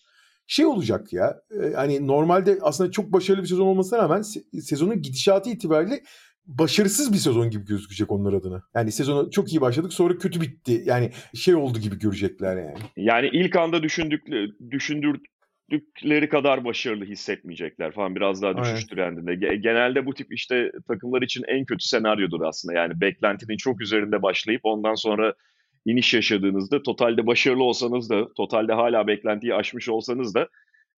şey 0.47 0.65
olacak 0.65 1.13
ya. 1.13 1.41
E, 1.63 1.73
hani 1.73 2.07
normalde 2.07 2.59
aslında 2.61 2.91
çok 2.91 3.13
başarılı 3.13 3.43
bir 3.43 3.47
sezon 3.47 3.67
olmasına 3.67 3.99
rağmen 3.99 4.21
sezonun 4.61 5.01
gidişatı 5.01 5.49
itibariyle 5.49 6.03
başarısız 6.45 7.13
bir 7.13 7.17
sezon 7.17 7.49
gibi 7.49 7.65
gözükecek 7.65 8.11
onlar 8.11 8.33
adına. 8.33 8.63
Yani 8.75 8.91
sezonu 8.91 9.31
çok 9.31 9.51
iyi 9.53 9.61
başladık 9.61 9.93
sonra 9.93 10.17
kötü 10.17 10.41
bitti. 10.41 10.83
Yani 10.85 11.11
şey 11.35 11.55
oldu 11.55 11.79
gibi 11.79 11.99
görecekler 11.99 12.57
yani. 12.57 12.79
Yani 12.97 13.29
ilk 13.33 13.55
anda 13.55 13.83
düşündük, 13.83 14.23
düşündürdükleri 14.71 16.29
kadar 16.29 16.65
başarılı 16.65 17.05
hissetmeyecekler 17.05 17.91
falan 17.91 18.15
biraz 18.15 18.41
daha 18.41 18.57
düşüş 18.57 18.85
trendinde. 18.85 19.35
Genelde 19.55 20.05
bu 20.05 20.13
tip 20.13 20.33
işte 20.33 20.71
takımlar 20.87 21.21
için 21.21 21.43
en 21.47 21.65
kötü 21.65 21.87
senaryodur 21.87 22.41
aslında. 22.41 22.77
Yani 22.77 23.01
beklentinin 23.01 23.57
çok 23.57 23.81
üzerinde 23.81 24.21
başlayıp 24.21 24.61
ondan 24.63 24.95
sonra 24.95 25.33
iniş 25.85 26.13
yaşadığınızda 26.13 26.83
totalde 26.83 27.27
başarılı 27.27 27.63
olsanız 27.63 28.09
da 28.09 28.33
totalde 28.33 28.73
hala 28.73 29.07
beklentiyi 29.07 29.55
aşmış 29.55 29.89
olsanız 29.89 30.35
da 30.35 30.47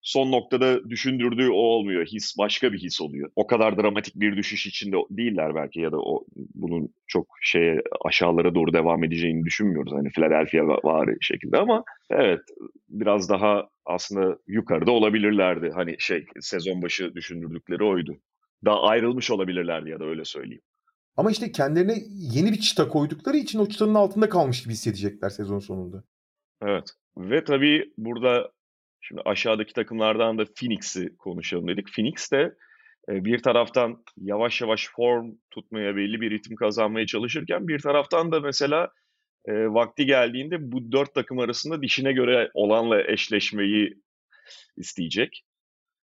son 0.04 0.32
noktada 0.32 0.90
düşündürdüğü 0.90 1.50
o 1.50 1.54
olmuyor. 1.54 2.06
His 2.06 2.38
başka 2.38 2.74
bir 2.74 2.80
his 2.80 3.02
oluyor. 3.02 3.32
O 3.36 3.48
kadar 3.48 3.78
dramatik 3.78 4.16
bir 4.16 4.38
düşüş 4.38 4.66
içinde 4.66 4.98
değiller 5.10 5.56
belki 5.56 5.80
ya 5.80 5.92
da 5.92 5.98
o 6.00 6.26
bunun 6.56 6.90
çok 7.08 7.28
şeye 7.42 7.82
aşağılara 8.06 8.56
doğru 8.56 8.74
devam 8.74 9.04
edeceğini 9.04 9.46
düşünmüyoruz. 9.46 9.94
Hani 9.94 10.10
Philadelphia 10.10 10.68
var 10.68 11.10
şekilde 11.22 11.58
ama 11.58 11.84
evet 12.10 12.40
biraz 12.90 13.30
daha 13.30 13.70
aslında 13.86 14.38
yukarıda 14.48 14.92
olabilirlerdi. 14.92 15.72
Hani 15.74 15.96
şey 16.00 16.26
sezon 16.40 16.82
başı 16.82 17.16
düşündürdükleri 17.16 17.84
oydu. 17.84 18.18
Daha 18.66 18.82
ayrılmış 18.82 19.32
olabilirlerdi 19.32 19.90
ya 19.90 20.00
da 20.00 20.06
öyle 20.06 20.26
söyleyeyim. 20.26 20.64
Ama 21.18 21.32
işte 21.32 21.52
kendilerine 21.52 21.96
yeni 22.10 22.52
bir 22.52 22.60
çıta 22.60 22.88
koydukları 22.88 23.38
için 23.38 23.60
o 23.60 23.68
çıtanın 23.68 23.96
altında 23.96 24.30
kalmış 24.30 24.64
gibi 24.64 24.74
hissedecekler 24.74 25.30
sezon 25.30 25.60
sonunda. 25.60 26.04
Evet. 26.62 26.84
Ve 27.18 27.44
tabii 27.44 27.94
burada 27.98 28.52
Şimdi 29.04 29.22
aşağıdaki 29.26 29.74
takımlardan 29.74 30.38
da 30.38 30.46
Phoenix'i 30.60 31.18
konuşalım 31.18 31.68
dedik. 31.68 31.94
Phoenix 31.96 32.32
de 32.32 32.56
e, 33.10 33.26
bir 33.26 33.40
taraftan 33.40 34.04
yavaş 34.18 34.62
yavaş 34.62 34.90
form 34.96 35.32
tutmaya 35.52 35.96
belli 35.96 36.22
bir 36.22 36.32
ritim 36.32 36.56
kazanmaya 36.56 37.06
çalışırken 37.06 37.68
bir 37.68 37.80
taraftan 37.80 38.32
da 38.32 38.40
mesela 38.40 38.90
e, 39.46 39.54
vakti 39.54 40.06
geldiğinde 40.06 40.72
bu 40.72 40.92
dört 40.92 41.16
takım 41.16 41.40
arasında 41.40 41.82
dişine 41.82 42.14
göre 42.14 42.52
olanla 42.54 43.04
eşleşmeyi 43.04 44.02
isteyecek. 44.78 45.44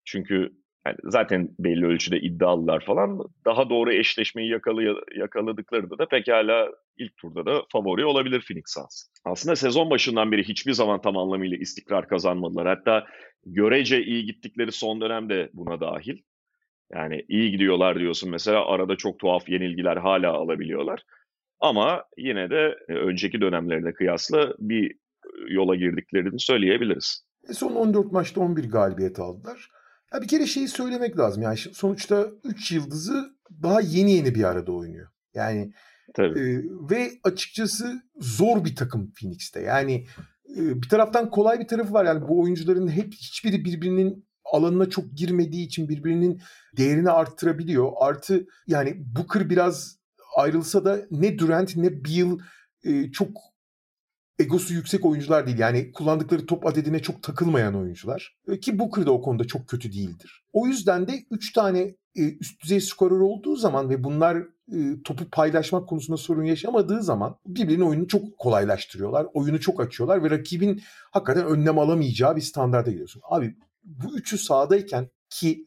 Çünkü 0.05 0.51
yani 0.87 0.97
zaten 1.05 1.49
belli 1.59 1.87
ölçüde 1.87 2.20
iddialılar 2.20 2.85
falan 2.85 3.20
daha 3.45 3.70
doğru 3.70 3.93
eşleşmeyi 3.93 4.51
yakalay 4.51 4.87
yakaladıklarında 5.16 5.99
da 5.99 6.09
pekala 6.09 6.68
ilk 6.97 7.16
turda 7.16 7.47
da 7.47 7.62
favori 7.72 8.05
olabilir 8.05 8.45
Phoenix 8.49 8.64
Suns. 8.66 9.05
Aslında 9.24 9.57
sezon 9.57 9.91
başından 9.91 10.33
beri 10.33 10.45
hiçbir 10.45 10.72
zaman 10.72 11.01
tam 11.01 11.16
anlamıyla 11.16 11.57
istikrar 11.57 12.09
kazanmadılar. 12.09 12.66
Hatta 12.66 13.07
görece 13.47 14.05
iyi 14.05 14.26
gittikleri 14.26 14.72
son 14.72 15.01
dönemde 15.01 15.51
buna 15.53 15.80
dahil. 15.80 16.22
Yani 16.95 17.24
iyi 17.28 17.51
gidiyorlar 17.51 17.99
diyorsun 17.99 18.30
mesela 18.30 18.66
arada 18.66 18.97
çok 18.97 19.18
tuhaf 19.18 19.49
yenilgiler 19.49 19.97
hala 19.97 20.33
alabiliyorlar. 20.33 21.03
Ama 21.61 22.05
yine 22.18 22.51
de 22.51 22.78
e, 22.89 22.93
önceki 22.93 23.41
dönemlerine 23.41 23.93
kıyasla 23.93 24.55
bir 24.59 24.97
yola 25.49 25.76
girdiklerini 25.76 26.41
söyleyebiliriz. 26.41 27.26
E 27.49 27.53
son 27.53 27.74
14 27.74 28.12
maçta 28.12 28.41
11 28.41 28.70
galibiyet 28.70 29.18
aldılar. 29.18 29.68
Ya 30.15 30.23
bir 30.23 30.29
kere 30.29 30.47
şeyi 30.47 30.69
söylemek 30.69 31.19
lazım. 31.19 31.43
Yani 31.43 31.57
sonuçta 31.57 32.27
3 32.45 32.73
yıldızı 32.73 33.37
daha 33.63 33.81
yeni 33.81 34.13
yeni 34.13 34.35
bir 34.35 34.45
arada 34.45 34.73
oynuyor. 34.73 35.09
Yani 35.35 35.73
Tabii. 36.15 36.41
E, 36.41 36.63
ve 36.91 37.11
açıkçası 37.25 38.03
zor 38.21 38.65
bir 38.65 38.77
takım 38.77 39.13
Phoenix'te. 39.21 39.61
Yani 39.61 40.07
e, 40.57 40.83
bir 40.83 40.89
taraftan 40.89 41.31
kolay 41.31 41.61
bir 41.61 41.69
tarafı 41.69 41.93
var. 41.93 42.05
Yani 42.05 42.29
bu 42.29 42.41
oyuncuların 42.41 42.89
hep 42.89 43.15
hiçbiri 43.15 43.65
birbirinin 43.65 44.27
alanına 44.45 44.91
çok 44.91 45.13
girmediği 45.13 45.67
için 45.67 45.89
birbirinin 45.89 46.41
değerini 46.77 47.11
arttırabiliyor. 47.11 47.93
Artı 47.97 48.47
yani 48.67 48.95
Booker 49.17 49.51
biraz 49.51 49.97
ayrılsa 50.37 50.85
da 50.85 51.01
ne 51.11 51.39
Durant 51.39 51.77
ne 51.77 52.05
Beal 52.05 52.39
e, 52.85 53.13
çok 53.13 53.31
egosu 54.43 54.74
yüksek 54.74 55.05
oyuncular 55.05 55.47
değil. 55.47 55.59
Yani 55.59 55.93
kullandıkları 55.93 56.47
top 56.47 56.66
adedine 56.66 57.03
çok 57.03 57.22
takılmayan 57.22 57.74
oyuncular. 57.74 58.36
E, 58.49 58.61
ki 58.61 58.78
Booker 58.78 59.07
da 59.07 59.12
o 59.12 59.22
konuda 59.22 59.45
çok 59.45 59.68
kötü 59.68 59.93
değildir. 59.93 60.45
O 60.53 60.66
yüzden 60.66 61.09
de 61.09 61.24
3 61.30 61.53
tane 61.53 61.80
e, 62.16 62.38
üst 62.40 62.62
düzey 62.62 62.80
skorer 62.80 63.20
olduğu 63.20 63.57
zaman 63.57 63.90
ve 63.90 64.05
bunlar 64.05 64.36
e, 64.72 65.03
topu 65.05 65.30
paylaşmak 65.30 65.88
konusunda 65.88 66.16
sorun 66.16 66.45
yaşamadığı 66.45 67.03
zaman 67.03 67.36
birbirinin 67.47 67.84
oyununu 67.84 68.09
çok 68.09 68.38
kolaylaştırıyorlar. 68.38 69.26
Oyunu 69.34 69.61
çok 69.61 69.80
açıyorlar 69.80 70.24
ve 70.24 70.30
rakibin 70.30 70.82
hakikaten 71.11 71.47
önlem 71.47 71.78
alamayacağı 71.78 72.36
bir 72.36 72.40
standarda 72.40 72.90
geliyorsun. 72.90 73.22
Abi 73.30 73.57
bu 73.84 74.18
üçü 74.18 74.38
sahadayken 74.38 75.11
ki 75.30 75.66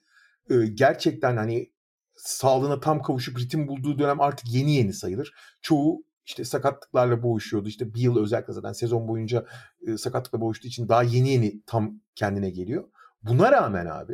gerçekten 0.74 1.38
hani 1.38 1.72
sağlığına 2.16 2.80
tam 2.80 3.02
kavuşup 3.02 3.40
ritim 3.40 3.68
bulduğu 3.68 4.00
dönem 4.00 4.22
artık 4.22 4.54
yeni 4.54 4.76
yeni 4.76 4.94
sayılır. 4.94 5.34
Çoğu 5.62 6.04
işte 6.26 6.46
sakatlıklarla 6.46 7.24
boğuşuyordu. 7.24 7.68
İşte 7.68 7.94
bir 7.94 8.02
yıl 8.02 8.18
özellikle 8.18 8.54
zaten 8.54 8.74
sezon 8.74 9.08
boyunca 9.08 9.46
e, 9.88 9.98
sakatlıkla 9.98 10.42
boğuştuğu 10.42 10.68
için 10.68 10.90
daha 10.90 11.04
yeni 11.04 11.30
yeni 11.30 11.62
tam 11.66 12.02
kendine 12.16 12.50
geliyor. 12.50 12.90
Buna 13.24 13.52
rağmen 13.52 13.86
abi 13.86 14.14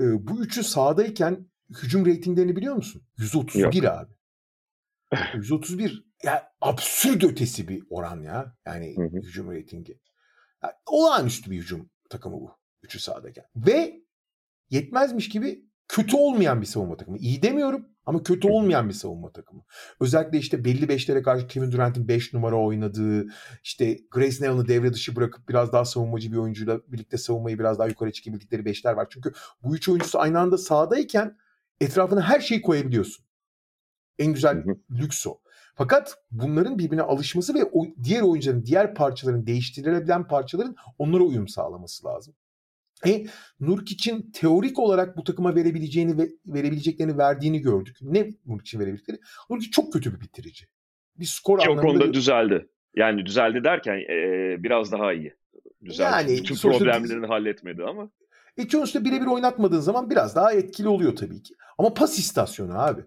e, 0.00 0.26
bu 0.26 0.40
üçü 0.42 0.64
sahadayken 0.64 1.46
hücum 1.82 2.06
reytinglerini 2.06 2.56
biliyor 2.56 2.74
musun? 2.74 3.02
131 3.18 3.82
Yok. 3.82 3.84
abi. 3.84 4.12
131 5.34 6.04
ya 6.22 6.52
absürt 6.60 7.24
ötesi 7.24 7.68
bir 7.68 7.82
oran 7.90 8.22
ya. 8.22 8.56
Yani 8.66 8.96
hı 8.96 9.02
hı. 9.02 9.16
hücum 9.16 9.52
reytingi. 9.52 10.00
Yani, 10.62 10.72
olağanüstü 10.86 11.50
bir 11.50 11.58
hücum 11.58 11.90
takımı 12.10 12.40
bu. 12.40 12.58
Üçü 12.82 13.00
sahadayken. 13.00 13.44
Ve 13.56 14.02
yetmezmiş 14.70 15.28
gibi 15.28 15.64
kötü 15.88 16.16
olmayan 16.16 16.60
bir 16.60 16.66
savunma 16.66 16.96
takımı. 16.96 17.18
İyi 17.18 17.42
demiyorum 17.42 17.88
ama 18.06 18.22
kötü 18.22 18.48
olmayan 18.48 18.88
bir 18.88 18.94
savunma 18.94 19.32
takımı. 19.32 19.62
Özellikle 20.00 20.38
işte 20.38 20.64
belli 20.64 20.88
beşlere 20.88 21.22
karşı 21.22 21.46
Kevin 21.46 21.72
Durant'in 21.72 22.08
5 22.08 22.22
beş 22.22 22.32
numara 22.32 22.56
oynadığı, 22.56 23.26
işte 23.64 23.98
Grace 24.10 24.44
Neal'ını 24.44 24.68
devre 24.68 24.92
dışı 24.92 25.16
bırakıp 25.16 25.48
biraz 25.48 25.72
daha 25.72 25.84
savunmacı 25.84 26.32
bir 26.32 26.36
oyuncuyla 26.36 26.80
birlikte 26.88 27.18
savunmayı 27.18 27.58
biraz 27.58 27.78
daha 27.78 27.88
yukarı 27.88 28.12
çıkabildikleri 28.12 28.64
beşler 28.64 28.92
var. 28.92 29.06
Çünkü 29.10 29.32
bu 29.62 29.76
üç 29.76 29.88
oyuncusu 29.88 30.20
aynı 30.20 30.40
anda 30.40 30.58
sahadayken 30.58 31.36
etrafına 31.80 32.20
her 32.20 32.40
şeyi 32.40 32.62
koyabiliyorsun. 32.62 33.24
En 34.18 34.32
güzel 34.32 34.64
lüks 34.90 35.26
o. 35.26 35.38
Fakat 35.74 36.16
bunların 36.30 36.78
birbirine 36.78 37.02
alışması 37.02 37.54
ve 37.54 37.64
o 37.72 37.86
diğer 38.04 38.22
oyuncuların, 38.22 38.66
diğer 38.66 38.94
parçaların, 38.94 39.46
değiştirilebilen 39.46 40.26
parçaların 40.26 40.76
onlara 40.98 41.22
uyum 41.22 41.48
sağlaması 41.48 42.06
lazım. 42.06 42.34
E, 43.06 43.26
Nurkic'in 43.60 44.30
teorik 44.30 44.78
olarak 44.78 45.16
bu 45.16 45.24
takıma 45.24 45.54
verebileceğini 45.54 46.18
ve 46.18 46.28
verebileceklerini 46.46 47.18
verdiğini 47.18 47.60
gördük. 47.60 47.96
Ne 48.02 48.30
Nurkic'in 48.46 48.80
verebildikleri? 48.80 49.18
Nurkic 49.50 49.70
çok 49.70 49.92
kötü 49.92 50.14
bir 50.14 50.20
bitirici. 50.20 50.66
Bir 51.16 51.24
skor 51.24 51.58
Ki 51.58 51.64
anlamında... 51.64 51.86
o 51.86 51.90
konuda 51.90 52.08
bir... 52.08 52.12
düzeldi. 52.12 52.68
Yani 52.96 53.26
düzeldi 53.26 53.64
derken 53.64 53.94
e, 53.94 54.56
biraz 54.62 54.92
daha 54.92 55.12
iyi. 55.12 55.34
Düzeldi. 55.84 56.32
Yani, 56.32 56.38
Bütün 56.38 56.54
problemlerini 56.54 57.26
halletmedi 57.26 57.84
ama. 57.84 58.10
E 58.56 58.68
sonuçta 58.68 59.04
birebir 59.04 59.26
oynatmadığın 59.26 59.80
zaman 59.80 60.10
biraz 60.10 60.36
daha 60.36 60.52
etkili 60.52 60.88
oluyor 60.88 61.16
tabii 61.16 61.42
ki. 61.42 61.54
Ama 61.78 61.94
pas 61.94 62.18
istasyonu 62.18 62.78
abi. 62.82 63.02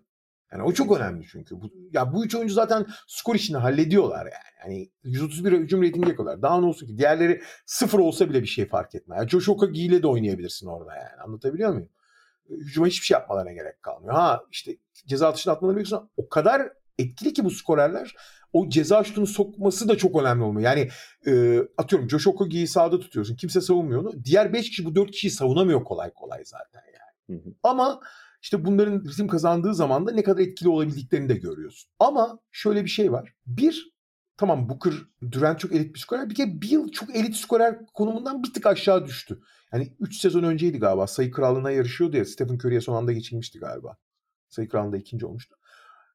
Yani 0.51 0.63
o 0.63 0.73
çok 0.73 0.97
önemli 0.97 1.25
çünkü. 1.31 1.61
Bu, 1.61 1.71
ya 1.91 2.13
bu 2.13 2.25
üç 2.25 2.35
oyuncu 2.35 2.53
zaten 2.53 2.85
skor 3.07 3.35
işini 3.35 3.57
hallediyorlar 3.57 4.25
yani. 4.25 4.73
Yani 4.73 4.89
131 5.03 5.51
hücum 5.51 5.83
reytingi 5.83 6.09
yapıyorlar. 6.09 6.41
Daha 6.41 6.59
ne 6.59 6.65
olsun 6.65 6.87
ki 6.87 6.97
diğerleri 6.97 7.41
sıfır 7.65 7.99
olsa 7.99 8.29
bile 8.29 8.41
bir 8.41 8.47
şey 8.47 8.67
fark 8.67 8.95
etmez. 8.95 9.17
Yani 9.17 9.29
Josh 9.29 9.47
ile 9.73 10.03
de 10.03 10.07
oynayabilirsin 10.07 10.67
orada 10.67 10.95
yani. 10.95 11.21
Anlatabiliyor 11.25 11.73
muyum? 11.73 11.89
Hücuma 12.49 12.87
hiçbir 12.87 13.05
şey 13.05 13.15
yapmalarına 13.15 13.53
gerek 13.53 13.83
kalmıyor. 13.83 14.13
Ha 14.13 14.43
işte 14.51 14.77
ceza 15.07 15.27
atışını 15.27 15.53
atmaları 15.53 15.77
bekliyorsun. 15.77 16.09
O 16.17 16.29
kadar 16.29 16.69
etkili 16.99 17.33
ki 17.33 17.45
bu 17.45 17.49
skorerler 17.49 18.15
o 18.53 18.69
ceza 18.69 19.03
şutunu 19.03 19.27
sokması 19.27 19.89
da 19.89 19.97
çok 19.97 20.21
önemli 20.21 20.43
olmuyor. 20.43 20.69
Yani 20.69 20.89
e, 21.27 21.59
atıyorum 21.77 22.09
Josh 22.09 22.27
Okogi'yi 22.27 22.67
sağda 22.67 22.99
tutuyorsun. 22.99 23.35
Kimse 23.35 23.61
savunmuyor 23.61 24.01
onu. 24.01 24.23
Diğer 24.23 24.53
5 24.53 24.69
kişi 24.69 24.85
bu 24.85 24.95
4 24.95 25.11
kişiyi 25.11 25.31
savunamıyor 25.31 25.83
kolay 25.83 26.11
kolay 26.11 26.43
zaten 26.45 26.81
yani. 26.93 27.39
Hı 27.39 27.49
hı. 27.49 27.53
Ama 27.63 27.99
işte 28.45 28.65
bunların 28.65 29.03
ritim 29.05 29.27
kazandığı 29.27 29.75
zaman 29.75 30.07
da 30.07 30.11
ne 30.11 30.23
kadar 30.23 30.41
etkili 30.41 30.69
olabildiklerini 30.69 31.29
de 31.29 31.33
görüyorsun. 31.33 31.91
Ama 31.99 32.39
şöyle 32.51 32.83
bir 32.83 32.89
şey 32.89 33.11
var. 33.11 33.33
Bir, 33.45 33.93
tamam 34.37 34.69
Booker, 34.69 34.93
Durant 35.31 35.59
çok 35.59 35.71
elit 35.71 35.93
bir 35.93 35.99
skorer. 35.99 36.29
Bir 36.29 36.35
kere 36.35 36.61
Bill 36.61 36.91
çok 36.91 37.15
elit 37.15 37.35
skorer 37.35 37.85
konumundan 37.93 38.43
bir 38.43 38.53
tık 38.53 38.65
aşağı 38.65 39.05
düştü. 39.05 39.41
Yani 39.73 39.95
3 39.99 40.17
sezon 40.17 40.43
önceydi 40.43 40.79
galiba. 40.79 41.07
Sayı 41.07 41.31
krallığına 41.31 41.71
yarışıyordu 41.71 42.17
ya. 42.17 42.25
Stephen 42.25 42.55
Curry'e 42.55 42.81
son 42.81 42.95
anda 42.95 43.11
geçilmişti 43.11 43.59
galiba. 43.59 43.97
Sayı 44.49 44.69
krallığında 44.69 44.97
ikinci 44.97 45.25
olmuştu. 45.25 45.55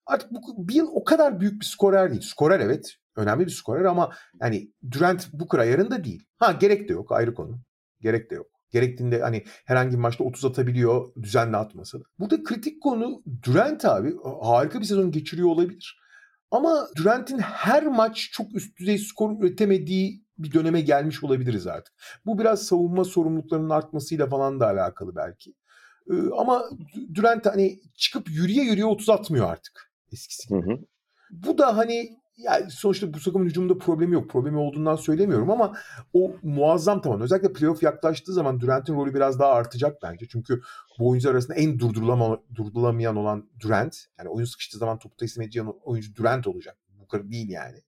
Artık 0.07 0.31
bu, 0.31 0.69
Bill 0.69 0.85
o 0.93 1.05
kadar 1.05 1.41
büyük 1.41 1.61
bir 1.61 1.67
skorer 1.67 2.11
değil. 2.11 2.23
Skorer 2.23 2.61
evet. 2.61 2.97
Önemli 3.17 3.47
bir 3.47 3.51
skorer 3.51 3.85
ama 3.85 4.13
yani 4.41 4.73
Durant 4.91 5.33
Booker 5.33 5.59
ayarında 5.59 6.05
değil. 6.05 6.27
Ha 6.37 6.53
gerek 6.53 6.89
de 6.89 6.93
yok 6.93 7.13
ayrı 7.13 7.35
konu. 7.35 7.61
Gerek 8.01 8.31
de 8.31 8.35
yok. 8.35 8.60
Gerektiğinde 8.71 9.21
hani 9.21 9.45
herhangi 9.65 9.93
bir 9.93 9.99
maçta 9.99 10.25
30 10.25 10.45
atabiliyor 10.45 11.15
düzenli 11.23 11.57
atmasa 11.57 12.01
da. 12.01 12.05
Burada 12.19 12.43
kritik 12.43 12.83
konu 12.83 13.23
Durant 13.43 13.85
abi 13.85 14.15
harika 14.43 14.81
bir 14.81 14.85
sezon 14.85 15.11
geçiriyor 15.11 15.49
olabilir. 15.49 16.01
Ama 16.51 16.89
Durant'in 16.97 17.39
her 17.39 17.87
maç 17.87 18.31
çok 18.33 18.55
üst 18.55 18.79
düzey 18.79 18.99
skor 18.99 19.43
üretemediği 19.43 20.25
bir 20.39 20.53
döneme 20.53 20.81
gelmiş 20.81 21.25
olabiliriz 21.25 21.67
artık. 21.67 21.95
Bu 22.27 22.39
biraz 22.39 22.63
savunma 22.63 23.05
sorumluluklarının 23.05 23.71
artmasıyla 23.71 24.27
falan 24.27 24.61
da 24.61 24.67
alakalı 24.67 25.17
belki. 25.17 25.55
Ee, 26.11 26.15
ama 26.39 26.65
Durant 27.15 27.47
hani 27.47 27.81
çıkıp 27.95 28.31
yürüye 28.31 28.65
yürüye 28.65 28.85
30 28.85 29.09
atmıyor 29.09 29.51
artık 29.51 29.93
eskisi 30.13 30.49
gibi. 30.49 30.67
Hı 30.67 30.73
hı. 30.73 30.79
Bu 31.31 31.59
da 31.59 31.77
hani 31.77 32.20
yani 32.37 32.71
sonuçta 32.71 33.15
bu 33.15 33.21
takımın 33.21 33.47
hücumunda 33.47 33.79
problemi 33.79 34.15
yok. 34.15 34.31
Problemi 34.31 34.59
olduğundan 34.59 34.97
söylemiyorum 34.97 35.51
ama 35.51 35.77
o 36.13 36.37
muazzam 36.43 37.03
tamam. 37.03 37.21
Özellikle 37.21 37.53
playoff 37.53 37.83
yaklaştığı 37.83 38.33
zaman 38.33 38.61
Durant'in 38.61 38.95
rolü 38.95 39.15
biraz 39.15 39.39
daha 39.39 39.53
artacak 39.53 40.03
bence. 40.03 40.29
Çünkü 40.29 40.61
bu 40.99 41.09
oyuncular 41.09 41.33
arasında 41.33 41.55
en 41.55 41.79
durdurulama, 41.79 42.39
durdurulamayan 42.55 43.17
olan 43.17 43.51
Durant. 43.61 43.97
Yani 44.19 44.29
oyun 44.29 44.45
sıkıştığı 44.45 44.79
zaman 44.79 44.99
topu 44.99 45.17
teslim 45.17 45.43
edeceğin 45.43 45.69
oyuncu 45.85 46.15
Durant 46.15 46.47
olacak. 46.47 46.77
Bu 47.01 47.09
kadar 47.09 47.31
değil 47.31 47.49
yani. 47.49 47.79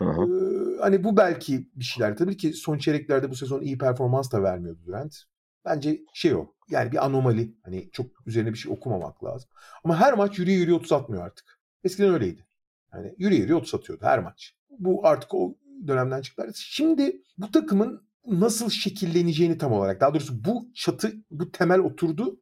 Ee, 0.00 0.80
hani 0.80 1.04
bu 1.04 1.16
belki 1.16 1.68
bir 1.76 1.84
şeyler. 1.84 2.16
Tabii 2.16 2.36
ki 2.36 2.52
son 2.52 2.78
çeyreklerde 2.78 3.30
bu 3.30 3.34
sezon 3.36 3.60
iyi 3.60 3.78
performans 3.78 4.32
da 4.32 4.42
vermiyordu 4.42 4.80
Durant. 4.86 5.22
Bence 5.64 6.00
şey 6.14 6.34
o. 6.34 6.46
Yani 6.70 6.92
bir 6.92 7.04
anomali. 7.04 7.54
Hani 7.64 7.90
çok 7.92 8.06
üzerine 8.26 8.52
bir 8.52 8.58
şey 8.58 8.72
okumamak 8.72 9.24
lazım. 9.24 9.50
Ama 9.84 10.00
her 10.00 10.14
maç 10.14 10.38
yürüye 10.38 10.56
yürüye 10.56 10.76
30 10.76 10.92
atmıyor 10.92 11.24
artık. 11.24 11.60
Eskiden 11.84 12.14
öyleydi. 12.14 12.47
Yani 12.94 13.14
yürü 13.18 13.34
yürü 13.34 13.54
30 13.54 13.74
atıyordu 13.74 14.04
her 14.04 14.18
maç. 14.18 14.54
Bu 14.78 15.06
artık 15.06 15.34
o 15.34 15.56
dönemden 15.86 16.20
çıktılar. 16.20 16.50
Şimdi 16.54 17.22
bu 17.38 17.50
takımın 17.50 18.08
nasıl 18.26 18.70
şekilleneceğini 18.70 19.58
tam 19.58 19.72
olarak 19.72 20.00
daha 20.00 20.14
doğrusu 20.14 20.44
bu 20.44 20.68
çatı 20.74 21.12
bu 21.30 21.52
temel 21.52 21.78
oturdu 21.78 22.40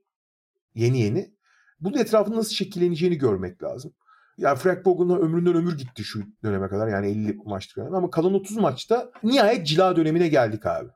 yeni 0.75 1.01
yeni. 1.01 1.37
Bunun 1.81 1.99
etrafında 1.99 2.37
nasıl 2.37 2.55
şekilleneceğini 2.55 3.19
görmek 3.19 3.63
lazım. 3.63 3.93
Yani 4.39 4.59
Frank 4.59 4.87
Vogel'ın 4.87 5.21
ömründen 5.21 5.55
ömür 5.55 5.79
gitti 5.79 6.05
şu 6.05 6.23
döneme 6.45 6.69
kadar. 6.69 6.89
Yani 6.89 7.07
50 7.07 7.39
maçlık 7.45 7.77
dönem. 7.77 7.95
Ama 7.95 8.11
kalan 8.11 8.35
30 8.35 8.57
maçta 8.57 9.11
nihayet 9.23 9.67
cila 9.67 9.97
dönemine 9.97 10.29
geldik 10.29 10.67
abi. 10.67 10.89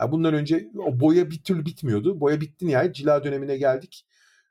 Yani 0.00 0.12
bundan 0.12 0.34
önce 0.34 0.70
o 0.78 1.00
boya 1.00 1.30
bir 1.30 1.42
türlü 1.42 1.66
bitmiyordu. 1.66 2.20
Boya 2.20 2.40
bitti 2.40 2.66
nihayet 2.66 2.94
cila 2.94 3.24
dönemine 3.24 3.56
geldik. 3.56 4.06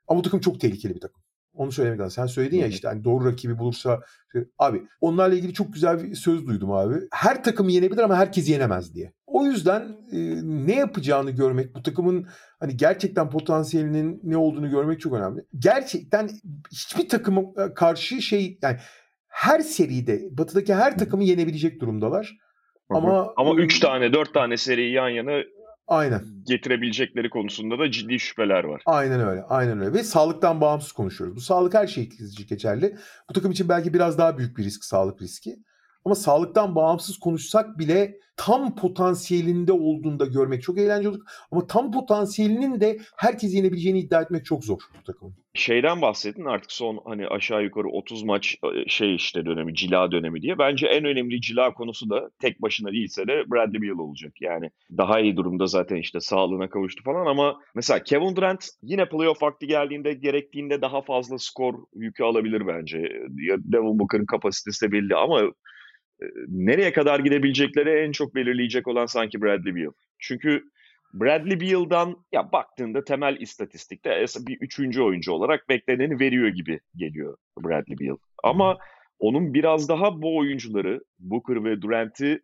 Ama 0.07 0.19
bu 0.19 0.23
takım 0.23 0.39
çok 0.39 0.59
tehlikeli 0.59 0.95
bir 0.95 0.99
takım. 0.99 1.21
Onu 1.57 1.71
söylemek 1.71 1.99
lazım. 1.99 2.11
Sen 2.11 2.25
söyledin 2.25 2.57
ya 2.57 2.67
işte 2.67 2.87
hani 2.87 3.03
doğru 3.03 3.25
rakibi 3.25 3.57
bulursa 3.57 4.01
abi 4.59 4.83
onlarla 5.01 5.35
ilgili 5.35 5.53
çok 5.53 5.73
güzel 5.73 6.03
bir 6.03 6.15
söz 6.15 6.47
duydum 6.47 6.71
abi. 6.71 6.95
Her 7.11 7.43
takımı 7.43 7.71
yenebilir 7.71 8.01
ama 8.01 8.15
herkes 8.15 8.49
yenemez 8.49 8.93
diye. 8.93 9.13
O 9.25 9.45
yüzden 9.45 9.81
e, 10.11 10.17
ne 10.43 10.75
yapacağını 10.75 11.31
görmek, 11.31 11.75
bu 11.75 11.83
takımın 11.83 12.27
hani 12.59 12.77
gerçekten 12.77 13.29
potansiyelinin 13.29 14.19
ne 14.23 14.37
olduğunu 14.37 14.69
görmek 14.69 15.01
çok 15.01 15.13
önemli. 15.13 15.41
Gerçekten 15.59 16.29
hiçbir 16.71 17.09
takıma 17.09 17.41
e, 17.41 17.73
karşı 17.73 18.21
şey 18.21 18.59
yani 18.61 18.77
her 19.27 19.59
seride 19.59 20.21
batıdaki 20.31 20.75
her 20.75 20.97
takımı 20.97 21.23
yenebilecek 21.23 21.81
durumdalar. 21.81 22.37
Ama 22.89 23.33
ama 23.37 23.55
3 23.55 23.79
tane 23.79 24.13
4 24.13 24.33
tane 24.33 24.57
seriyi 24.57 24.93
yan 24.93 25.09
yana 25.09 25.43
Aynen. 25.87 26.21
getirebilecekleri 26.47 27.29
konusunda 27.29 27.79
da 27.79 27.91
ciddi 27.91 28.19
şüpheler 28.19 28.63
var. 28.63 28.81
Aynen 28.85 29.19
öyle. 29.19 29.43
Aynen 29.43 29.79
öyle. 29.79 29.93
Ve 29.93 30.03
sağlıktan 30.03 30.61
bağımsız 30.61 30.91
konuşuyoruz. 30.91 31.35
Bu 31.35 31.41
sağlık 31.41 31.73
her 31.73 31.87
şey 31.87 32.09
geçerli. 32.49 32.97
Bu 33.29 33.33
takım 33.33 33.51
için 33.51 33.69
belki 33.69 33.93
biraz 33.93 34.17
daha 34.17 34.37
büyük 34.37 34.57
bir 34.57 34.63
risk, 34.63 34.83
sağlık 34.83 35.21
riski. 35.21 35.55
Ama 36.07 36.15
sağlıktan 36.15 36.75
bağımsız 36.75 37.17
konuşsak 37.17 37.79
bile 37.79 38.19
tam 38.37 38.75
potansiyelinde 38.75 39.71
olduğunda 39.71 40.25
görmek 40.25 40.63
çok 40.63 40.77
eğlenceli 40.77 41.09
olur. 41.09 41.21
Ama 41.51 41.67
tam 41.67 41.91
potansiyelinin 41.91 42.79
de 42.79 42.97
herkes 43.17 43.53
yenebileceğini 43.53 43.99
iddia 43.99 44.21
etmek 44.21 44.45
çok 44.45 44.65
zor 44.65 44.79
bu 44.99 45.03
takımın. 45.03 45.35
Şeyden 45.53 46.01
bahsettin 46.01 46.45
artık 46.45 46.71
son 46.71 46.99
hani 47.05 47.27
aşağı 47.27 47.63
yukarı 47.63 47.87
30 47.87 48.23
maç 48.23 48.55
e, 48.63 48.89
şey 48.89 49.15
işte 49.15 49.45
dönemi, 49.45 49.75
cila 49.75 50.11
dönemi 50.11 50.41
diye. 50.41 50.57
Bence 50.57 50.87
en 50.87 51.05
önemli 51.05 51.41
cila 51.41 51.73
konusu 51.73 52.09
da 52.09 52.29
tek 52.39 52.61
başına 52.61 52.91
değilse 52.91 53.27
de 53.27 53.43
Bradley 53.51 53.81
Beal 53.81 53.99
olacak. 53.99 54.33
Yani 54.41 54.69
daha 54.97 55.19
iyi 55.19 55.37
durumda 55.37 55.67
zaten 55.67 55.95
işte 55.95 56.19
sağlığına 56.19 56.69
kavuştu 56.69 57.03
falan 57.03 57.25
ama 57.25 57.59
mesela 57.75 58.03
Kevin 58.03 58.35
Durant 58.35 58.67
yine 58.81 59.09
playoff 59.09 59.43
vakti 59.43 59.67
geldiğinde 59.67 60.13
gerektiğinde 60.13 60.81
daha 60.81 61.01
fazla 61.01 61.37
skor 61.39 61.73
yükü 61.95 62.23
alabilir 62.23 62.67
bence. 62.67 62.97
Ya 63.35 63.57
Devin 63.59 63.99
Booker'ın 63.99 64.25
kapasitesi 64.25 64.87
de 64.87 64.91
belli 64.91 65.15
ama 65.15 65.41
nereye 66.47 66.93
kadar 66.93 67.19
gidebilecekleri 67.19 67.89
en 67.89 68.11
çok 68.11 68.35
belirleyecek 68.35 68.87
olan 68.87 69.05
sanki 69.05 69.41
Bradley 69.41 69.75
Beal. 69.75 69.91
Çünkü 70.19 70.63
Bradley 71.13 71.61
Beal'dan 71.61 72.25
ya 72.31 72.51
baktığında 72.51 73.03
temel 73.03 73.37
istatistikte 73.39 74.25
bir 74.47 74.57
üçüncü 74.61 75.01
oyuncu 75.01 75.31
olarak 75.31 75.69
bekleneni 75.69 76.19
veriyor 76.19 76.47
gibi 76.47 76.79
geliyor 76.95 77.37
Bradley 77.59 77.99
Beal. 77.99 78.17
Ama 78.43 78.77
onun 79.19 79.53
biraz 79.53 79.89
daha 79.89 80.21
bu 80.21 80.37
oyuncuları 80.37 81.01
Booker 81.19 81.63
ve 81.63 81.81
Durant'i 81.81 82.41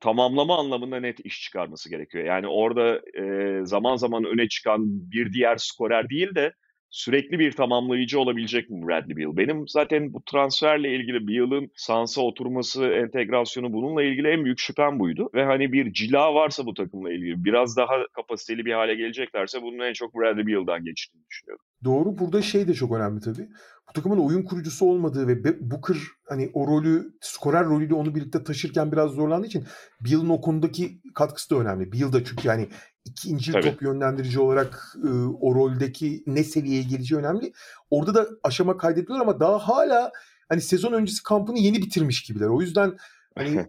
tamamlama 0.00 0.58
anlamında 0.58 1.00
net 1.00 1.26
iş 1.26 1.42
çıkarması 1.42 1.90
gerekiyor. 1.90 2.24
Yani 2.24 2.46
orada 2.48 3.00
e, 3.18 3.64
zaman 3.64 3.96
zaman 3.96 4.24
öne 4.24 4.48
çıkan 4.48 4.82
bir 4.86 5.32
diğer 5.32 5.56
skorer 5.56 6.08
değil 6.10 6.34
de 6.34 6.52
sürekli 6.90 7.38
bir 7.38 7.52
tamamlayıcı 7.52 8.20
olabilecek 8.20 8.70
mi 8.70 8.86
Bradley 8.86 9.16
Beal? 9.16 9.36
Benim 9.36 9.68
zaten 9.68 10.12
bu 10.12 10.22
transferle 10.24 10.94
ilgili 10.94 11.28
Beal'ın 11.28 11.70
Sans'a 11.74 12.22
oturması, 12.22 12.86
entegrasyonu 12.86 13.72
bununla 13.72 14.02
ilgili 14.02 14.28
en 14.28 14.44
büyük 14.44 14.58
şüphem 14.58 14.98
buydu. 14.98 15.30
Ve 15.34 15.44
hani 15.44 15.72
bir 15.72 15.92
cila 15.92 16.34
varsa 16.34 16.66
bu 16.66 16.74
takımla 16.74 17.12
ilgili 17.12 17.44
biraz 17.44 17.76
daha 17.76 18.06
kapasiteli 18.12 18.64
bir 18.64 18.72
hale 18.72 18.94
geleceklerse 18.94 19.62
bunun 19.62 19.78
en 19.78 19.92
çok 19.92 20.14
Bradley 20.14 20.46
Beal'dan 20.46 20.84
geçtiğini 20.84 21.26
düşünüyorum. 21.30 21.64
Doğru. 21.84 22.18
Burada 22.18 22.42
şey 22.42 22.68
de 22.68 22.74
çok 22.74 22.92
önemli 22.92 23.20
tabii. 23.20 23.48
Bu 23.88 23.92
takımın 23.92 24.18
oyun 24.18 24.42
kurucusu 24.42 24.86
olmadığı 24.86 25.28
ve 25.28 25.60
Booker 25.70 25.96
hani 26.28 26.50
o 26.54 26.66
rolü, 26.66 27.12
skorer 27.20 27.64
rolüyle 27.64 27.94
onu 27.94 28.14
birlikte 28.14 28.44
taşırken 28.44 28.92
biraz 28.92 29.10
zorlandığı 29.10 29.46
için 29.46 29.64
Beal'ın 30.00 30.28
o 30.28 30.40
konudaki 30.40 31.00
katkısı 31.14 31.50
da 31.50 31.56
önemli. 31.56 31.92
Beal 31.92 32.12
da 32.12 32.24
çünkü 32.24 32.48
yani 32.48 32.68
ikinci 33.04 33.52
Tabii. 33.52 33.62
top 33.62 33.82
yönlendirici 33.82 34.40
olarak 34.40 34.96
e, 35.04 35.08
o 35.40 35.54
roldeki 35.54 36.22
ne 36.26 36.44
seviyeye 36.44 36.82
geleceği 36.82 37.18
önemli. 37.18 37.52
Orada 37.90 38.14
da 38.14 38.28
aşama 38.42 38.76
kaydediyorlar 38.76 39.20
ama 39.20 39.40
daha 39.40 39.58
hala 39.58 40.12
hani 40.48 40.60
sezon 40.60 40.92
öncesi 40.92 41.22
kampını 41.22 41.58
yeni 41.58 41.76
bitirmiş 41.76 42.22
gibiler. 42.22 42.46
O 42.46 42.60
yüzden 42.60 42.96
hani 43.34 43.66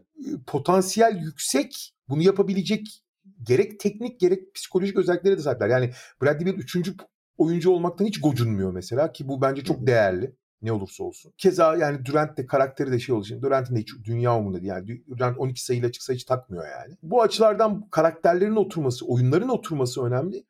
potansiyel 0.48 1.20
yüksek 1.22 1.94
bunu 2.10 2.22
yapabilecek 2.22 3.04
gerek 3.44 3.80
teknik 3.80 4.20
gerek 4.20 4.54
psikolojik 4.56 4.98
özelliklere 4.98 5.38
de 5.38 5.42
sahipler. 5.42 5.70
Yani 5.70 5.92
Bradley 6.22 6.46
Beal 6.46 6.56
üçüncü 6.56 6.96
oyuncu 7.38 7.72
olmaktan 7.72 8.06
hiç 8.06 8.22
gocunmuyor 8.22 8.72
mesela 8.72 9.12
ki 9.12 9.28
bu 9.28 9.42
bence 9.42 9.64
çok 9.64 9.88
değerli. 9.88 10.36
Ne 10.62 10.72
olursa 10.72 11.04
olsun. 11.04 11.34
Keza 11.38 11.76
yani 11.76 12.06
Durant 12.06 12.38
de 12.38 12.46
karakteri 12.46 12.92
de 12.92 13.00
şey 13.00 13.16
olduğu 13.16 13.42
Durant'in 13.42 13.76
de 13.76 13.80
hiç 13.80 13.90
dünya 14.04 14.38
umurunda 14.38 14.62
değil. 14.62 14.70
Yani 14.70 15.02
Durant 15.10 15.38
12 15.38 15.66
sayıyla 15.66 15.92
çıksa 15.92 16.14
hiç 16.14 16.24
takmıyor 16.24 16.68
yani. 16.68 16.98
Bu 17.04 17.22
açılardan 17.22 17.90
karakterlerin 17.92 18.56
oturması, 18.56 19.06
oyunların 19.06 19.50
oturması 19.50 20.04
önemli. 20.04 20.44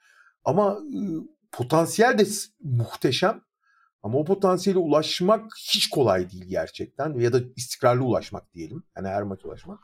Ama 0.46 0.80
potansiyel 1.52 2.18
de 2.18 2.24
muhteşem. 2.64 3.42
Ama 4.04 4.18
o 4.18 4.26
potansiyele 4.26 4.80
ulaşmak 4.80 5.52
hiç 5.58 5.90
kolay 5.90 6.32
değil 6.32 6.46
gerçekten. 6.46 7.20
Ya 7.20 7.34
da 7.34 7.40
istikrarlı 7.56 8.04
ulaşmak 8.04 8.54
diyelim. 8.54 8.84
Yani 8.98 9.08
her 9.08 9.24
maç 9.24 9.46
ulaşmak. 9.46 9.80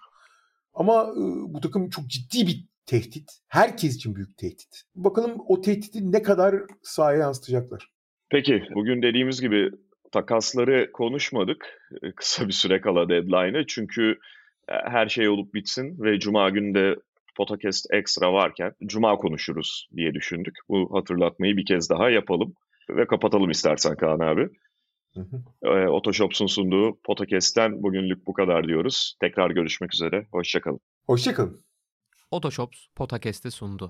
Ama 0.74 1.14
bu 1.54 1.62
takım 1.62 1.90
çok 1.90 2.08
ciddi 2.08 2.48
bir 2.48 2.68
tehdit. 2.88 3.32
Herkes 3.48 3.96
için 3.96 4.16
büyük 4.16 4.38
tehdit. 4.38 4.84
Bakalım 4.96 5.36
o 5.48 5.62
tehdidi 5.62 6.12
ne 6.12 6.22
kadar 6.22 6.56
sahaya 6.84 7.20
yansıtacaklar. 7.20 7.88
Peki 8.30 8.64
bugün 8.76 9.02
dediğimiz 9.02 9.42
gibi 9.42 9.72
takasları 10.12 10.92
konuşmadık 10.92 11.66
e, 12.04 12.12
kısa 12.12 12.48
bir 12.48 12.54
süre 12.54 12.82
kala 12.82 13.10
deadline'ı. 13.10 13.66
Çünkü 13.68 14.12
e, 14.70 14.74
her 14.90 15.08
şey 15.08 15.30
olup 15.30 15.54
bitsin 15.54 16.04
ve 16.04 16.20
Cuma 16.20 16.50
günü 16.50 16.74
de 16.74 16.96
podcast 17.36 17.94
ekstra 17.94 18.34
varken 18.34 18.72
Cuma 18.86 19.16
konuşuruz 19.16 19.88
diye 19.96 20.14
düşündük. 20.14 20.56
Bu 20.70 20.98
hatırlatmayı 20.98 21.58
bir 21.58 21.66
kez 21.66 21.90
daha 21.90 22.10
yapalım 22.10 22.54
ve 22.90 23.08
kapatalım 23.08 23.50
istersen 23.50 23.96
Kaan 23.96 24.20
abi. 24.20 24.50
Hı 25.14 25.22
hı. 25.22 25.70
E, 25.70 25.88
Otoshops'un 25.88 26.48
sunduğu 26.48 27.00
podcast'ten 27.04 27.84
bugünlük 27.84 28.28
bu 28.28 28.34
kadar 28.34 28.68
diyoruz. 28.68 29.16
Tekrar 29.22 29.50
görüşmek 29.50 29.94
üzere. 29.94 30.28
Hoşçakalın. 30.32 30.80
Hoşçakalın. 31.08 31.67
Otoshops 32.32 32.90
podcast'i 32.96 33.52
sundu. 33.52 33.88